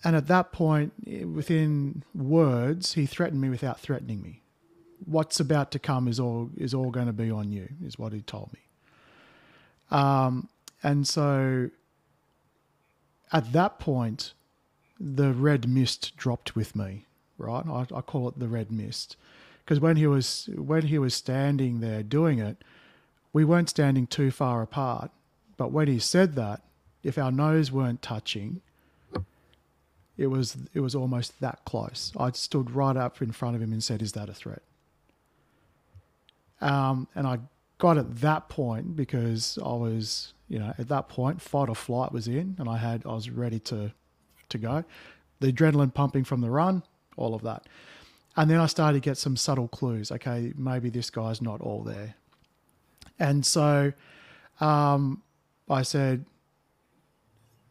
and 0.03 0.15
at 0.15 0.27
that 0.27 0.51
point, 0.51 0.93
within 1.33 2.03
words, 2.13 2.93
he 2.93 3.05
threatened 3.05 3.39
me 3.39 3.49
without 3.49 3.79
threatening 3.79 4.21
me. 4.21 4.41
What's 5.05 5.39
about 5.39 5.71
to 5.71 5.79
come 5.79 6.07
is 6.07 6.19
all 6.19 6.49
is 6.57 6.73
all 6.73 6.91
going 6.91 7.07
to 7.07 7.13
be 7.13 7.29
on 7.29 7.51
you, 7.51 7.69
is 7.83 7.97
what 7.97 8.13
he 8.13 8.21
told 8.21 8.51
me. 8.53 8.59
Um, 9.91 10.49
and 10.81 11.07
so 11.07 11.69
at 13.31 13.51
that 13.53 13.79
point, 13.79 14.33
the 14.99 15.33
red 15.33 15.67
mist 15.67 16.15
dropped 16.17 16.55
with 16.55 16.75
me, 16.75 17.05
right? 17.37 17.65
I, 17.67 17.85
I 17.95 18.01
call 18.01 18.27
it 18.29 18.39
the 18.39 18.47
red 18.47 18.71
mist. 18.71 19.15
Because 19.63 19.79
when 19.79 19.97
he 19.97 20.07
was 20.07 20.49
when 20.55 20.83
he 20.83 20.97
was 20.97 21.13
standing 21.13 21.79
there 21.79 22.03
doing 22.03 22.39
it, 22.39 22.63
we 23.31 23.45
weren't 23.45 23.69
standing 23.69 24.07
too 24.07 24.29
far 24.29 24.61
apart. 24.61 25.11
But 25.55 25.71
when 25.71 25.87
he 25.87 25.99
said 25.99 26.35
that, 26.35 26.61
if 27.03 27.17
our 27.17 27.31
nose 27.31 27.71
weren't 27.71 28.01
touching, 28.01 28.61
it 30.17 30.27
was 30.27 30.57
it 30.73 30.81
was 30.81 30.95
almost 30.95 31.39
that 31.39 31.61
close. 31.65 32.11
I 32.17 32.31
stood 32.31 32.71
right 32.71 32.97
up 32.97 33.21
in 33.21 33.31
front 33.31 33.55
of 33.55 33.61
him 33.61 33.71
and 33.71 33.83
said, 33.83 34.01
"Is 34.01 34.11
that 34.13 34.29
a 34.29 34.33
threat?" 34.33 34.61
Um, 36.61 37.07
and 37.13 37.27
I 37.27 37.39
got 37.77 37.97
at 37.97 38.21
that 38.21 38.47
point 38.47 38.95
because 38.95 39.59
I 39.63 39.73
was, 39.73 40.33
you 40.47 40.57
know, 40.57 40.73
at 40.77 40.87
that 40.87 41.09
point, 41.09 41.41
fight 41.41 41.67
or 41.67 41.75
flight 41.75 42.13
was 42.13 42.27
in, 42.27 42.55
and 42.57 42.69
I 42.69 42.77
had, 42.77 43.05
I 43.05 43.13
was 43.13 43.29
ready 43.29 43.59
to, 43.59 43.91
to 44.53 44.57
go. 44.57 44.83
The 45.39 45.51
adrenaline 45.51 45.93
pumping 45.93 46.23
from 46.23 46.41
the 46.41 46.49
run, 46.49 46.83
all 47.17 47.35
of 47.35 47.41
that, 47.43 47.67
and 48.35 48.49
then 48.49 48.59
I 48.59 48.65
started 48.65 49.03
to 49.03 49.09
get 49.09 49.17
some 49.17 49.35
subtle 49.35 49.67
clues. 49.67 50.11
Okay, 50.11 50.53
maybe 50.55 50.89
this 50.89 51.09
guy's 51.09 51.41
not 51.41 51.61
all 51.61 51.83
there, 51.83 52.15
and 53.19 53.45
so, 53.45 53.93
um, 54.59 55.21
I 55.69 55.81
said, 55.81 56.25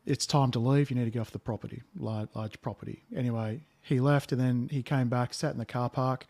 it's 0.04 0.26
time 0.26 0.50
to 0.52 0.58
leave. 0.58 0.90
You 0.90 0.96
need 0.96 1.06
to 1.06 1.10
get 1.10 1.20
off 1.20 1.30
the 1.30 1.38
property, 1.38 1.82
large, 1.96 2.28
large 2.34 2.60
property. 2.60 3.02
Anyway, 3.16 3.60
he 3.80 4.00
left, 4.00 4.32
and 4.32 4.40
then 4.40 4.68
he 4.70 4.82
came 4.82 5.08
back, 5.08 5.32
sat 5.32 5.52
in 5.52 5.58
the 5.58 5.64
car 5.64 5.88
park 5.88 6.26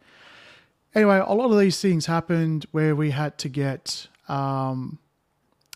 anyway, 0.94 1.22
a 1.24 1.32
lot 1.32 1.50
of 1.50 1.58
these 1.58 1.80
things 1.80 2.06
happened 2.06 2.66
where 2.72 2.94
we 2.94 3.10
had 3.10 3.38
to 3.38 3.48
get 3.48 4.08
um, 4.28 4.98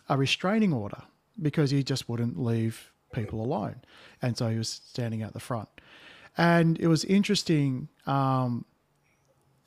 a 0.09 0.17
restraining 0.17 0.73
order 0.73 1.03
because 1.41 1.71
he 1.71 1.83
just 1.83 2.09
wouldn't 2.09 2.39
leave 2.39 2.93
people 3.17 3.41
alone. 3.41 3.81
And 4.23 4.37
so 4.37 4.49
he 4.49 4.59
was 4.59 4.69
standing 4.69 5.23
at 5.23 5.33
the 5.33 5.41
front. 5.41 5.69
And 6.37 6.79
it 6.79 6.87
was 6.87 7.05
interesting. 7.05 7.89
Um, 8.07 8.65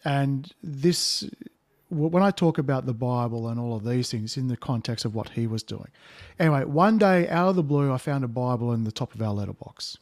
and 0.06 0.54
this, 0.64 1.30
when 1.90 2.24
I 2.24 2.32
talk 2.32 2.58
about 2.58 2.86
the 2.86 2.94
Bible 2.94 3.50
and 3.50 3.60
all 3.60 3.76
of 3.76 3.84
these 3.84 4.10
things 4.12 4.38
in 4.38 4.48
the 4.48 4.58
context 4.58 5.04
of 5.04 5.16
what 5.16 5.30
he 5.30 5.48
was 5.48 5.64
doing. 5.64 5.90
Anyway, 6.40 6.64
one 6.64 6.98
day 6.98 7.28
out 7.28 7.50
of 7.50 7.56
the 7.56 7.64
blue, 7.64 7.92
I 7.92 7.98
found 7.98 8.24
a 8.24 8.30
Bible 8.30 8.72
in 8.72 8.84
the 8.84 8.92
top 8.92 9.14
of 9.14 9.22
our 9.22 9.34
letterbox. 9.34 9.98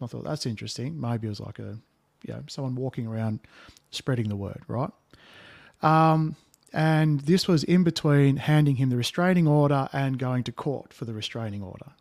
I 0.00 0.06
thought 0.06 0.24
that's 0.24 0.46
interesting. 0.46 1.00
Maybe 1.00 1.26
it 1.26 1.30
was 1.30 1.40
like 1.40 1.58
a 1.58 1.78
you 2.26 2.34
know, 2.34 2.42
someone 2.48 2.74
walking 2.74 3.06
around 3.06 3.40
spreading 3.90 4.28
the 4.28 4.36
word, 4.36 4.62
right? 4.68 4.90
Um, 5.82 6.36
and 6.72 7.20
this 7.20 7.46
was 7.46 7.64
in 7.64 7.84
between 7.84 8.36
handing 8.36 8.76
him 8.76 8.90
the 8.90 8.96
restraining 8.96 9.46
order 9.46 9.88
and 9.92 10.18
going 10.18 10.44
to 10.44 10.52
court 10.52 10.92
for 10.92 11.04
the 11.04 11.14
restraining 11.14 11.62
order. 11.62 11.92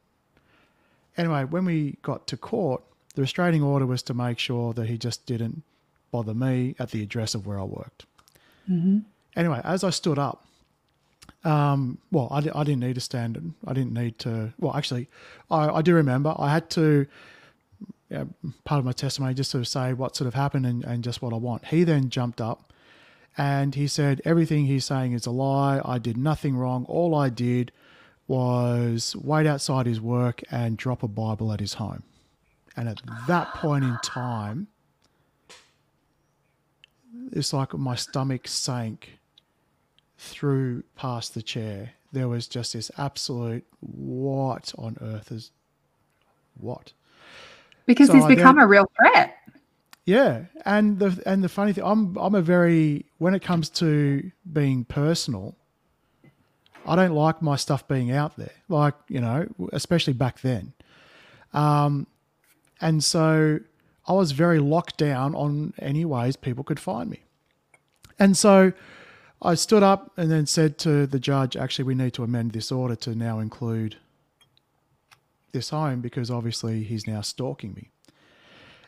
Anyway, 1.18 1.44
when 1.46 1.66
we 1.66 1.98
got 2.02 2.28
to 2.28 2.38
court, 2.38 2.84
the 3.16 3.22
restraining 3.22 3.64
order 3.64 3.86
was 3.86 4.04
to 4.04 4.14
make 4.14 4.40
sure 4.40 4.74
that 4.74 4.88
he 4.88 4.98
just 4.98 5.26
didn't 5.26 5.64
bother 6.12 6.34
me 6.34 6.76
at 6.80 6.92
the 6.92 7.02
address 7.02 7.36
of 7.36 7.46
where 7.46 7.60
I 7.60 7.64
worked. 7.64 8.06
Mm-hmm. 8.70 9.00
Anyway, 9.36 9.62
as 9.64 9.84
I 9.84 9.90
stood 9.90 10.20
up, 10.20 10.46
um, 11.44 12.00
well, 12.12 12.28
I, 12.32 12.38
I, 12.38 12.64
didn't 12.64 12.80
need 12.80 12.96
to 12.96 13.02
stand. 13.02 13.54
I 13.68 13.74
didn't 13.74 13.94
need 13.94 14.18
to. 14.20 14.54
Well, 14.60 14.76
actually, 14.76 15.08
I, 15.50 15.70
I 15.70 15.82
do 15.82 15.94
remember 15.94 16.34
I 16.38 16.52
had 16.52 16.70
to 16.72 17.06
uh, 18.14 18.26
part 18.64 18.80
of 18.80 18.86
my 18.86 18.92
testimony 18.92 19.34
just 19.34 19.52
sort 19.52 19.62
of 19.62 19.68
say 19.68 19.94
what 19.94 20.16
sort 20.16 20.28
of 20.28 20.34
happened 20.34 20.66
and, 20.66 20.84
and 20.84 21.04
just 21.04 21.22
what 21.22 21.34
I 21.34 21.38
want. 21.38 21.66
He 21.66 21.84
then 21.84 22.10
jumped 22.10 22.40
up 22.40 22.72
and 23.38 23.76
he 23.76 23.88
said, 23.88 24.22
Everything 24.26 24.66
he's 24.66 24.86
saying 24.86 25.14
is 25.14 25.26
a 25.26 25.32
lie. 25.32 25.82
I 25.84 25.98
did 25.98 26.18
nothing 26.18 26.56
wrong. 26.56 26.86
All 26.86 27.16
I 27.16 27.30
did 27.30 27.72
was 28.28 29.16
wait 29.16 29.46
outside 29.46 29.86
his 29.86 30.02
work 30.02 30.42
and 30.52 30.78
drop 30.78 31.04
a 31.04 31.08
Bible 31.08 31.52
at 31.52 31.60
his 31.60 31.74
home. 31.74 32.04
And 32.76 32.90
at 32.90 33.02
that 33.28 33.54
point 33.54 33.84
in 33.84 33.98
time, 34.04 34.68
it's 37.32 37.54
like 37.54 37.74
my 37.74 37.96
stomach 37.96 38.48
sank 38.48 39.20
through 40.18 40.84
past 40.96 41.34
the 41.34 41.42
chair. 41.42 41.92
There 42.12 42.28
was 42.28 42.48
just 42.48 42.74
this 42.74 42.92
absolute 42.98 43.66
what 43.80 44.74
on 44.78 44.98
earth 45.02 45.32
is 45.32 45.52
what? 46.60 46.94
because 47.86 48.08
so 48.08 48.14
he's 48.14 48.26
become 48.26 48.58
a 48.60 48.68
real 48.68 48.90
threat. 48.98 49.38
Yeah, 50.06 50.46
and 50.66 51.00
the 51.00 51.22
and 51.26 51.44
the 51.44 51.50
funny 51.50 51.74
thing, 51.74 51.84
I'm 51.84 52.16
I'm 52.18 52.36
a 52.36 52.42
very 52.42 53.06
when 53.18 53.34
it 53.34 53.42
comes 53.42 53.70
to 53.72 54.32
being 54.52 54.86
personal, 54.86 55.56
I 56.86 56.96
don't 56.96 57.14
like 57.14 57.42
my 57.42 57.56
stuff 57.56 57.88
being 57.88 58.12
out 58.12 58.38
there. 58.38 58.54
Like 58.70 58.96
you 59.08 59.22
know, 59.22 59.48
especially 59.74 60.14
back 60.14 60.42
then, 60.42 60.74
um, 61.54 62.08
and 62.82 63.04
so 63.04 63.60
I 64.08 64.14
was 64.14 64.32
very 64.32 64.60
locked 64.60 64.98
down 64.98 65.34
on 65.36 65.74
any 65.80 66.06
ways 66.06 66.36
people 66.36 66.64
could 66.64 66.80
find 66.80 67.10
me. 67.10 67.22
And 68.20 68.38
so 68.38 68.72
I 69.42 69.56
stood 69.56 69.84
up 69.84 70.12
and 70.18 70.32
then 70.32 70.46
said 70.46 70.78
to 70.80 71.06
the 71.08 71.20
judge, 71.20 71.56
actually, 71.58 71.86
we 71.86 71.96
need 71.96 72.14
to 72.14 72.24
amend 72.24 72.52
this 72.52 72.72
order 72.72 72.96
to 72.98 73.16
now 73.16 73.40
include 73.40 73.98
this 75.52 75.70
home 75.70 76.02
because 76.02 76.30
obviously 76.30 76.84
he's 76.84 77.08
now 77.08 77.22
stalking 77.22 77.74
me. 77.74 77.90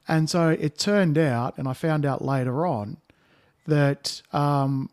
And 0.07 0.29
so 0.29 0.49
it 0.49 0.77
turned 0.77 1.17
out, 1.17 1.57
and 1.57 1.67
I 1.67 1.73
found 1.73 2.05
out 2.05 2.23
later 2.23 2.65
on, 2.65 2.97
that 3.65 4.21
um, 4.31 4.89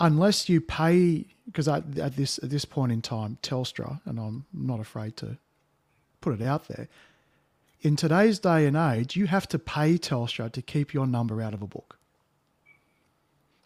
unless 0.00 0.48
you 0.48 0.60
pay, 0.60 1.26
because 1.46 1.68
at, 1.68 1.98
at 1.98 2.16
this 2.16 2.38
at 2.38 2.50
this 2.50 2.64
point 2.64 2.92
in 2.92 3.02
time, 3.02 3.38
Telstra, 3.42 4.00
and 4.06 4.18
I'm 4.18 4.46
not 4.52 4.80
afraid 4.80 5.16
to 5.18 5.38
put 6.20 6.40
it 6.40 6.44
out 6.44 6.68
there, 6.68 6.88
in 7.82 7.96
today's 7.96 8.38
day 8.38 8.66
and 8.66 8.76
age, 8.76 9.16
you 9.16 9.26
have 9.26 9.46
to 9.48 9.58
pay 9.58 9.98
Telstra 9.98 10.50
to 10.52 10.62
keep 10.62 10.92
your 10.92 11.06
number 11.06 11.40
out 11.40 11.54
of 11.54 11.62
a 11.62 11.66
book, 11.66 11.98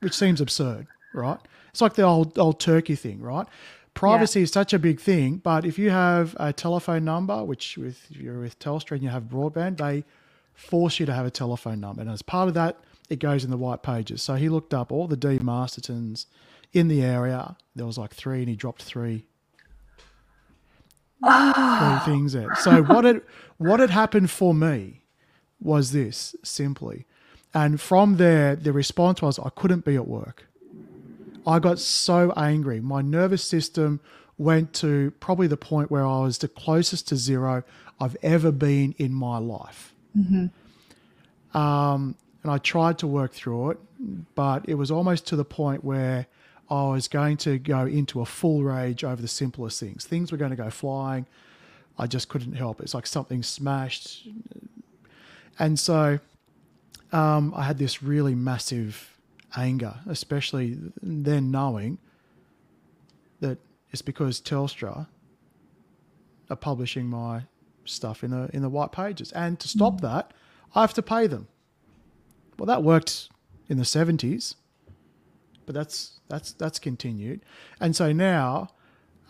which 0.01 0.15
seems 0.15 0.41
absurd, 0.41 0.87
right? 1.13 1.39
It's 1.71 1.81
like 1.81 1.95
the 1.95 2.03
old 2.03 2.39
old 2.39 2.61
turkey 2.61 2.97
thing, 2.97 3.21
right? 3.21 3.47
Privacy 3.95 4.41
yeah. 4.41 4.45
is 4.45 4.51
such 4.51 4.73
a 4.73 4.79
big 4.79 5.01
thing, 5.01 5.37
but 5.37 5.65
if 5.65 5.79
you 5.79 5.91
have 5.91 6.37
a 6.41 6.53
telephone 6.53 7.05
number, 7.05 7.45
which 7.45 7.79
with 7.79 8.07
you're 8.11 8.41
with 8.41 8.59
Telstra 8.59 8.93
and 8.93 9.03
you 9.03 9.09
have 9.09 9.25
broadband, 9.25 9.79
they 9.79 10.05
force 10.55 10.99
you 11.01 11.07
to 11.07 11.13
have 11.13 11.27
a 11.27 11.31
telephone 11.31 11.81
number, 11.81 12.01
and 12.01 12.11
as 12.11 12.23
part 12.23 12.49
of 12.49 12.55
that, 12.55 12.79
it 13.09 13.19
goes 13.19 13.45
in 13.45 13.51
the 13.51 13.57
white 13.57 13.83
pages. 13.83 14.23
So 14.23 14.35
he 14.35 14.49
looked 14.49 14.73
up 14.73 14.91
all 14.91 15.07
the 15.07 15.17
Dean 15.17 15.41
Mastertons 15.41 16.27
in 16.73 16.89
the 16.89 17.03
area. 17.03 17.57
There 17.77 17.87
was 17.87 17.99
like 17.99 18.15
three, 18.15 18.41
and 18.41 18.49
he 18.49 18.57
dropped 18.57 18.83
three 18.83 19.27
oh. 21.25 21.53
three 21.53 21.63
ah. 21.63 22.03
things 22.05 22.33
there. 22.33 22.55
So 22.57 22.83
what 22.83 23.05
had 23.05 23.23
what 23.59 23.81
had 23.81 23.91
happened 23.91 24.31
for 24.31 24.55
me 24.55 25.03
was 25.61 25.93
this 25.93 26.35
simply, 26.43 27.07
and 27.53 27.81
from 27.81 28.17
there 28.17 28.57
the 28.57 28.73
response 28.73 29.23
was 29.23 29.39
I 29.39 29.51
couldn't 29.51 29.85
be 29.85 29.97
at 29.97 30.09
work. 30.09 30.47
I 31.47 31.59
got 31.59 31.79
so 31.79 32.33
angry. 32.37 32.81
My 32.81 33.03
nervous 33.03 33.45
system 33.45 34.01
went 34.39 34.73
to 34.75 35.13
probably 35.21 35.47
the 35.47 35.57
point 35.57 35.91
where 35.91 36.05
I 36.05 36.21
was 36.21 36.39
the 36.39 36.49
closest 36.49 37.09
to 37.09 37.17
zero 37.17 37.63
I've 38.01 38.17
ever 38.23 38.51
been 38.51 38.95
in 38.99 39.13
my 39.13 39.39
life. 39.39 39.94
Mm-hmm. 40.17 41.57
Um, 41.57 42.17
and 42.43 42.53
I 42.53 42.59
tried 42.59 42.99
to 42.99 43.07
work 43.07 43.33
through 43.33 43.71
it, 43.71 43.79
but 44.35 44.69
it 44.69 44.75
was 44.75 44.91
almost 44.91 45.27
to 45.29 45.37
the 45.37 45.45
point 45.45 45.83
where 45.83 46.27
I 46.71 46.89
was 46.89 47.09
going 47.09 47.37
to 47.39 47.59
go 47.59 47.87
into 47.87 48.21
a 48.21 48.27
full 48.27 48.63
rage 48.63 49.05
over 49.05 49.21
the 49.21 49.29
simplest 49.29 49.81
things. 49.81 50.05
Things 50.05 50.33
were 50.33 50.39
going 50.39 50.51
to 50.51 50.57
go 50.57 50.71
flying. 50.71 51.27
I 51.99 52.07
just 52.07 52.29
couldn't 52.29 52.55
help 52.55 52.81
it. 52.81 52.85
It's 52.85 52.95
like 52.95 53.07
something 53.07 53.43
smashed. 53.43 54.29
And 55.59 55.79
so 55.79 56.19
um, 57.13 57.53
I 57.57 57.63
had 57.63 57.79
this 57.79 58.03
really 58.03 58.35
massive 58.35 59.17
anger, 59.57 59.95
especially 60.09 60.79
then 61.01 61.51
knowing 61.51 61.99
that 63.41 63.59
it's 63.93 64.03
because 64.03 64.41
Telstra 64.41 65.07
are 66.51 66.57
publishing 66.57 67.07
my 67.07 67.43
stuff 67.85 68.25
in 68.25 68.31
the 68.31 68.51
in 68.53 68.63
the 68.63 68.69
white 68.69 68.93
pages. 68.93 69.33
And 69.33 69.59
to 69.61 69.69
stop 69.69 70.01
that, 70.01 70.33
I 70.75 70.81
have 70.81 70.95
to 70.95 71.03
pay 71.03 71.27
them. 71.27 71.49
Well, 72.59 72.67
that 72.67 72.83
worked 72.83 73.29
in 73.69 73.79
the 73.79 73.85
70s, 73.85 74.55
but 75.67 75.75
that's 75.75 76.21
that's 76.29 76.53
that's 76.53 76.79
continued, 76.79 77.41
and 77.81 77.95
so 77.97 78.13
now, 78.13 78.69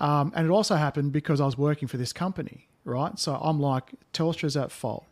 um, 0.00 0.32
and 0.34 0.46
it 0.46 0.50
also 0.50 0.76
happened 0.76 1.12
because 1.12 1.40
I 1.40 1.46
was 1.46 1.56
working 1.56 1.88
for 1.88 1.96
this 1.96 2.12
company, 2.12 2.68
right? 2.84 3.18
So 3.18 3.34
I'm 3.34 3.60
like, 3.60 3.92
Telstra's 4.12 4.56
at 4.56 4.70
fault. 4.70 5.06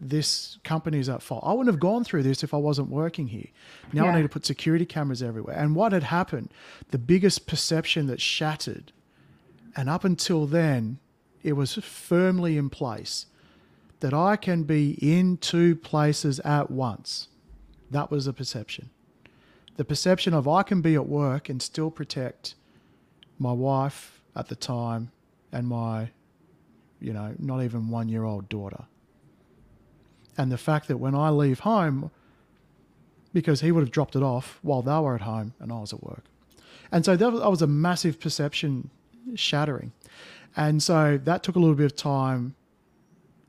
This 0.00 0.58
company's 0.62 1.08
at 1.08 1.22
fault. 1.22 1.42
I 1.44 1.52
wouldn't 1.52 1.72
have 1.74 1.80
gone 1.80 2.04
through 2.04 2.22
this 2.22 2.44
if 2.44 2.54
I 2.54 2.56
wasn't 2.56 2.88
working 2.88 3.26
here. 3.26 3.48
Now 3.92 4.04
yeah. 4.04 4.12
I 4.12 4.16
need 4.16 4.22
to 4.22 4.28
put 4.28 4.46
security 4.46 4.86
cameras 4.86 5.22
everywhere. 5.22 5.56
And 5.56 5.74
what 5.74 5.92
had 5.92 6.04
happened, 6.04 6.52
the 6.90 6.98
biggest 6.98 7.48
perception 7.48 8.06
that 8.06 8.20
shattered, 8.20 8.92
and 9.76 9.88
up 9.88 10.04
until 10.04 10.46
then, 10.46 10.98
it 11.48 11.52
was 11.52 11.74
firmly 11.74 12.56
in 12.56 12.70
place 12.70 13.26
that 14.00 14.14
I 14.14 14.36
can 14.36 14.62
be 14.62 14.92
in 15.00 15.38
two 15.38 15.74
places 15.74 16.38
at 16.40 16.70
once. 16.70 17.28
That 17.90 18.10
was 18.10 18.26
a 18.26 18.32
perception 18.32 18.90
the 19.78 19.84
perception 19.84 20.34
of 20.34 20.46
I 20.48 20.64
can 20.64 20.82
be 20.82 20.96
at 20.96 21.06
work 21.06 21.48
and 21.48 21.62
still 21.62 21.90
protect 21.90 22.56
my 23.38 23.52
wife 23.52 24.20
at 24.34 24.48
the 24.48 24.56
time 24.56 25.12
and 25.52 25.68
my, 25.68 26.10
you 27.00 27.12
know, 27.12 27.34
not 27.38 27.62
even 27.62 27.88
one 27.88 28.08
year 28.08 28.24
old 28.24 28.48
daughter. 28.48 28.84
And 30.36 30.50
the 30.50 30.58
fact 30.58 30.88
that 30.88 30.96
when 30.96 31.14
I 31.14 31.30
leave 31.30 31.60
home, 31.60 32.10
because 33.32 33.60
he 33.60 33.70
would 33.70 33.82
have 33.82 33.92
dropped 33.92 34.16
it 34.16 34.22
off 34.22 34.58
while 34.62 34.82
they 34.82 34.98
were 34.98 35.14
at 35.14 35.20
home 35.20 35.54
and 35.60 35.72
I 35.72 35.78
was 35.78 35.92
at 35.92 36.02
work. 36.02 36.24
And 36.90 37.04
so 37.04 37.16
that 37.16 37.32
was 37.32 37.62
a 37.62 37.68
massive 37.68 38.18
perception 38.18 38.90
shattering. 39.36 39.92
And 40.56 40.82
so 40.82 41.18
that 41.24 41.42
took 41.42 41.56
a 41.56 41.58
little 41.58 41.74
bit 41.74 41.86
of 41.86 41.96
time 41.96 42.54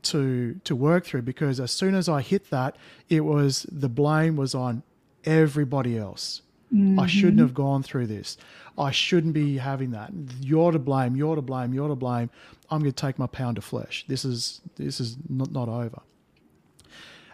to 0.02 0.58
to 0.64 0.74
work 0.74 1.04
through 1.04 1.22
because 1.22 1.60
as 1.60 1.70
soon 1.70 1.94
as 1.94 2.08
I 2.08 2.22
hit 2.22 2.50
that, 2.50 2.76
it 3.08 3.20
was 3.20 3.66
the 3.70 3.88
blame 3.88 4.36
was 4.36 4.54
on 4.54 4.82
everybody 5.24 5.98
else. 5.98 6.42
Mm-hmm. 6.72 7.00
I 7.00 7.06
shouldn't 7.06 7.40
have 7.40 7.54
gone 7.54 7.82
through 7.82 8.06
this. 8.06 8.36
I 8.78 8.92
shouldn't 8.92 9.34
be 9.34 9.58
having 9.58 9.90
that. 9.90 10.12
You're 10.40 10.70
to 10.70 10.78
blame. 10.78 11.16
You're 11.16 11.34
to 11.34 11.42
blame. 11.42 11.74
You're 11.74 11.88
to 11.88 11.96
blame. 11.96 12.30
I'm 12.70 12.80
going 12.80 12.92
to 12.92 12.96
take 12.96 13.18
my 13.18 13.26
pound 13.26 13.58
of 13.58 13.64
flesh. 13.64 14.04
This 14.08 14.24
is 14.24 14.60
this 14.76 15.00
is 15.00 15.16
not 15.28 15.50
not 15.52 15.68
over. 15.68 16.00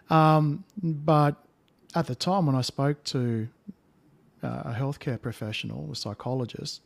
Um, 0.08 0.64
but 0.82 1.36
at 1.94 2.06
the 2.06 2.14
time 2.14 2.46
when 2.46 2.54
I 2.54 2.62
spoke 2.62 3.02
to 3.04 3.48
uh, 4.42 4.62
a 4.66 4.74
healthcare 4.78 5.20
professional, 5.20 5.90
a 5.90 5.96
psychologist, 5.96 6.82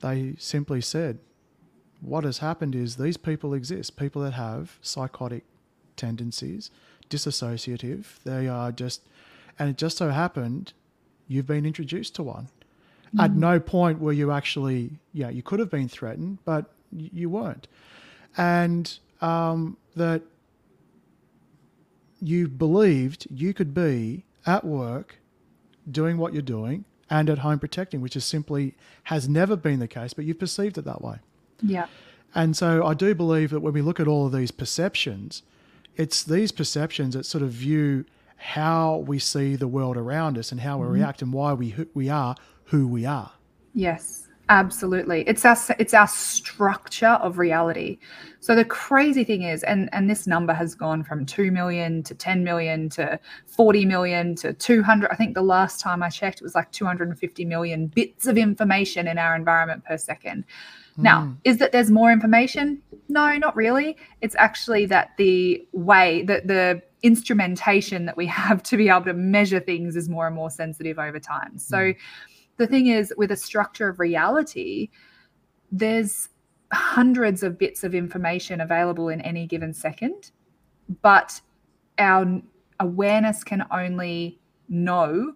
they 0.00 0.34
simply 0.38 0.80
said, 0.80 1.18
"What 2.00 2.24
has 2.24 2.38
happened 2.38 2.74
is 2.74 2.96
these 2.96 3.16
people 3.16 3.54
exist. 3.54 3.96
People 3.96 4.22
that 4.22 4.34
have 4.34 4.78
psychotic 4.82 5.44
tendencies, 5.96 6.70
dissociative. 7.10 8.22
They 8.24 8.48
are 8.48 8.72
just." 8.72 9.02
And 9.58 9.70
it 9.70 9.76
just 9.76 9.96
so 9.96 10.10
happened 10.10 10.72
you've 11.26 11.46
been 11.46 11.66
introduced 11.66 12.14
to 12.16 12.22
one. 12.22 12.48
Mm. 13.14 13.24
At 13.24 13.32
no 13.32 13.60
point 13.60 14.00
were 14.00 14.12
you 14.12 14.32
actually, 14.32 14.98
yeah, 15.12 15.28
you 15.28 15.42
could 15.42 15.60
have 15.60 15.70
been 15.70 15.88
threatened, 15.88 16.38
but 16.44 16.72
you 16.92 17.30
weren't. 17.30 17.68
And 18.36 18.98
um, 19.20 19.76
that 19.96 20.22
you 22.20 22.48
believed 22.48 23.26
you 23.30 23.54
could 23.54 23.74
be 23.74 24.24
at 24.46 24.64
work 24.64 25.16
doing 25.90 26.18
what 26.18 26.32
you're 26.32 26.42
doing 26.42 26.84
and 27.10 27.30
at 27.30 27.38
home 27.38 27.58
protecting, 27.58 28.00
which 28.00 28.16
is 28.16 28.24
simply 28.24 28.74
has 29.04 29.28
never 29.28 29.56
been 29.56 29.78
the 29.78 29.88
case, 29.88 30.12
but 30.12 30.24
you've 30.24 30.38
perceived 30.38 30.76
it 30.78 30.84
that 30.84 31.00
way. 31.00 31.18
Yeah. 31.62 31.86
And 32.34 32.56
so 32.56 32.86
I 32.86 32.94
do 32.94 33.14
believe 33.14 33.50
that 33.50 33.60
when 33.60 33.72
we 33.72 33.82
look 33.82 34.00
at 34.00 34.06
all 34.06 34.26
of 34.26 34.32
these 34.32 34.50
perceptions, 34.50 35.42
it's 35.96 36.22
these 36.22 36.52
perceptions 36.52 37.14
that 37.14 37.26
sort 37.26 37.42
of 37.42 37.50
view 37.50 38.04
how 38.36 38.98
we 39.06 39.18
see 39.18 39.56
the 39.56 39.66
world 39.66 39.96
around 39.96 40.38
us 40.38 40.52
and 40.52 40.60
how 40.60 40.78
we 40.78 40.84
mm-hmm. 40.84 40.94
react 40.94 41.22
and 41.22 41.32
why 41.32 41.52
we 41.52 41.74
we 41.94 42.08
are 42.08 42.36
who 42.64 42.86
we 42.86 43.04
are. 43.04 43.32
Yes, 43.74 44.28
absolutely. 44.48 45.22
It's 45.26 45.44
our 45.44 45.56
it's 45.78 45.92
our 45.92 46.06
structure 46.06 47.18
of 47.20 47.38
reality. 47.38 47.98
So 48.38 48.54
the 48.54 48.64
crazy 48.64 49.24
thing 49.24 49.42
is, 49.42 49.64
and 49.64 49.88
and 49.92 50.08
this 50.08 50.28
number 50.28 50.54
has 50.54 50.76
gone 50.76 51.02
from 51.02 51.26
two 51.26 51.50
million 51.50 52.04
to 52.04 52.14
ten 52.14 52.44
million 52.44 52.88
to 52.90 53.18
forty 53.46 53.84
million 53.84 54.36
to 54.36 54.52
two 54.52 54.84
hundred. 54.84 55.10
I 55.10 55.16
think 55.16 55.34
the 55.34 55.42
last 55.42 55.80
time 55.80 56.04
I 56.04 56.08
checked, 56.08 56.40
it 56.40 56.44
was 56.44 56.54
like 56.54 56.70
two 56.70 56.84
hundred 56.84 57.08
and 57.08 57.18
fifty 57.18 57.44
million 57.44 57.88
bits 57.88 58.26
of 58.26 58.38
information 58.38 59.08
in 59.08 59.18
our 59.18 59.34
environment 59.34 59.84
per 59.84 59.96
second. 59.96 60.44
Now, 60.98 61.22
mm. 61.22 61.36
is 61.44 61.58
that 61.58 61.70
there's 61.70 61.90
more 61.90 62.12
information? 62.12 62.82
No, 63.08 63.32
not 63.36 63.54
really. 63.54 63.96
It's 64.20 64.34
actually 64.36 64.84
that 64.86 65.10
the 65.16 65.66
way 65.72 66.22
that 66.24 66.48
the 66.48 66.82
instrumentation 67.02 68.04
that 68.06 68.16
we 68.16 68.26
have 68.26 68.62
to 68.64 68.76
be 68.76 68.88
able 68.88 69.04
to 69.04 69.14
measure 69.14 69.60
things 69.60 69.94
is 69.96 70.08
more 70.08 70.26
and 70.26 70.34
more 70.34 70.50
sensitive 70.50 70.98
over 70.98 71.20
time. 71.20 71.56
So 71.56 71.76
mm. 71.78 71.96
the 72.56 72.66
thing 72.66 72.88
is, 72.88 73.14
with 73.16 73.30
a 73.30 73.36
structure 73.36 73.88
of 73.88 74.00
reality, 74.00 74.88
there's 75.70 76.28
hundreds 76.72 77.44
of 77.44 77.58
bits 77.58 77.84
of 77.84 77.94
information 77.94 78.60
available 78.60 79.08
in 79.08 79.20
any 79.20 79.46
given 79.46 79.72
second, 79.72 80.32
but 81.00 81.40
our 81.98 82.42
awareness 82.80 83.44
can 83.44 83.64
only 83.70 84.40
know 84.68 85.32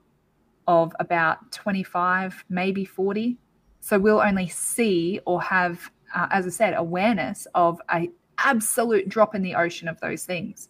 of 0.67 0.93
about 1.01 1.53
25, 1.53 2.45
maybe 2.49 2.85
40. 2.85 3.39
So 3.83 3.99
we'll 3.99 4.21
only 4.21 4.49
see 4.49 5.21
or 5.27 5.43
have, 5.43 5.91
uh, 6.15 6.29
as 6.31 6.47
I 6.47 6.51
said, 6.51 6.75
awareness 6.77 7.49
of 7.55 7.81
a 7.93 8.09
absolute 8.39 9.09
drop 9.09 9.35
in 9.35 9.43
the 9.43 9.57
ocean 9.57 9.89
of 9.89 10.01
those 10.01 10.25
things. 10.25 10.69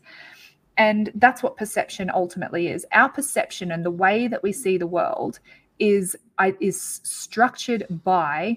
And 0.79 1.13
that's 1.17 1.43
what 1.43 1.59
perception 1.59 2.11
ultimately 2.13 2.69
is. 2.69 2.87
Our 2.93 3.11
perception 3.11 3.71
and 3.71 3.85
the 3.85 3.91
way 3.91 4.29
that 4.29 4.43
we 4.43 4.51
see 4.51 4.79
the 4.79 4.87
world 4.87 5.39
is 5.79 6.17
is 6.59 7.01
structured 7.05 7.87
by 8.03 8.57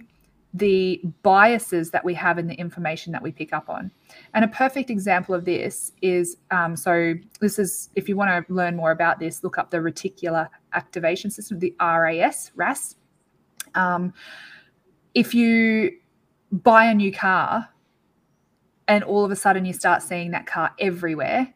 the 0.54 1.02
biases 1.22 1.92
that 1.92 2.06
we 2.06 2.14
have 2.14 2.40
in 2.40 2.48
the 2.48 2.56
information 2.56 3.12
that 3.12 3.22
we 3.22 3.34
pick 3.34 3.52
up 3.52 3.70
on. 3.70 3.92
And 4.34 4.46
a 4.46 4.48
perfect 4.48 4.90
example 4.90 5.36
of 5.36 5.44
this 5.44 5.92
is 6.02 6.38
um, 6.50 6.78
so, 6.78 7.14
this 7.42 7.60
is 7.60 7.90
if 7.96 8.08
you 8.08 8.16
want 8.16 8.48
to 8.48 8.54
learn 8.54 8.78
more 8.78 8.92
about 8.92 9.20
this, 9.20 9.44
look 9.44 9.58
up 9.58 9.70
the 9.70 9.78
reticular 9.78 10.48
activation 10.72 11.30
system, 11.30 11.60
the 11.60 11.76
RAS, 11.82 12.52
RAS. 12.56 12.96
Um, 13.76 14.14
if 15.14 15.34
you 15.34 15.92
buy 16.52 16.86
a 16.86 16.94
new 16.94 17.12
car 17.12 17.70
and 18.88 19.04
all 19.04 19.26
of 19.26 19.32
a 19.32 19.36
sudden 19.36 19.66
you 19.66 19.74
start 19.74 20.04
seeing 20.04 20.32
that 20.32 20.46
car 20.46 20.72
everywhere, 20.80 21.54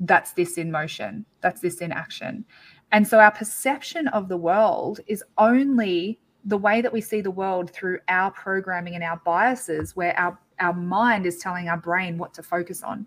that's 0.00 0.32
this 0.32 0.58
in 0.58 0.70
motion, 0.70 1.24
that's 1.40 1.60
this 1.60 1.78
in 1.78 1.92
action. 1.92 2.44
And 2.92 3.06
so 3.06 3.18
our 3.18 3.30
perception 3.30 4.08
of 4.08 4.28
the 4.28 4.36
world 4.36 5.00
is 5.06 5.22
only 5.38 6.20
the 6.44 6.56
way 6.56 6.80
that 6.80 6.92
we 6.92 7.00
see 7.00 7.20
the 7.20 7.30
world 7.30 7.70
through 7.70 7.98
our 8.08 8.30
programming 8.30 8.94
and 8.94 9.02
our 9.02 9.20
biases, 9.24 9.96
where 9.96 10.16
our, 10.18 10.38
our 10.60 10.72
mind 10.72 11.26
is 11.26 11.38
telling 11.38 11.68
our 11.68 11.76
brain 11.76 12.18
what 12.18 12.32
to 12.34 12.42
focus 12.42 12.82
on. 12.82 13.06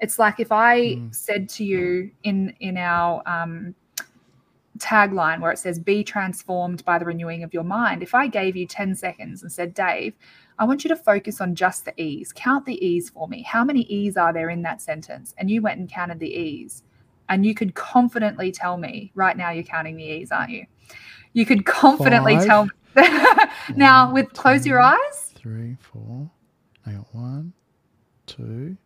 It's 0.00 0.18
like 0.18 0.40
if 0.40 0.50
I 0.50 0.96
mm. 0.96 1.14
said 1.14 1.48
to 1.50 1.64
you 1.64 2.10
in 2.24 2.54
in 2.58 2.76
our 2.76 3.22
um, 3.24 3.72
tagline 4.78 5.40
where 5.40 5.52
it 5.52 5.58
says 5.58 5.78
"Be 5.78 6.02
transformed 6.02 6.84
by 6.84 6.98
the 6.98 7.04
renewing 7.04 7.42
of 7.42 7.52
your 7.52 7.64
mind." 7.64 8.02
If 8.02 8.14
I 8.14 8.26
gave 8.26 8.56
you 8.56 8.66
ten 8.66 8.94
seconds 8.94 9.42
and 9.42 9.50
said, 9.52 9.74
"Dave, 9.74 10.14
I 10.58 10.64
want 10.64 10.84
you 10.84 10.88
to 10.88 10.96
focus 10.96 11.40
on 11.40 11.54
just 11.54 11.84
the 11.84 12.00
E's. 12.00 12.32
Count 12.32 12.66
the 12.66 12.84
E's 12.84 13.10
for 13.10 13.28
me. 13.28 13.42
How 13.42 13.64
many 13.64 13.82
E's 13.82 14.16
are 14.16 14.32
there 14.32 14.50
in 14.50 14.62
that 14.62 14.80
sentence?" 14.80 15.34
And 15.38 15.50
you 15.50 15.62
went 15.62 15.78
and 15.80 15.88
counted 15.88 16.18
the 16.18 16.32
E's, 16.32 16.82
and 17.28 17.44
you 17.44 17.54
could 17.54 17.74
confidently 17.74 18.52
tell 18.52 18.76
me 18.76 19.12
right 19.14 19.36
now 19.36 19.50
you're 19.50 19.64
counting 19.64 19.96
the 19.96 20.04
E's, 20.04 20.32
aren't 20.32 20.50
you? 20.50 20.66
You 21.32 21.46
could 21.46 21.64
confidently 21.64 22.36
Five, 22.36 22.46
tell. 22.46 22.68
now, 23.76 24.06
one, 24.06 24.14
with 24.14 24.32
close 24.34 24.64
two, 24.64 24.70
your 24.70 24.80
eyes. 24.80 25.32
Three, 25.34 25.76
four. 25.80 26.30
I 26.86 26.92
got 26.92 27.14
one, 27.14 27.52
two, 28.26 28.76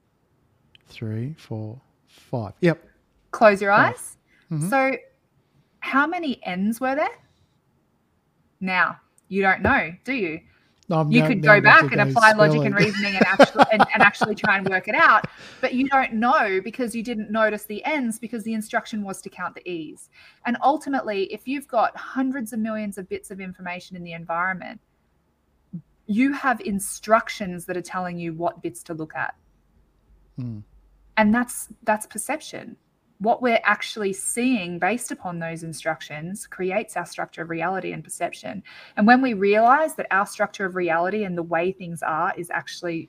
three, 0.86 1.34
four, 1.38 1.80
five. 2.06 2.52
Yep. 2.60 2.84
Close 3.32 3.60
your 3.60 3.72
five. 3.72 3.94
eyes. 3.94 4.16
Mm-hmm. 4.50 4.68
So, 4.68 4.92
how 5.86 6.06
many 6.06 6.40
N's 6.44 6.80
were 6.80 6.96
there? 6.96 7.16
Now, 8.60 8.98
you 9.28 9.40
don't 9.40 9.62
know, 9.62 9.92
do 10.04 10.12
you? 10.12 10.40
Um, 10.90 11.10
you 11.10 11.24
could 11.24 11.42
go 11.42 11.60
back 11.60 11.90
and 11.92 12.00
apply 12.00 12.32
logic 12.32 12.62
and 12.62 12.74
reasoning 12.74 13.16
and 13.16 13.26
actually 13.26 13.64
and, 13.72 13.84
and, 13.92 14.02
actually 14.02 14.36
try 14.36 14.56
and 14.56 14.68
work 14.68 14.86
it 14.86 14.94
out 14.94 15.24
but 15.60 15.74
you 15.74 15.88
don't 15.88 16.12
know 16.12 16.60
because 16.62 16.94
you 16.94 17.02
didn't 17.02 17.28
notice 17.28 17.64
the 17.64 17.84
ends 17.84 18.20
because 18.20 18.44
the 18.44 18.54
instruction 18.54 19.02
was 19.02 19.20
to 19.22 19.28
count 19.28 19.56
the 19.56 19.68
e's 19.68 20.10
and 20.44 20.56
ultimately 20.62 21.24
if 21.32 21.48
you've 21.48 21.66
got 21.66 21.96
hundreds 21.96 22.52
of 22.52 22.60
millions 22.60 22.98
of 22.98 23.08
bits 23.08 23.32
of 23.32 23.40
information 23.40 23.96
in 23.96 24.04
the 24.04 24.12
environment 24.12 24.80
you 26.06 26.32
have 26.32 26.60
instructions 26.60 27.64
that 27.64 27.76
are 27.76 27.82
telling 27.82 28.16
you 28.16 28.32
what 28.32 28.62
bits 28.62 28.84
to 28.84 28.94
look 28.94 29.16
at 29.16 29.34
hmm. 30.38 30.60
and 31.16 31.34
that's 31.34 31.66
that's 31.82 32.06
perception 32.06 32.76
what 33.18 33.40
we're 33.40 33.60
actually 33.64 34.12
seeing 34.12 34.78
based 34.78 35.10
upon 35.10 35.38
those 35.38 35.62
instructions 35.62 36.46
creates 36.46 36.96
our 36.96 37.06
structure 37.06 37.42
of 37.42 37.50
reality 37.50 37.92
and 37.92 38.04
perception. 38.04 38.62
And 38.96 39.06
when 39.06 39.22
we 39.22 39.32
realize 39.32 39.94
that 39.94 40.06
our 40.10 40.26
structure 40.26 40.66
of 40.66 40.76
reality 40.76 41.24
and 41.24 41.36
the 41.36 41.42
way 41.42 41.72
things 41.72 42.02
are 42.02 42.34
is 42.36 42.50
actually 42.50 43.08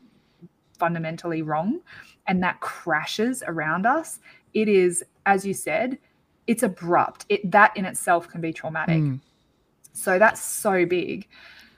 fundamentally 0.80 1.41
wrong 1.41 1.82
and 2.28 2.41
that 2.43 2.60
crashes 2.62 3.43
around 3.47 3.86
us, 3.86 4.20
it 4.53 4.70
is, 4.70 5.03
as 5.26 5.45
you 5.45 5.53
said, 5.53 5.97
it's 6.45 6.64
abrupt. 6.64 7.26
It 7.28 7.51
that 7.51 7.76
in 7.76 7.84
itself 7.84 8.30
can 8.30 8.39
be 8.39 8.53
traumatic. 8.53 9.01
Mm. 9.01 9.20
So 9.91 10.18
that's 10.18 10.41
so 10.41 10.86
big. 10.86 11.28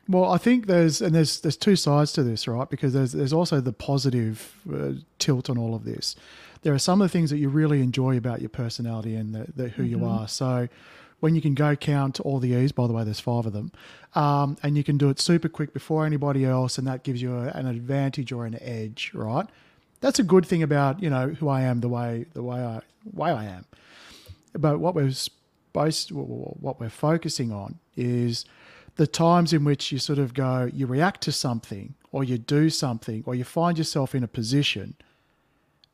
Well, 0.08 0.32
I 0.32 0.38
think 0.38 0.68
there's 0.68 1.02
and 1.02 1.16
there's 1.16 1.40
there's 1.42 1.58
two 1.58 1.76
sides 1.76 2.14
to 2.14 2.24
this, 2.24 2.48
right? 2.48 2.70
Because 2.70 2.94
there's 2.94 3.14
there's 3.14 3.34
also 3.34 3.62
the 3.62 3.74
positive 3.74 4.56
uh, 4.72 4.92
tilt 5.18 5.50
on 5.50 5.58
all 5.58 5.74
of 5.74 5.86
this 5.86 6.16
there 6.62 6.74
are 6.74 6.80
some 6.80 7.02
of 7.02 7.06
the 7.06 7.12
things 7.12 7.30
that 7.30 7.38
you 7.38 7.50
really 7.50 7.82
enjoy 7.82 8.18
about 8.18 8.42
your 8.42 8.50
personality 8.50 9.16
and 9.16 9.34
the, 9.34 9.48
the 9.56 9.70
who 9.70 9.84
mm-hmm. 9.84 10.02
you 10.02 10.06
are. 10.06 10.28
So 10.28 10.68
when 11.20 11.36
you 11.36 11.42
can 11.42 11.54
go 11.54 11.76
count 11.76 12.20
all 12.20 12.40
the 12.40 12.54
E's, 12.54 12.72
by 12.72 12.88
the 12.88 12.94
way, 12.94 13.04
there's 13.04 13.20
five 13.20 13.46
of 13.46 13.54
them, 13.54 13.72
um, 14.16 14.58
and 14.64 14.78
you 14.78 14.84
can 14.84 14.98
do 14.98 15.10
it 15.10 15.20
super 15.20 15.50
quick 15.50 15.74
before 15.74 16.06
anybody 16.06 16.46
else, 16.46 16.78
and 16.78 16.88
that 16.88 17.04
gives 17.04 17.22
you 17.22 17.36
a, 17.36 17.48
an 17.50 17.68
advantage 17.68 18.32
or 18.32 18.46
an 18.46 18.58
edge, 18.62 19.12
right? 19.14 19.46
That's 20.02 20.20
a 20.20 20.24
good 20.24 20.46
thing 20.46 20.64
about 20.64 21.02
you 21.02 21.10
know 21.10 21.30
who 21.30 21.50
I 21.50 21.62
am, 21.62 21.82
the 21.82 21.90
way 21.90 22.26
the 22.34 22.44
way 22.44 22.60
I 22.60 22.82
way 23.12 23.32
I 23.32 23.46
am. 23.46 23.66
But 24.54 24.80
what 24.80 24.96
we're 24.96 25.12
supposed, 25.12 26.12
what 26.12 26.80
we're 26.80 26.90
focusing 26.90 27.52
on 27.52 27.80
is 27.96 28.46
the 28.96 29.08
times 29.08 29.54
in 29.54 29.64
which 29.64 29.92
you 29.92 30.00
sort 30.00 30.20
of 30.20 30.34
go, 30.34 30.70
you 30.74 30.88
react 30.88 31.22
to 31.22 31.32
something, 31.32 31.96
or 32.12 32.24
you 32.24 32.38
do 32.38 32.70
something, 32.70 33.24
or 33.26 33.36
you 33.36 33.44
find 33.44 33.78
yourself 33.78 34.16
in 34.16 34.24
a 34.24 34.28
position 34.28 34.96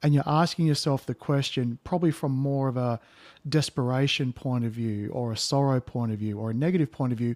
and 0.04 0.14
you're 0.14 0.24
asking 0.28 0.66
yourself 0.66 1.06
the 1.06 1.16
question 1.16 1.80
probably 1.84 2.12
from 2.12 2.32
more 2.32 2.68
of 2.68 2.78
a 2.78 3.00
desperation 3.48 4.34
point 4.34 4.66
of 4.66 4.72
view 4.72 5.10
or 5.10 5.32
a 5.32 5.38
sorrow 5.38 5.80
point 5.80 6.12
of 6.12 6.20
view 6.20 6.40
or 6.40 6.52
a 6.52 6.54
negative 6.54 6.92
point 6.92 7.12
of 7.12 7.18
view 7.18 7.36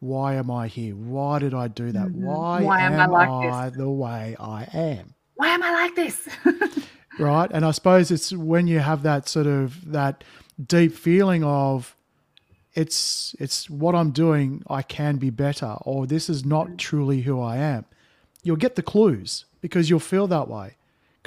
why 0.00 0.34
am 0.34 0.50
i 0.50 0.68
here? 0.68 0.94
Why 0.94 1.38
did 1.38 1.54
i 1.54 1.68
do 1.68 1.90
that? 1.92 2.08
Mm-hmm. 2.08 2.24
why, 2.24 2.62
why 2.62 2.80
am, 2.82 2.94
am, 2.94 3.14
i, 3.14 3.26
like 3.26 3.52
I 3.52 3.70
the 3.70 3.90
way 3.90 4.36
i 4.38 4.64
am? 4.72 5.14
Why 5.34 5.48
am 5.48 5.62
i 5.62 5.72
like 5.72 5.94
this? 5.94 6.28
Right? 7.18 7.50
And 7.52 7.64
i 7.64 7.72
suppose 7.72 8.12
it's 8.12 8.32
when 8.32 8.68
you 8.68 8.78
have 8.78 9.02
that 9.02 9.28
sort 9.28 9.48
of 9.48 9.90
that 9.90 10.22
deep 10.64 10.94
feeling 10.94 11.42
of 11.42 11.96
it's 12.74 13.34
it's 13.40 13.68
what 13.68 13.96
i'm 13.96 14.12
doing 14.12 14.62
i 14.68 14.82
can 14.82 15.16
be 15.16 15.30
better 15.30 15.76
or 15.82 16.06
this 16.06 16.28
is 16.30 16.44
not 16.44 16.68
mm. 16.68 16.78
truly 16.78 17.22
who 17.22 17.40
i 17.40 17.56
am. 17.56 17.86
You'll 18.44 18.54
get 18.54 18.76
the 18.76 18.84
clues 18.84 19.46
because 19.60 19.90
you'll 19.90 19.98
feel 19.98 20.28
that 20.28 20.46
way 20.46 20.76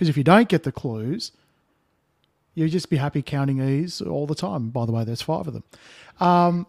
because 0.02 0.10
if 0.10 0.18
you 0.18 0.24
don't 0.24 0.49
get 0.49 0.64
the 0.64 0.72
clues, 0.72 1.32
you'll 2.56 2.70
just 2.70 2.89
be 2.89 2.97
happy 2.97 3.22
counting 3.22 3.62
E's 3.62 4.02
all 4.02 4.26
the 4.26 4.34
time. 4.34 4.72
By 4.72 4.88
the 4.88 4.91
way, 4.91 5.04
there's 5.04 5.22
five 5.22 5.45
of 5.47 5.54
them. 5.54 5.64
Um, 6.20 6.66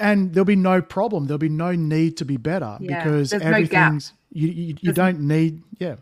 and 0.00 0.34
there'll 0.34 0.44
be 0.44 0.56
no 0.56 0.82
problem. 0.82 1.28
There'll 1.28 1.38
be 1.38 1.48
no 1.48 1.70
need 1.70 2.16
to 2.16 2.24
be 2.24 2.36
better 2.36 2.76
yeah, 2.80 3.04
because 3.04 3.32
everything's, 3.32 4.10
no 4.10 4.40
you, 4.40 4.48
you, 4.48 4.76
you 4.80 4.92
don't 4.92 5.20
need, 5.20 5.62
yeah. 5.78 5.94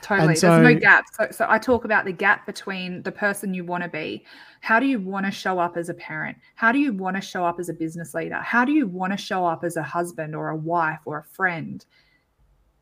Totally. 0.00 0.34
So, 0.34 0.48
there's 0.48 0.74
no 0.76 0.80
gap. 0.80 1.04
So, 1.12 1.28
so 1.30 1.46
I 1.46 1.58
talk 1.58 1.84
about 1.84 2.06
the 2.06 2.12
gap 2.12 2.46
between 2.46 3.02
the 3.02 3.12
person 3.12 3.52
you 3.52 3.66
want 3.66 3.82
to 3.84 3.90
be. 3.90 4.24
How 4.62 4.80
do 4.80 4.86
you 4.86 4.98
want 4.98 5.26
to 5.26 5.30
show 5.30 5.58
up 5.58 5.76
as 5.76 5.90
a 5.90 5.94
parent? 5.94 6.38
How 6.54 6.72
do 6.72 6.78
you 6.78 6.94
want 6.94 7.16
to 7.16 7.20
show 7.20 7.44
up 7.44 7.60
as 7.60 7.68
a 7.68 7.74
business 7.74 8.14
leader? 8.14 8.36
How 8.36 8.64
do 8.64 8.72
you 8.72 8.86
want 8.86 9.12
to 9.12 9.18
show 9.18 9.44
up 9.44 9.62
as 9.62 9.76
a 9.76 9.82
husband 9.82 10.34
or 10.34 10.48
a 10.48 10.56
wife 10.56 11.00
or 11.04 11.18
a 11.18 11.24
friend? 11.24 11.84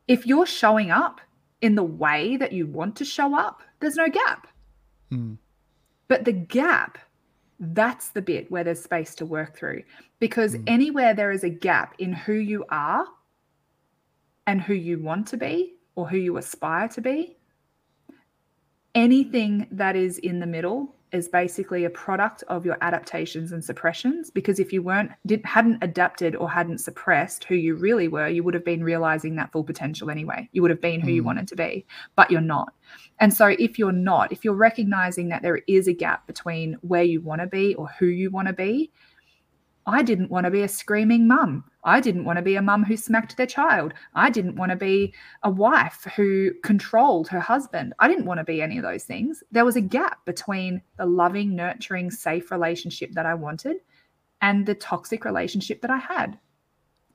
If 0.07 0.25
you're 0.25 0.45
showing 0.45 0.91
up 0.91 1.19
in 1.61 1.75
the 1.75 1.83
way 1.83 2.37
that 2.37 2.53
you 2.53 2.67
want 2.67 2.95
to 2.97 3.05
show 3.05 3.37
up, 3.37 3.61
there's 3.79 3.95
no 3.95 4.07
gap. 4.07 4.47
Mm. 5.11 5.37
But 6.07 6.25
the 6.25 6.31
gap, 6.31 6.97
that's 7.59 8.09
the 8.09 8.21
bit 8.21 8.49
where 8.49 8.63
there's 8.63 8.81
space 8.81 9.15
to 9.15 9.25
work 9.25 9.55
through. 9.55 9.83
Because 10.19 10.55
mm. 10.55 10.63
anywhere 10.67 11.13
there 11.13 11.31
is 11.31 11.43
a 11.43 11.49
gap 11.49 11.95
in 11.99 12.13
who 12.13 12.33
you 12.33 12.65
are 12.69 13.05
and 14.47 14.61
who 14.61 14.73
you 14.73 14.99
want 14.99 15.27
to 15.27 15.37
be 15.37 15.75
or 15.95 16.07
who 16.07 16.17
you 16.17 16.37
aspire 16.37 16.87
to 16.89 17.01
be, 17.01 17.37
anything 18.95 19.67
that 19.71 19.95
is 19.95 20.17
in 20.17 20.39
the 20.39 20.47
middle 20.47 20.95
is 21.11 21.27
basically 21.27 21.85
a 21.85 21.89
product 21.89 22.43
of 22.47 22.65
your 22.65 22.77
adaptations 22.81 23.51
and 23.51 23.63
suppressions 23.63 24.29
because 24.29 24.59
if 24.59 24.71
you 24.71 24.81
weren't 24.81 25.11
didn't 25.25 25.45
hadn't 25.45 25.83
adapted 25.83 26.35
or 26.35 26.49
hadn't 26.49 26.77
suppressed 26.79 27.43
who 27.45 27.55
you 27.55 27.75
really 27.75 28.07
were 28.07 28.27
you 28.27 28.43
would 28.43 28.53
have 28.53 28.65
been 28.65 28.83
realizing 28.83 29.35
that 29.35 29.51
full 29.51 29.63
potential 29.63 30.09
anyway 30.09 30.47
you 30.51 30.61
would 30.61 30.71
have 30.71 30.81
been 30.81 31.01
who 31.01 31.09
mm. 31.09 31.15
you 31.15 31.23
wanted 31.23 31.47
to 31.47 31.55
be 31.55 31.85
but 32.15 32.29
you're 32.29 32.41
not 32.41 32.73
and 33.19 33.33
so 33.33 33.47
if 33.47 33.79
you're 33.79 33.91
not 33.91 34.31
if 34.31 34.43
you're 34.43 34.53
recognizing 34.53 35.29
that 35.29 35.41
there 35.41 35.61
is 35.67 35.87
a 35.87 35.93
gap 35.93 36.25
between 36.27 36.77
where 36.81 37.03
you 37.03 37.21
want 37.21 37.41
to 37.41 37.47
be 37.47 37.75
or 37.75 37.87
who 37.99 38.07
you 38.07 38.29
want 38.29 38.47
to 38.47 38.53
be 38.53 38.91
I 39.89 40.03
didn't 40.03 40.29
want 40.29 40.45
to 40.45 40.51
be 40.51 40.61
a 40.61 40.67
screaming 40.67 41.27
mum. 41.27 41.63
I 41.83 41.99
didn't 41.99 42.25
want 42.25 42.37
to 42.37 42.43
be 42.43 42.55
a 42.55 42.61
mum 42.61 42.83
who 42.83 42.95
smacked 42.95 43.37
their 43.37 43.47
child. 43.47 43.93
I 44.13 44.29
didn't 44.29 44.55
want 44.55 44.69
to 44.69 44.75
be 44.75 45.15
a 45.41 45.49
wife 45.49 46.05
who 46.15 46.51
controlled 46.63 47.27
her 47.29 47.39
husband. 47.39 47.93
I 47.97 48.07
didn't 48.07 48.25
want 48.25 48.39
to 48.39 48.43
be 48.43 48.61
any 48.61 48.77
of 48.77 48.83
those 48.83 49.03
things. 49.03 49.43
There 49.51 49.65
was 49.65 49.75
a 49.75 49.81
gap 49.81 50.23
between 50.25 50.83
the 50.97 51.07
loving, 51.07 51.55
nurturing, 51.55 52.11
safe 52.11 52.51
relationship 52.51 53.13
that 53.13 53.25
I 53.25 53.33
wanted 53.33 53.77
and 54.41 54.65
the 54.65 54.75
toxic 54.75 55.25
relationship 55.25 55.81
that 55.81 55.91
I 55.91 55.97
had. 55.97 56.37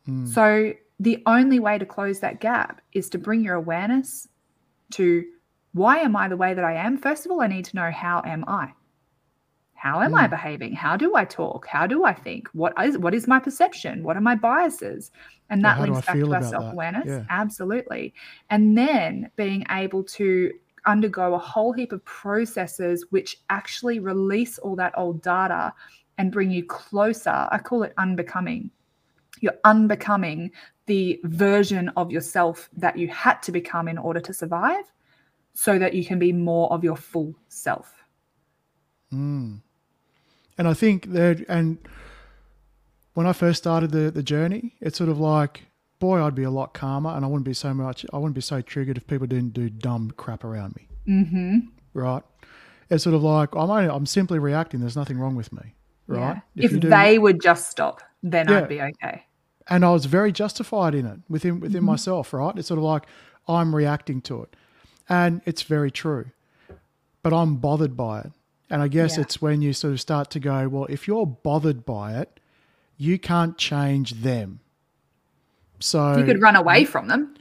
Mm. 0.09 0.27
So 0.27 0.73
the 0.99 1.23
only 1.27 1.61
way 1.61 1.79
to 1.79 1.87
close 1.87 2.19
that 2.21 2.41
gap 2.41 2.81
is 2.93 3.09
to 3.11 3.19
bring 3.19 3.45
your 3.45 3.55
awareness 3.55 4.27
to 4.93 5.25
why 5.75 5.99
am 5.99 6.17
I 6.17 6.29
the 6.29 6.37
way 6.37 6.55
that 6.55 6.65
I 6.65 6.75
am? 6.75 6.99
First 6.99 7.25
of 7.25 7.31
all, 7.33 7.41
I 7.41 7.47
need 7.47 7.67
to 7.67 7.77
know 7.77 7.91
how 7.93 8.21
am 8.25 8.45
I? 8.49 8.73
How 9.85 10.01
am 10.01 10.13
mm. 10.13 10.19
i 10.19 10.27
behaving? 10.27 10.73
How 10.73 10.97
do 10.97 11.15
i 11.15 11.27
talk? 11.27 11.67
How 11.67 11.87
do 11.87 12.05
i 12.05 12.15
think? 12.15 12.49
What 12.55 12.73
is 12.83 12.97
what 12.97 13.13
is 13.13 13.29
my 13.29 13.39
perception? 13.39 14.03
What 14.03 14.17
are 14.17 14.23
my 14.23 14.35
biases? 14.35 15.11
And 15.51 15.63
that 15.63 15.79
links 15.79 16.07
back 16.07 16.17
to 16.17 16.35
our 16.35 16.43
self-awareness. 16.43 17.07
Yeah. 17.07 17.25
absolutely. 17.29 18.15
And 18.49 18.79
then 18.79 19.31
being 19.37 19.67
able 19.71 20.03
to 20.19 20.53
undergo 20.87 21.35
a 21.35 21.39
whole 21.39 21.75
heap 21.75 21.93
of 21.93 22.03
processes 22.07 23.05
which 23.11 23.37
actually 23.51 23.99
release 23.99 24.57
all 24.57 24.75
that 24.77 24.95
old 24.97 25.21
data 25.21 25.75
and 26.17 26.33
bring 26.33 26.51
you 26.51 26.65
closer. 26.65 27.47
I 27.53 27.59
call 27.59 27.83
it 27.83 27.93
unbecoming. 27.99 28.71
You're 29.41 29.61
unbecoming 29.65 30.51
the 30.87 31.21
version 31.25 31.91
of 31.91 32.11
yourself 32.11 32.71
that 32.79 32.97
you 32.97 33.09
had 33.09 33.43
to 33.43 33.53
become 33.53 33.89
in 33.89 33.99
order 33.99 34.21
to 34.21 34.33
survive 34.33 34.91
so 35.53 35.79
that 35.79 35.93
you 35.93 36.07
can 36.07 36.19
be 36.19 36.33
more 36.33 36.73
of 36.73 36.83
your 36.83 36.97
full 36.97 37.35
self. 37.49 37.93
Mm. 39.13 39.61
And 40.57 40.69
I 40.69 40.75
think 40.75 41.13
that, 41.13 41.45
and 41.49 41.79
when 43.15 43.27
I 43.27 43.33
first 43.33 43.59
started 43.59 43.91
the, 43.91 44.11
the 44.11 44.23
journey, 44.23 44.75
it's 44.81 44.99
sort 44.99 45.11
of 45.11 45.19
like, 45.19 45.63
boy, 45.99 46.23
I'd 46.23 46.35
be 46.35 46.43
a 46.43 46.51
lot 46.51 46.75
calmer 46.75 47.11
and 47.11 47.25
I 47.25 47.29
wouldn't 47.29 47.45
be 47.45 47.55
so 47.55 47.73
much, 47.73 48.05
I 48.13 48.19
wouldn't 48.19 48.35
be 48.35 48.41
so 48.41 48.61
triggered 48.61 48.97
if 48.97 49.07
people 49.07 49.27
didn't 49.27 49.55
do 49.55 49.71
dumb 49.71 50.13
crap 50.17 50.45
around 50.45 50.77
me. 50.77 50.89
Mm-hmm. 51.09 51.59
Right. 51.95 52.23
It's 52.91 53.05
sort 53.05 53.15
of 53.15 53.23
like, 53.23 53.55
I'm, 53.55 53.71
only, 53.71 53.89
I'm 53.89 54.07
simply 54.07 54.39
reacting. 54.39 54.81
There's 54.81 54.97
nothing 54.97 55.19
wrong 55.19 55.37
with 55.37 55.53
me. 55.53 55.75
Right. 56.07 56.43
Yeah. 56.55 56.65
If, 56.65 56.73
if 56.75 56.81
do, 56.81 56.89
they 56.89 57.19
would 57.19 57.41
just 57.41 57.71
stop, 57.71 58.03
then 58.23 58.49
yeah. 58.49 58.59
I'd 58.59 58.69
be 58.69 58.81
okay. 58.81 59.25
And 59.69 59.85
I 59.85 59.91
was 59.91 60.05
very 60.05 60.33
justified 60.33 60.95
in 60.95 61.07
it 61.07 61.21
within, 61.29 61.61
within 61.61 61.79
mm-hmm. 61.79 61.87
myself. 61.87 62.33
Right. 62.33 62.57
It's 62.57 62.69
sort 62.69 62.79
of 62.79 62.85
like, 62.85 63.07
I'm 63.49 63.75
reacting 63.75 64.21
to 64.23 64.43
it. 64.43 64.55
And 65.09 65.41
it's 65.47 65.63
very 65.63 65.91
true. 65.91 66.27
But 67.23 67.33
I'm 67.33 67.57
bothered 67.57 67.97
by 67.97 68.21
it. 68.21 68.33
And 68.75 68.83
I 68.83 68.89
guess 68.89 69.17
yeah. 69.17 69.23
it's 69.23 69.41
when 69.41 69.63
you 69.63 69.73
sort 69.73 69.93
of 69.93 70.01
start 70.01 70.31
to 70.31 70.41
go, 70.41 70.69
well, 70.69 70.87
if 70.87 71.07
you're 71.07 71.27
bothered 71.27 71.87
by 71.87 72.15
it, 72.15 72.41
you 72.97 73.21
can't 73.21 73.57
change 73.57 74.15
them. 74.15 74.59
So 75.79 76.17
you 76.17 76.25
could 76.25 76.43
run 76.43 76.57
away 76.57 76.85
from 76.85 77.07
them. 77.07 77.37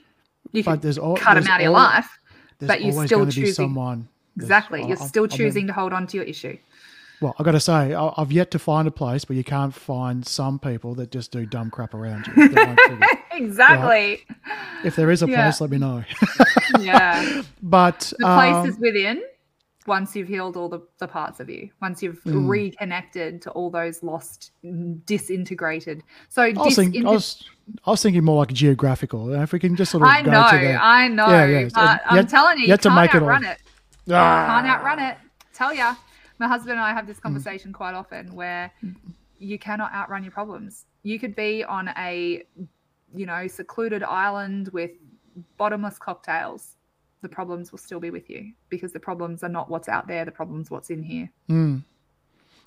You 0.51 0.63
could 0.63 0.84
there's 0.84 0.99
all, 0.99 1.17
cut 1.17 1.34
there's 1.34 1.45
them 1.45 1.51
out 1.51 1.59
of 1.59 1.63
your 1.63 1.71
life, 1.71 2.19
but 2.59 2.84
you're 2.84 3.07
still 3.07 3.25
choosing 3.25 3.51
someone. 3.51 4.09
Exactly, 4.38 4.86
you're 4.86 4.95
still 4.95 5.25
choosing 5.25 5.61
I 5.61 5.63
mean, 5.63 5.67
to 5.69 5.73
hold 5.73 5.91
on 5.91 6.05
to 6.05 6.17
your 6.17 6.25
issue. 6.27 6.55
Well, 7.19 7.34
I've 7.39 7.45
got 7.45 7.53
to 7.53 7.59
say, 7.59 7.95
I've 7.95 8.31
yet 8.31 8.51
to 8.51 8.59
find 8.59 8.88
a 8.88 8.91
place 8.91 9.27
where 9.27 9.36
you 9.36 9.43
can't 9.43 9.73
find 9.73 10.23
some 10.23 10.59
people 10.59 10.93
that 10.95 11.09
just 11.09 11.31
do 11.31 11.47
dumb 11.47 11.71
crap 11.71 11.95
around 11.95 12.27
you. 12.27 12.43
exactly. 13.31 13.88
Right? 13.88 14.19
If 14.86 14.95
there 14.95 15.09
is 15.09 15.23
a 15.23 15.27
yeah. 15.27 15.45
place, 15.45 15.61
let 15.61 15.71
me 15.71 15.79
know. 15.79 16.03
yeah. 16.79 17.41
But 17.63 18.13
the 18.19 18.25
place 18.25 18.55
um, 18.55 18.69
is 18.69 18.77
within 18.77 19.23
once 19.88 20.15
you've 20.15 20.27
healed 20.27 20.57
all 20.57 20.69
the, 20.69 20.81
the 20.99 21.07
parts 21.07 21.39
of 21.39 21.49
you, 21.49 21.69
once 21.81 22.01
you've 22.01 22.23
mm. 22.23 22.47
reconnected 22.47 23.41
to 23.41 23.51
all 23.51 23.69
those 23.69 24.03
lost, 24.03 24.51
disintegrated. 25.05 26.03
So 26.29 26.41
I 26.41 26.51
was, 26.51 26.75
thinking, 26.75 27.05
I, 27.05 27.11
was, 27.11 27.43
I 27.86 27.91
was 27.91 28.03
thinking 28.03 28.23
more 28.23 28.38
like 28.38 28.53
geographical. 28.53 29.34
If 29.34 29.51
we 29.53 29.59
can 29.59 29.75
just 29.75 29.91
sort 29.91 30.03
of 30.03 30.09
go 30.09 30.23
to 30.23 30.29
there. 30.29 30.79
I 30.79 31.07
know, 31.07 31.25
I 31.25 31.27
know. 31.27 31.27
Yeah, 31.27 31.45
yeah. 31.45 31.69
But 31.73 32.01
I'm 32.05 32.15
yet, 32.17 32.29
telling 32.29 32.57
you, 32.57 32.65
you, 32.65 32.71
you 32.71 32.77
can't 32.77 33.15
outrun 33.15 33.45
it. 33.45 33.57
it. 34.07 34.13
Ah. 34.13 34.47
Can't 34.47 34.67
outrun 34.67 34.99
it. 34.99 35.17
Tell 35.53 35.73
ya. 35.73 35.95
My 36.39 36.47
husband 36.47 36.71
and 36.71 36.81
I 36.81 36.93
have 36.93 37.07
this 37.07 37.17
hmm. 37.17 37.23
conversation 37.23 37.71
mm. 37.71 37.75
quite 37.75 37.93
often 37.93 38.34
where 38.34 38.71
you 39.38 39.59
cannot 39.59 39.93
outrun 39.93 40.23
your 40.23 40.31
problems. 40.31 40.86
You 41.03 41.19
could 41.19 41.36
be 41.36 41.63
on 41.63 41.89
a, 41.97 42.43
you 43.15 43.25
know, 43.25 43.47
secluded 43.47 44.03
island 44.03 44.69
with 44.69 44.91
bottomless 45.57 45.97
cocktails 45.97 46.75
the 47.24 47.30
problems 47.30 47.71
will 47.71 47.80
still 47.80 47.99
be 47.99 48.11
with 48.11 48.30
you 48.30 48.51
because 48.69 48.91
the 48.91 48.99
problems 48.99 49.43
are 49.43 49.49
not 49.49 49.69
what's 49.69 49.89
out 49.89 50.07
there 50.07 50.26
the 50.26 50.32
problems 50.32 50.69
what's 50.69 50.91
in 50.91 51.01
here. 51.01 51.30
Mm. 51.49 51.84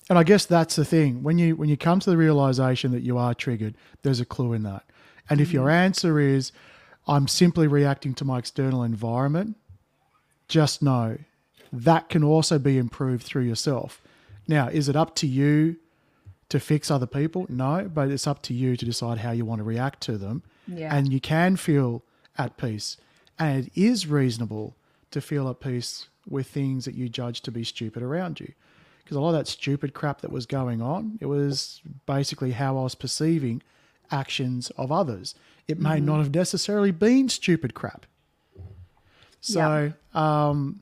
and 0.09 0.19
i 0.19 0.23
guess 0.23 0.45
that's 0.45 0.75
the 0.75 0.83
thing. 0.83 1.23
When 1.23 1.37
you 1.37 1.55
when 1.55 1.69
you 1.69 1.77
come 1.77 1.99
to 2.01 2.09
the 2.09 2.17
realization 2.17 2.91
that 2.91 3.03
you 3.03 3.17
are 3.17 3.33
triggered 3.33 3.75
there's 4.01 4.19
a 4.19 4.25
clue 4.25 4.51
in 4.53 4.63
that. 4.63 4.83
And 5.29 5.39
if 5.39 5.49
mm. 5.49 5.53
your 5.53 5.69
answer 5.69 6.19
is 6.19 6.51
i'm 7.07 7.27
simply 7.27 7.67
reacting 7.67 8.13
to 8.15 8.25
my 8.25 8.39
external 8.39 8.83
environment 8.83 9.55
just 10.49 10.81
know 10.81 11.17
that 11.71 12.09
can 12.09 12.23
also 12.23 12.57
be 12.57 12.77
improved 12.77 13.23
through 13.23 13.43
yourself. 13.43 14.01
Now 14.47 14.67
is 14.67 14.89
it 14.89 14.95
up 14.95 15.15
to 15.17 15.27
you 15.27 15.77
to 16.49 16.59
fix 16.59 16.89
other 16.89 17.07
people? 17.07 17.45
No 17.47 17.89
but 17.93 18.09
it's 18.09 18.25
up 18.27 18.41
to 18.43 18.53
you 18.53 18.75
to 18.75 18.85
decide 18.85 19.19
how 19.19 19.31
you 19.31 19.45
want 19.45 19.59
to 19.59 19.63
react 19.63 20.01
to 20.01 20.17
them. 20.17 20.43
Yeah. 20.67 20.93
and 20.93 21.13
you 21.13 21.21
can 21.21 21.55
feel 21.55 22.03
at 22.37 22.57
peace 22.57 22.97
and 23.39 23.65
it 23.65 23.71
is 23.75 24.07
reasonable 24.07 24.75
to 25.11 25.21
feel 25.21 25.49
at 25.49 25.59
peace 25.59 26.07
with 26.29 26.47
things 26.47 26.85
that 26.85 26.95
you 26.95 27.09
judge 27.09 27.41
to 27.41 27.51
be 27.51 27.63
stupid 27.63 28.03
around 28.03 28.39
you. 28.39 28.51
Because 29.03 29.15
a 29.15 29.21
lot 29.21 29.29
of 29.29 29.35
that 29.35 29.47
stupid 29.47 29.93
crap 29.93 30.21
that 30.21 30.31
was 30.31 30.45
going 30.45 30.81
on, 30.81 31.17
it 31.21 31.27
was 31.27 31.81
basically 32.05 32.51
how 32.51 32.77
I 32.77 32.83
was 32.83 32.95
perceiving 32.95 33.61
actions 34.11 34.69
of 34.71 34.91
others. 34.91 35.33
It 35.67 35.79
may 35.79 35.97
mm-hmm. 35.97 36.05
not 36.05 36.17
have 36.17 36.33
necessarily 36.33 36.91
been 36.91 37.29
stupid 37.29 37.73
crap. 37.73 38.05
So, 39.39 39.93
yeah. 40.13 40.47
um, 40.49 40.81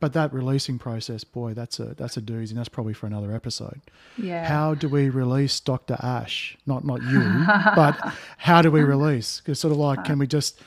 but 0.00 0.12
that 0.14 0.32
releasing 0.32 0.78
process, 0.78 1.22
boy, 1.22 1.54
that's 1.54 1.78
a 1.80 1.94
that's 1.94 2.16
a 2.16 2.22
doozy, 2.22 2.50
and 2.50 2.58
that's 2.58 2.68
probably 2.68 2.92
for 2.92 3.06
another 3.06 3.32
episode. 3.32 3.80
Yeah. 4.16 4.44
How 4.44 4.74
do 4.74 4.88
we 4.88 5.08
release 5.10 5.58
Dr. 5.60 5.96
Ash? 6.00 6.56
Not 6.66 6.84
not 6.84 7.02
you, 7.02 7.20
but 7.74 8.14
how 8.36 8.62
do 8.62 8.70
we 8.70 8.82
release? 8.82 9.40
Because 9.40 9.58
sort 9.58 9.72
of 9.72 9.78
like, 9.78 10.04
can 10.04 10.18
we 10.18 10.26
just 10.26 10.60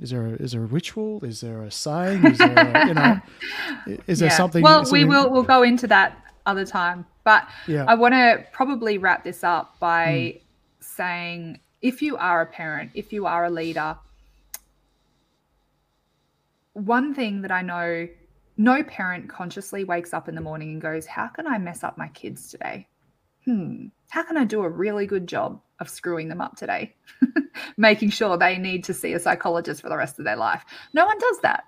is 0.00 0.10
there 0.10 0.26
a, 0.26 0.30
is 0.32 0.52
there 0.52 0.62
a 0.62 0.66
ritual? 0.66 1.24
Is 1.24 1.40
there 1.40 1.62
a 1.62 1.70
saying? 1.70 2.24
Is 2.26 2.38
there 2.38 2.54
a, 2.56 2.88
you 2.88 2.94
know 2.94 3.20
is 4.06 4.20
there 4.20 4.28
yeah. 4.28 4.36
something? 4.36 4.62
Well, 4.62 4.84
something... 4.84 5.08
we 5.08 5.08
will 5.08 5.30
we'll 5.30 5.42
go 5.42 5.62
into 5.62 5.86
that 5.88 6.16
other 6.46 6.64
time. 6.64 7.06
But 7.24 7.48
yeah. 7.66 7.84
I 7.86 7.94
want 7.94 8.14
to 8.14 8.44
probably 8.52 8.98
wrap 8.98 9.24
this 9.24 9.44
up 9.44 9.78
by 9.78 10.06
mm. 10.06 10.40
saying 10.80 11.60
if 11.82 12.02
you 12.02 12.16
are 12.16 12.42
a 12.42 12.46
parent, 12.46 12.92
if 12.94 13.12
you 13.12 13.26
are 13.26 13.44
a 13.44 13.50
leader, 13.50 13.96
one 16.74 17.14
thing 17.14 17.42
that 17.42 17.50
I 17.50 17.62
know 17.62 18.08
no 18.56 18.82
parent 18.84 19.28
consciously 19.28 19.84
wakes 19.84 20.12
up 20.12 20.28
in 20.28 20.34
the 20.34 20.40
morning 20.40 20.72
and 20.72 20.82
goes, 20.82 21.06
How 21.06 21.28
can 21.28 21.46
I 21.46 21.58
mess 21.58 21.82
up 21.82 21.96
my 21.96 22.08
kids 22.08 22.50
today? 22.50 22.86
Hmm, 23.44 23.86
how 24.10 24.22
can 24.22 24.36
I 24.36 24.44
do 24.44 24.62
a 24.62 24.68
really 24.68 25.06
good 25.06 25.26
job 25.26 25.60
of 25.80 25.88
screwing 25.88 26.28
them 26.28 26.40
up 26.40 26.56
today? 26.56 26.94
Making 27.76 28.10
sure 28.10 28.36
they 28.36 28.58
need 28.58 28.84
to 28.84 28.94
see 28.94 29.12
a 29.12 29.20
psychologist 29.20 29.80
for 29.82 29.88
the 29.88 29.96
rest 29.96 30.18
of 30.18 30.24
their 30.24 30.36
life. 30.36 30.64
No 30.92 31.06
one 31.06 31.18
does 31.18 31.40
that. 31.40 31.64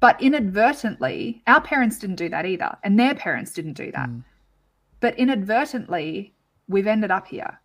But 0.00 0.20
inadvertently, 0.20 1.42
our 1.46 1.60
parents 1.60 1.98
didn't 1.98 2.16
do 2.16 2.28
that 2.28 2.46
either, 2.46 2.76
and 2.82 2.98
their 2.98 3.14
parents 3.14 3.52
didn't 3.52 3.74
do 3.74 3.90
that. 3.92 4.08
Mm. 4.08 4.24
But 5.00 5.18
inadvertently, 5.18 6.34
we've 6.68 6.86
ended 6.86 7.10
up 7.10 7.26
here. 7.26 7.60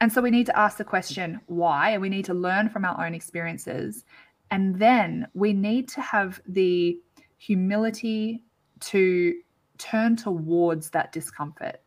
And 0.00 0.12
so 0.12 0.20
we 0.20 0.30
need 0.30 0.46
to 0.46 0.58
ask 0.58 0.76
the 0.76 0.84
question, 0.84 1.40
why? 1.46 1.90
And 1.90 2.02
we 2.02 2.08
need 2.08 2.24
to 2.26 2.34
learn 2.34 2.68
from 2.68 2.84
our 2.84 3.04
own 3.04 3.14
experiences. 3.14 4.04
And 4.50 4.78
then 4.78 5.26
we 5.34 5.52
need 5.52 5.88
to 5.88 6.00
have 6.00 6.40
the 6.46 6.98
humility 7.36 8.44
to 8.80 9.34
turn 9.78 10.16
towards 10.16 10.90
that 10.90 11.12
discomfort, 11.12 11.80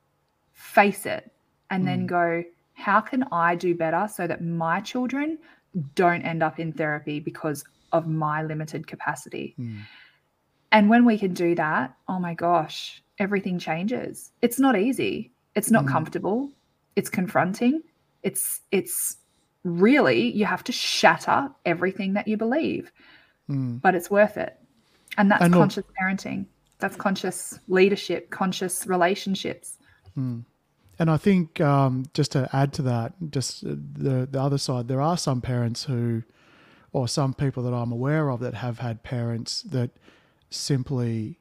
face 0.54 1.06
it, 1.06 1.32
and 1.72 1.84
mm. 1.84 1.86
then 1.88 2.06
go, 2.06 2.44
how 2.74 3.02
can 3.02 3.26
I 3.32 3.56
do 3.56 3.76
better 3.76 4.08
so 4.14 4.28
that 4.28 4.44
my 4.44 4.80
children 4.80 5.40
don't 5.96 6.22
end 6.22 6.44
up 6.44 6.60
in 6.60 6.74
therapy 6.74 7.20
because 7.20 7.64
of 7.92 8.08
my 8.08 8.44
limited 8.44 8.86
capacity? 8.86 9.56
Mm. 9.60 9.80
And 10.72 10.90
when 10.90 11.04
we 11.06 11.18
can 11.18 11.34
do 11.34 11.56
that, 11.56 11.96
oh 12.08 12.20
my 12.20 12.34
gosh, 12.36 13.02
everything 13.18 13.58
changes. 13.58 14.32
It's 14.42 14.60
not 14.60 14.78
easy. 14.78 15.32
It's 15.56 15.72
not 15.72 15.86
mm. 15.86 15.90
comfortable. 15.90 16.52
It's 16.96 17.10
confronting. 17.10 17.82
It's 18.24 18.62
it's 18.72 19.18
really 19.64 20.32
you 20.32 20.46
have 20.46 20.64
to 20.66 20.72
shatter 20.72 21.50
everything 21.66 22.14
that 22.14 22.28
you 22.28 22.38
believe. 22.38 22.92
Mm. 23.50 23.82
But 23.82 23.96
it's 23.96 24.12
worth 24.12 24.38
it. 24.38 24.58
And 25.18 25.32
that's 25.32 25.50
conscious 25.50 25.84
parenting 26.02 26.46
that's 26.82 26.98
conscious 26.98 27.60
leadership, 27.70 28.30
conscious 28.32 28.86
relationships. 28.86 29.78
Mm. 30.18 30.44
And 31.02 31.10
I 31.10 31.18
think 31.18 31.60
um, 31.60 32.06
just 32.14 32.32
to 32.34 32.48
add 32.54 32.74
to 32.74 32.84
that, 32.84 33.14
just 33.32 33.64
the 33.64 34.28
the 34.30 34.40
other 34.40 34.60
side, 34.60 34.88
there 34.88 35.02
are 35.02 35.18
some 35.18 35.42
parents 35.42 35.86
who, 35.86 36.22
or 36.94 37.08
some 37.08 37.34
people 37.34 37.64
that 37.64 37.74
I'm 37.74 37.92
aware 37.92 38.30
of 38.30 38.40
that 38.42 38.54
have 38.54 38.78
had 38.78 39.02
parents 39.02 39.64
that 39.64 39.90
simply 40.52 41.40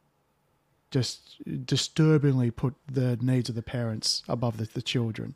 just 0.91 1.43
disturbingly 1.67 2.51
put 2.51 2.73
the 2.91 3.19
needs 3.21 3.51
of 3.51 3.55
the 3.55 3.61
parents 3.61 4.23
above 4.31 4.57
the, 4.57 4.65
the 4.65 4.81
children 4.81 5.35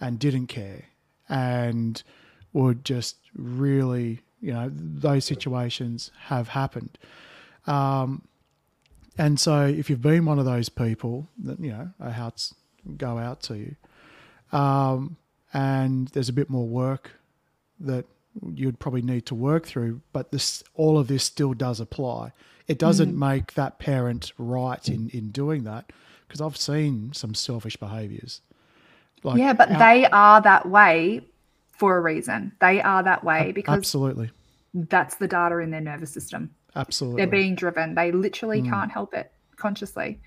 and 0.00 0.18
didn't 0.18 0.48
care 0.48 0.86
and 1.28 2.02
would 2.52 2.84
just 2.84 3.18
really, 3.36 4.20
you 4.40 4.52
know, 4.52 4.68
those 4.74 5.26
situations 5.26 6.10
have 6.22 6.48
happened. 6.48 6.98
Um, 7.68 8.26
and 9.16 9.38
so, 9.38 9.64
if 9.64 9.88
you've 9.88 10.02
been 10.02 10.24
one 10.24 10.40
of 10.40 10.44
those 10.44 10.68
people, 10.68 11.28
that 11.44 11.60
you 11.60 11.70
know, 11.70 11.90
our 12.00 12.10
hearts 12.10 12.52
go 12.96 13.18
out 13.18 13.42
to 13.42 13.56
you. 13.56 13.76
Um, 14.56 15.16
and 15.52 16.08
there's 16.08 16.28
a 16.28 16.32
bit 16.32 16.50
more 16.50 16.66
work 16.66 17.12
that 17.80 18.04
you'd 18.54 18.78
probably 18.78 19.02
need 19.02 19.26
to 19.26 19.34
work 19.34 19.66
through, 19.66 20.00
but 20.12 20.32
this 20.32 20.64
all 20.74 20.98
of 20.98 21.08
this 21.08 21.24
still 21.24 21.54
does 21.54 21.80
apply. 21.80 22.32
It 22.66 22.78
doesn't 22.78 23.14
mm. 23.14 23.18
make 23.18 23.54
that 23.54 23.78
parent 23.78 24.32
right 24.38 24.86
in 24.88 25.10
in 25.10 25.30
doing 25.30 25.64
that 25.64 25.92
because 26.26 26.40
I've 26.40 26.56
seen 26.56 27.12
some 27.12 27.34
selfish 27.34 27.76
behaviours. 27.76 28.40
Like 29.22 29.38
yeah, 29.38 29.52
but 29.52 29.70
our, 29.70 29.78
they 29.78 30.06
are 30.06 30.40
that 30.40 30.68
way 30.68 31.20
for 31.72 31.96
a 31.96 32.00
reason. 32.00 32.52
They 32.60 32.80
are 32.80 33.02
that 33.02 33.24
way 33.24 33.52
because 33.52 33.76
absolutely 33.76 34.30
that's 34.74 35.16
the 35.16 35.28
data 35.28 35.58
in 35.58 35.70
their 35.70 35.80
nervous 35.80 36.10
system. 36.10 36.50
Absolutely. 36.76 37.18
They're 37.18 37.30
being 37.30 37.54
driven. 37.54 37.94
They 37.94 38.10
literally 38.10 38.60
mm. 38.60 38.68
can't 38.68 38.90
help 38.90 39.14
it 39.14 39.30
consciously. 39.56 40.20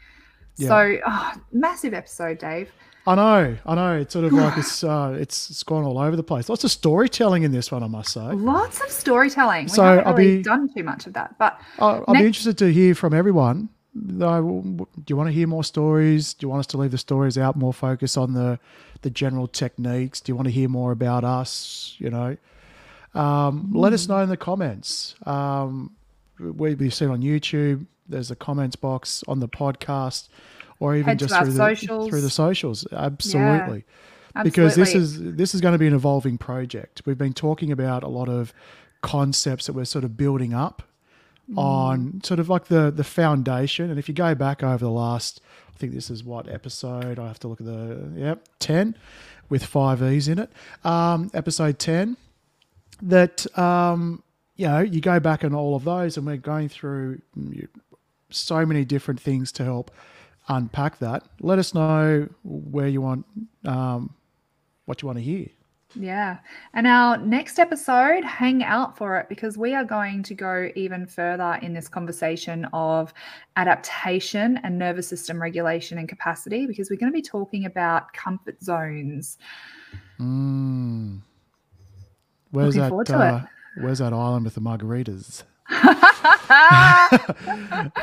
Yeah. 0.58 0.68
So, 0.70 0.98
oh, 1.06 1.34
massive 1.52 1.94
episode, 1.94 2.40
Dave. 2.40 2.72
I 3.06 3.16
know, 3.16 3.58
I 3.66 3.76
know. 3.76 3.96
It's 4.00 4.12
sort 4.12 4.26
of 4.26 4.34
like 4.34 4.58
it's 4.58 4.84
uh, 4.84 5.16
it's 5.18 5.50
it's 5.50 5.64
gone 5.64 5.84
all 5.86 5.98
over 5.98 6.16
the 6.16 6.24
place. 6.24 6.50
Lots 6.50 6.64
of 6.66 6.72
storytelling 6.72 7.44
in 7.44 7.52
this 7.52 7.72
one, 7.72 7.82
I 7.84 7.88
must 7.88 8.12
say. 8.12 8.22
Lots 8.22 8.82
of 8.82 8.90
storytelling. 8.90 9.66
We 9.66 9.70
So, 9.70 9.84
haven't 9.84 10.08
I'll 10.08 10.14
really 10.16 10.38
be- 10.38 10.44
done 10.44 10.68
too 10.74 10.84
much 10.84 11.08
of 11.08 11.14
that, 11.14 11.38
but 11.40 11.60
I'll, 11.80 12.04
I'll 12.08 12.14
Next- 12.16 12.22
be 12.24 12.28
interested 12.28 12.58
to 12.60 12.72
hear 12.74 12.94
from 12.96 13.14
everyone. 13.14 13.70
Though, 14.00 14.62
do 14.72 14.86
you 15.08 15.16
want 15.16 15.28
to 15.28 15.34
hear 15.34 15.48
more 15.48 15.64
stories? 15.64 16.34
Do 16.36 16.46
you 16.46 16.50
want 16.50 16.60
us 16.60 16.68
to 16.68 16.78
leave 16.78 16.92
the 16.92 17.00
stories 17.00 17.36
out, 17.38 17.56
more 17.56 17.74
focus 17.74 18.16
on 18.18 18.34
the 18.34 18.60
the 19.04 19.10
general 19.10 19.48
techniques? 19.48 20.20
Do 20.22 20.32
you 20.32 20.36
want 20.36 20.48
to 20.48 20.52
hear 20.52 20.68
more 20.70 20.92
about 20.92 21.24
us? 21.24 21.96
You 21.98 22.10
know, 22.12 22.38
um, 23.16 23.72
let 23.74 23.94
us 23.94 24.08
know 24.08 24.20
in 24.20 24.30
the 24.30 24.38
comments. 24.38 25.16
Um, 25.26 25.96
we, 26.40 26.76
we've 26.76 26.94
seen 26.94 27.10
on 27.10 27.22
YouTube. 27.22 27.86
There's 28.08 28.32
a 28.32 28.36
comments 28.36 28.76
box 28.76 29.24
on 29.28 29.40
the 29.40 29.50
podcast, 29.50 30.30
or 30.80 30.96
even 30.96 31.06
Head 31.06 31.20
just 31.20 31.36
through 31.36 31.52
the 31.52 31.58
socials. 31.58 32.10
through 32.10 32.22
the 32.22 32.30
socials. 32.30 32.88
Absolutely. 32.92 33.84
absolutely. 34.36 34.44
because 34.44 34.76
this 34.76 34.96
is 34.96 35.36
this 35.36 35.54
is 35.54 35.62
going 35.62 35.74
to 35.74 35.78
be 35.78 35.88
an 35.88 35.94
evolving 35.94 36.38
project. 36.38 37.02
We've 37.06 37.18
been 37.18 37.34
talking 37.34 37.72
about 37.72 38.04
a 38.04 38.08
lot 38.08 38.30
of 38.30 38.54
concepts 39.02 39.68
that 39.68 39.74
we're 39.74 39.86
sort 39.86 40.04
of 40.04 40.18
building 40.18 40.54
up 40.54 40.84
on 41.56 42.22
sort 42.24 42.40
of 42.40 42.50
like 42.50 42.66
the 42.66 42.92
the 42.92 43.04
foundation. 43.04 43.90
And 43.90 44.00
if 44.00 44.08
you 44.10 44.14
go 44.14 44.36
back 44.36 44.64
over 44.64 44.84
the 44.84 44.92
last, 44.92 45.42
I 45.74 45.78
think 45.78 45.94
this 45.94 46.10
is 46.10 46.24
what 46.24 46.50
episode. 46.50 47.20
I 47.20 47.28
have 47.28 47.40
to 47.40 47.48
look 47.48 47.60
at 47.62 47.66
the 47.66 48.12
yep 48.16 48.48
ten 48.60 48.96
with 49.50 49.66
five 49.66 50.04
e's 50.04 50.28
in 50.28 50.40
it. 50.40 50.52
Um, 50.84 51.32
episode 51.34 51.80
ten 51.80 52.18
that 53.02 53.46
um, 53.58 54.24
you 54.58 54.68
know 54.68 54.80
you 54.80 55.00
go 55.02 55.20
back 55.20 55.44
on 55.44 55.54
all 55.56 55.76
of 55.76 55.84
those, 55.86 56.18
and 56.18 56.26
we're 56.26 56.38
going 56.38 56.68
through 56.68 57.22
mm, 57.38 57.68
so 58.30 58.66
many 58.66 58.84
different 58.84 59.20
things 59.20 59.52
to 59.54 59.64
help 59.64 59.92
unpack 60.50 61.00
that. 61.00 61.24
Let 61.40 61.60
us 61.60 61.74
know 61.74 62.28
where 62.44 62.88
you 62.88 63.02
want, 63.02 63.26
um, 63.66 64.14
what 64.86 65.02
you 65.02 65.06
want 65.06 65.20
to 65.20 65.24
hear. 65.24 65.48
Yeah. 65.96 66.38
And 66.74 66.86
our 66.86 67.18
next 67.18 67.60
episode, 67.60 68.24
hang 68.24 68.64
out 68.64 68.98
for 68.98 69.18
it 69.18 69.30
because 69.30 69.58
we 69.58 69.74
are 69.74 69.86
going 69.86 70.22
to 70.24 70.34
go 70.34 70.70
even 70.76 71.06
further 71.06 71.58
in 71.62 71.74
this 71.74 71.88
conversation 71.88 72.66
of 72.74 73.14
adaptation 73.56 74.60
and 74.64 74.78
nervous 74.78 75.08
system 75.08 75.42
regulation 75.42 75.98
and 75.98 76.08
capacity 76.10 76.68
because 76.68 76.90
we're 76.90 76.98
going 76.98 77.12
to 77.12 77.16
be 77.16 77.22
talking 77.22 77.66
about 77.66 78.12
comfort 78.14 78.62
zones. 78.62 79.38
Mm. 80.20 81.22
Where's 82.52 82.68
Looking 82.68 82.82
that? 82.82 82.90
forward 82.90 83.08
to 83.08 83.18
uh, 83.18 83.46
Where's 83.82 84.00
that 84.00 84.14
island 84.14 84.46
with 84.46 84.56
the 84.56 84.62
margaritas? 84.62 85.44
All 85.70 85.80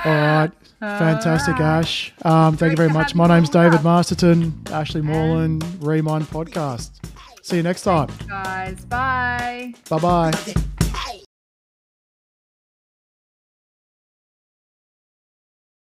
right, 0.05 0.51
fantastic, 0.81 1.55
right. 1.59 1.79
Ash. 1.79 2.13
Um, 2.23 2.57
thank 2.57 2.73
you 2.73 2.77
very 2.77 2.91
much. 2.91 3.15
My 3.15 3.27
name's 3.27 3.51
David 3.51 3.75
up. 3.79 3.85
Masterton. 3.85 4.63
Ashley 4.71 5.01
Morland, 5.01 5.65
Re-MIND 5.81 6.25
Podcast. 6.27 6.91
See 7.43 7.57
you 7.57 7.63
next 7.63 7.83
time. 7.83 8.09
Guys, 8.29 8.85
bye. 8.85 9.75
Bye 9.89 9.99
bye. 9.99 10.55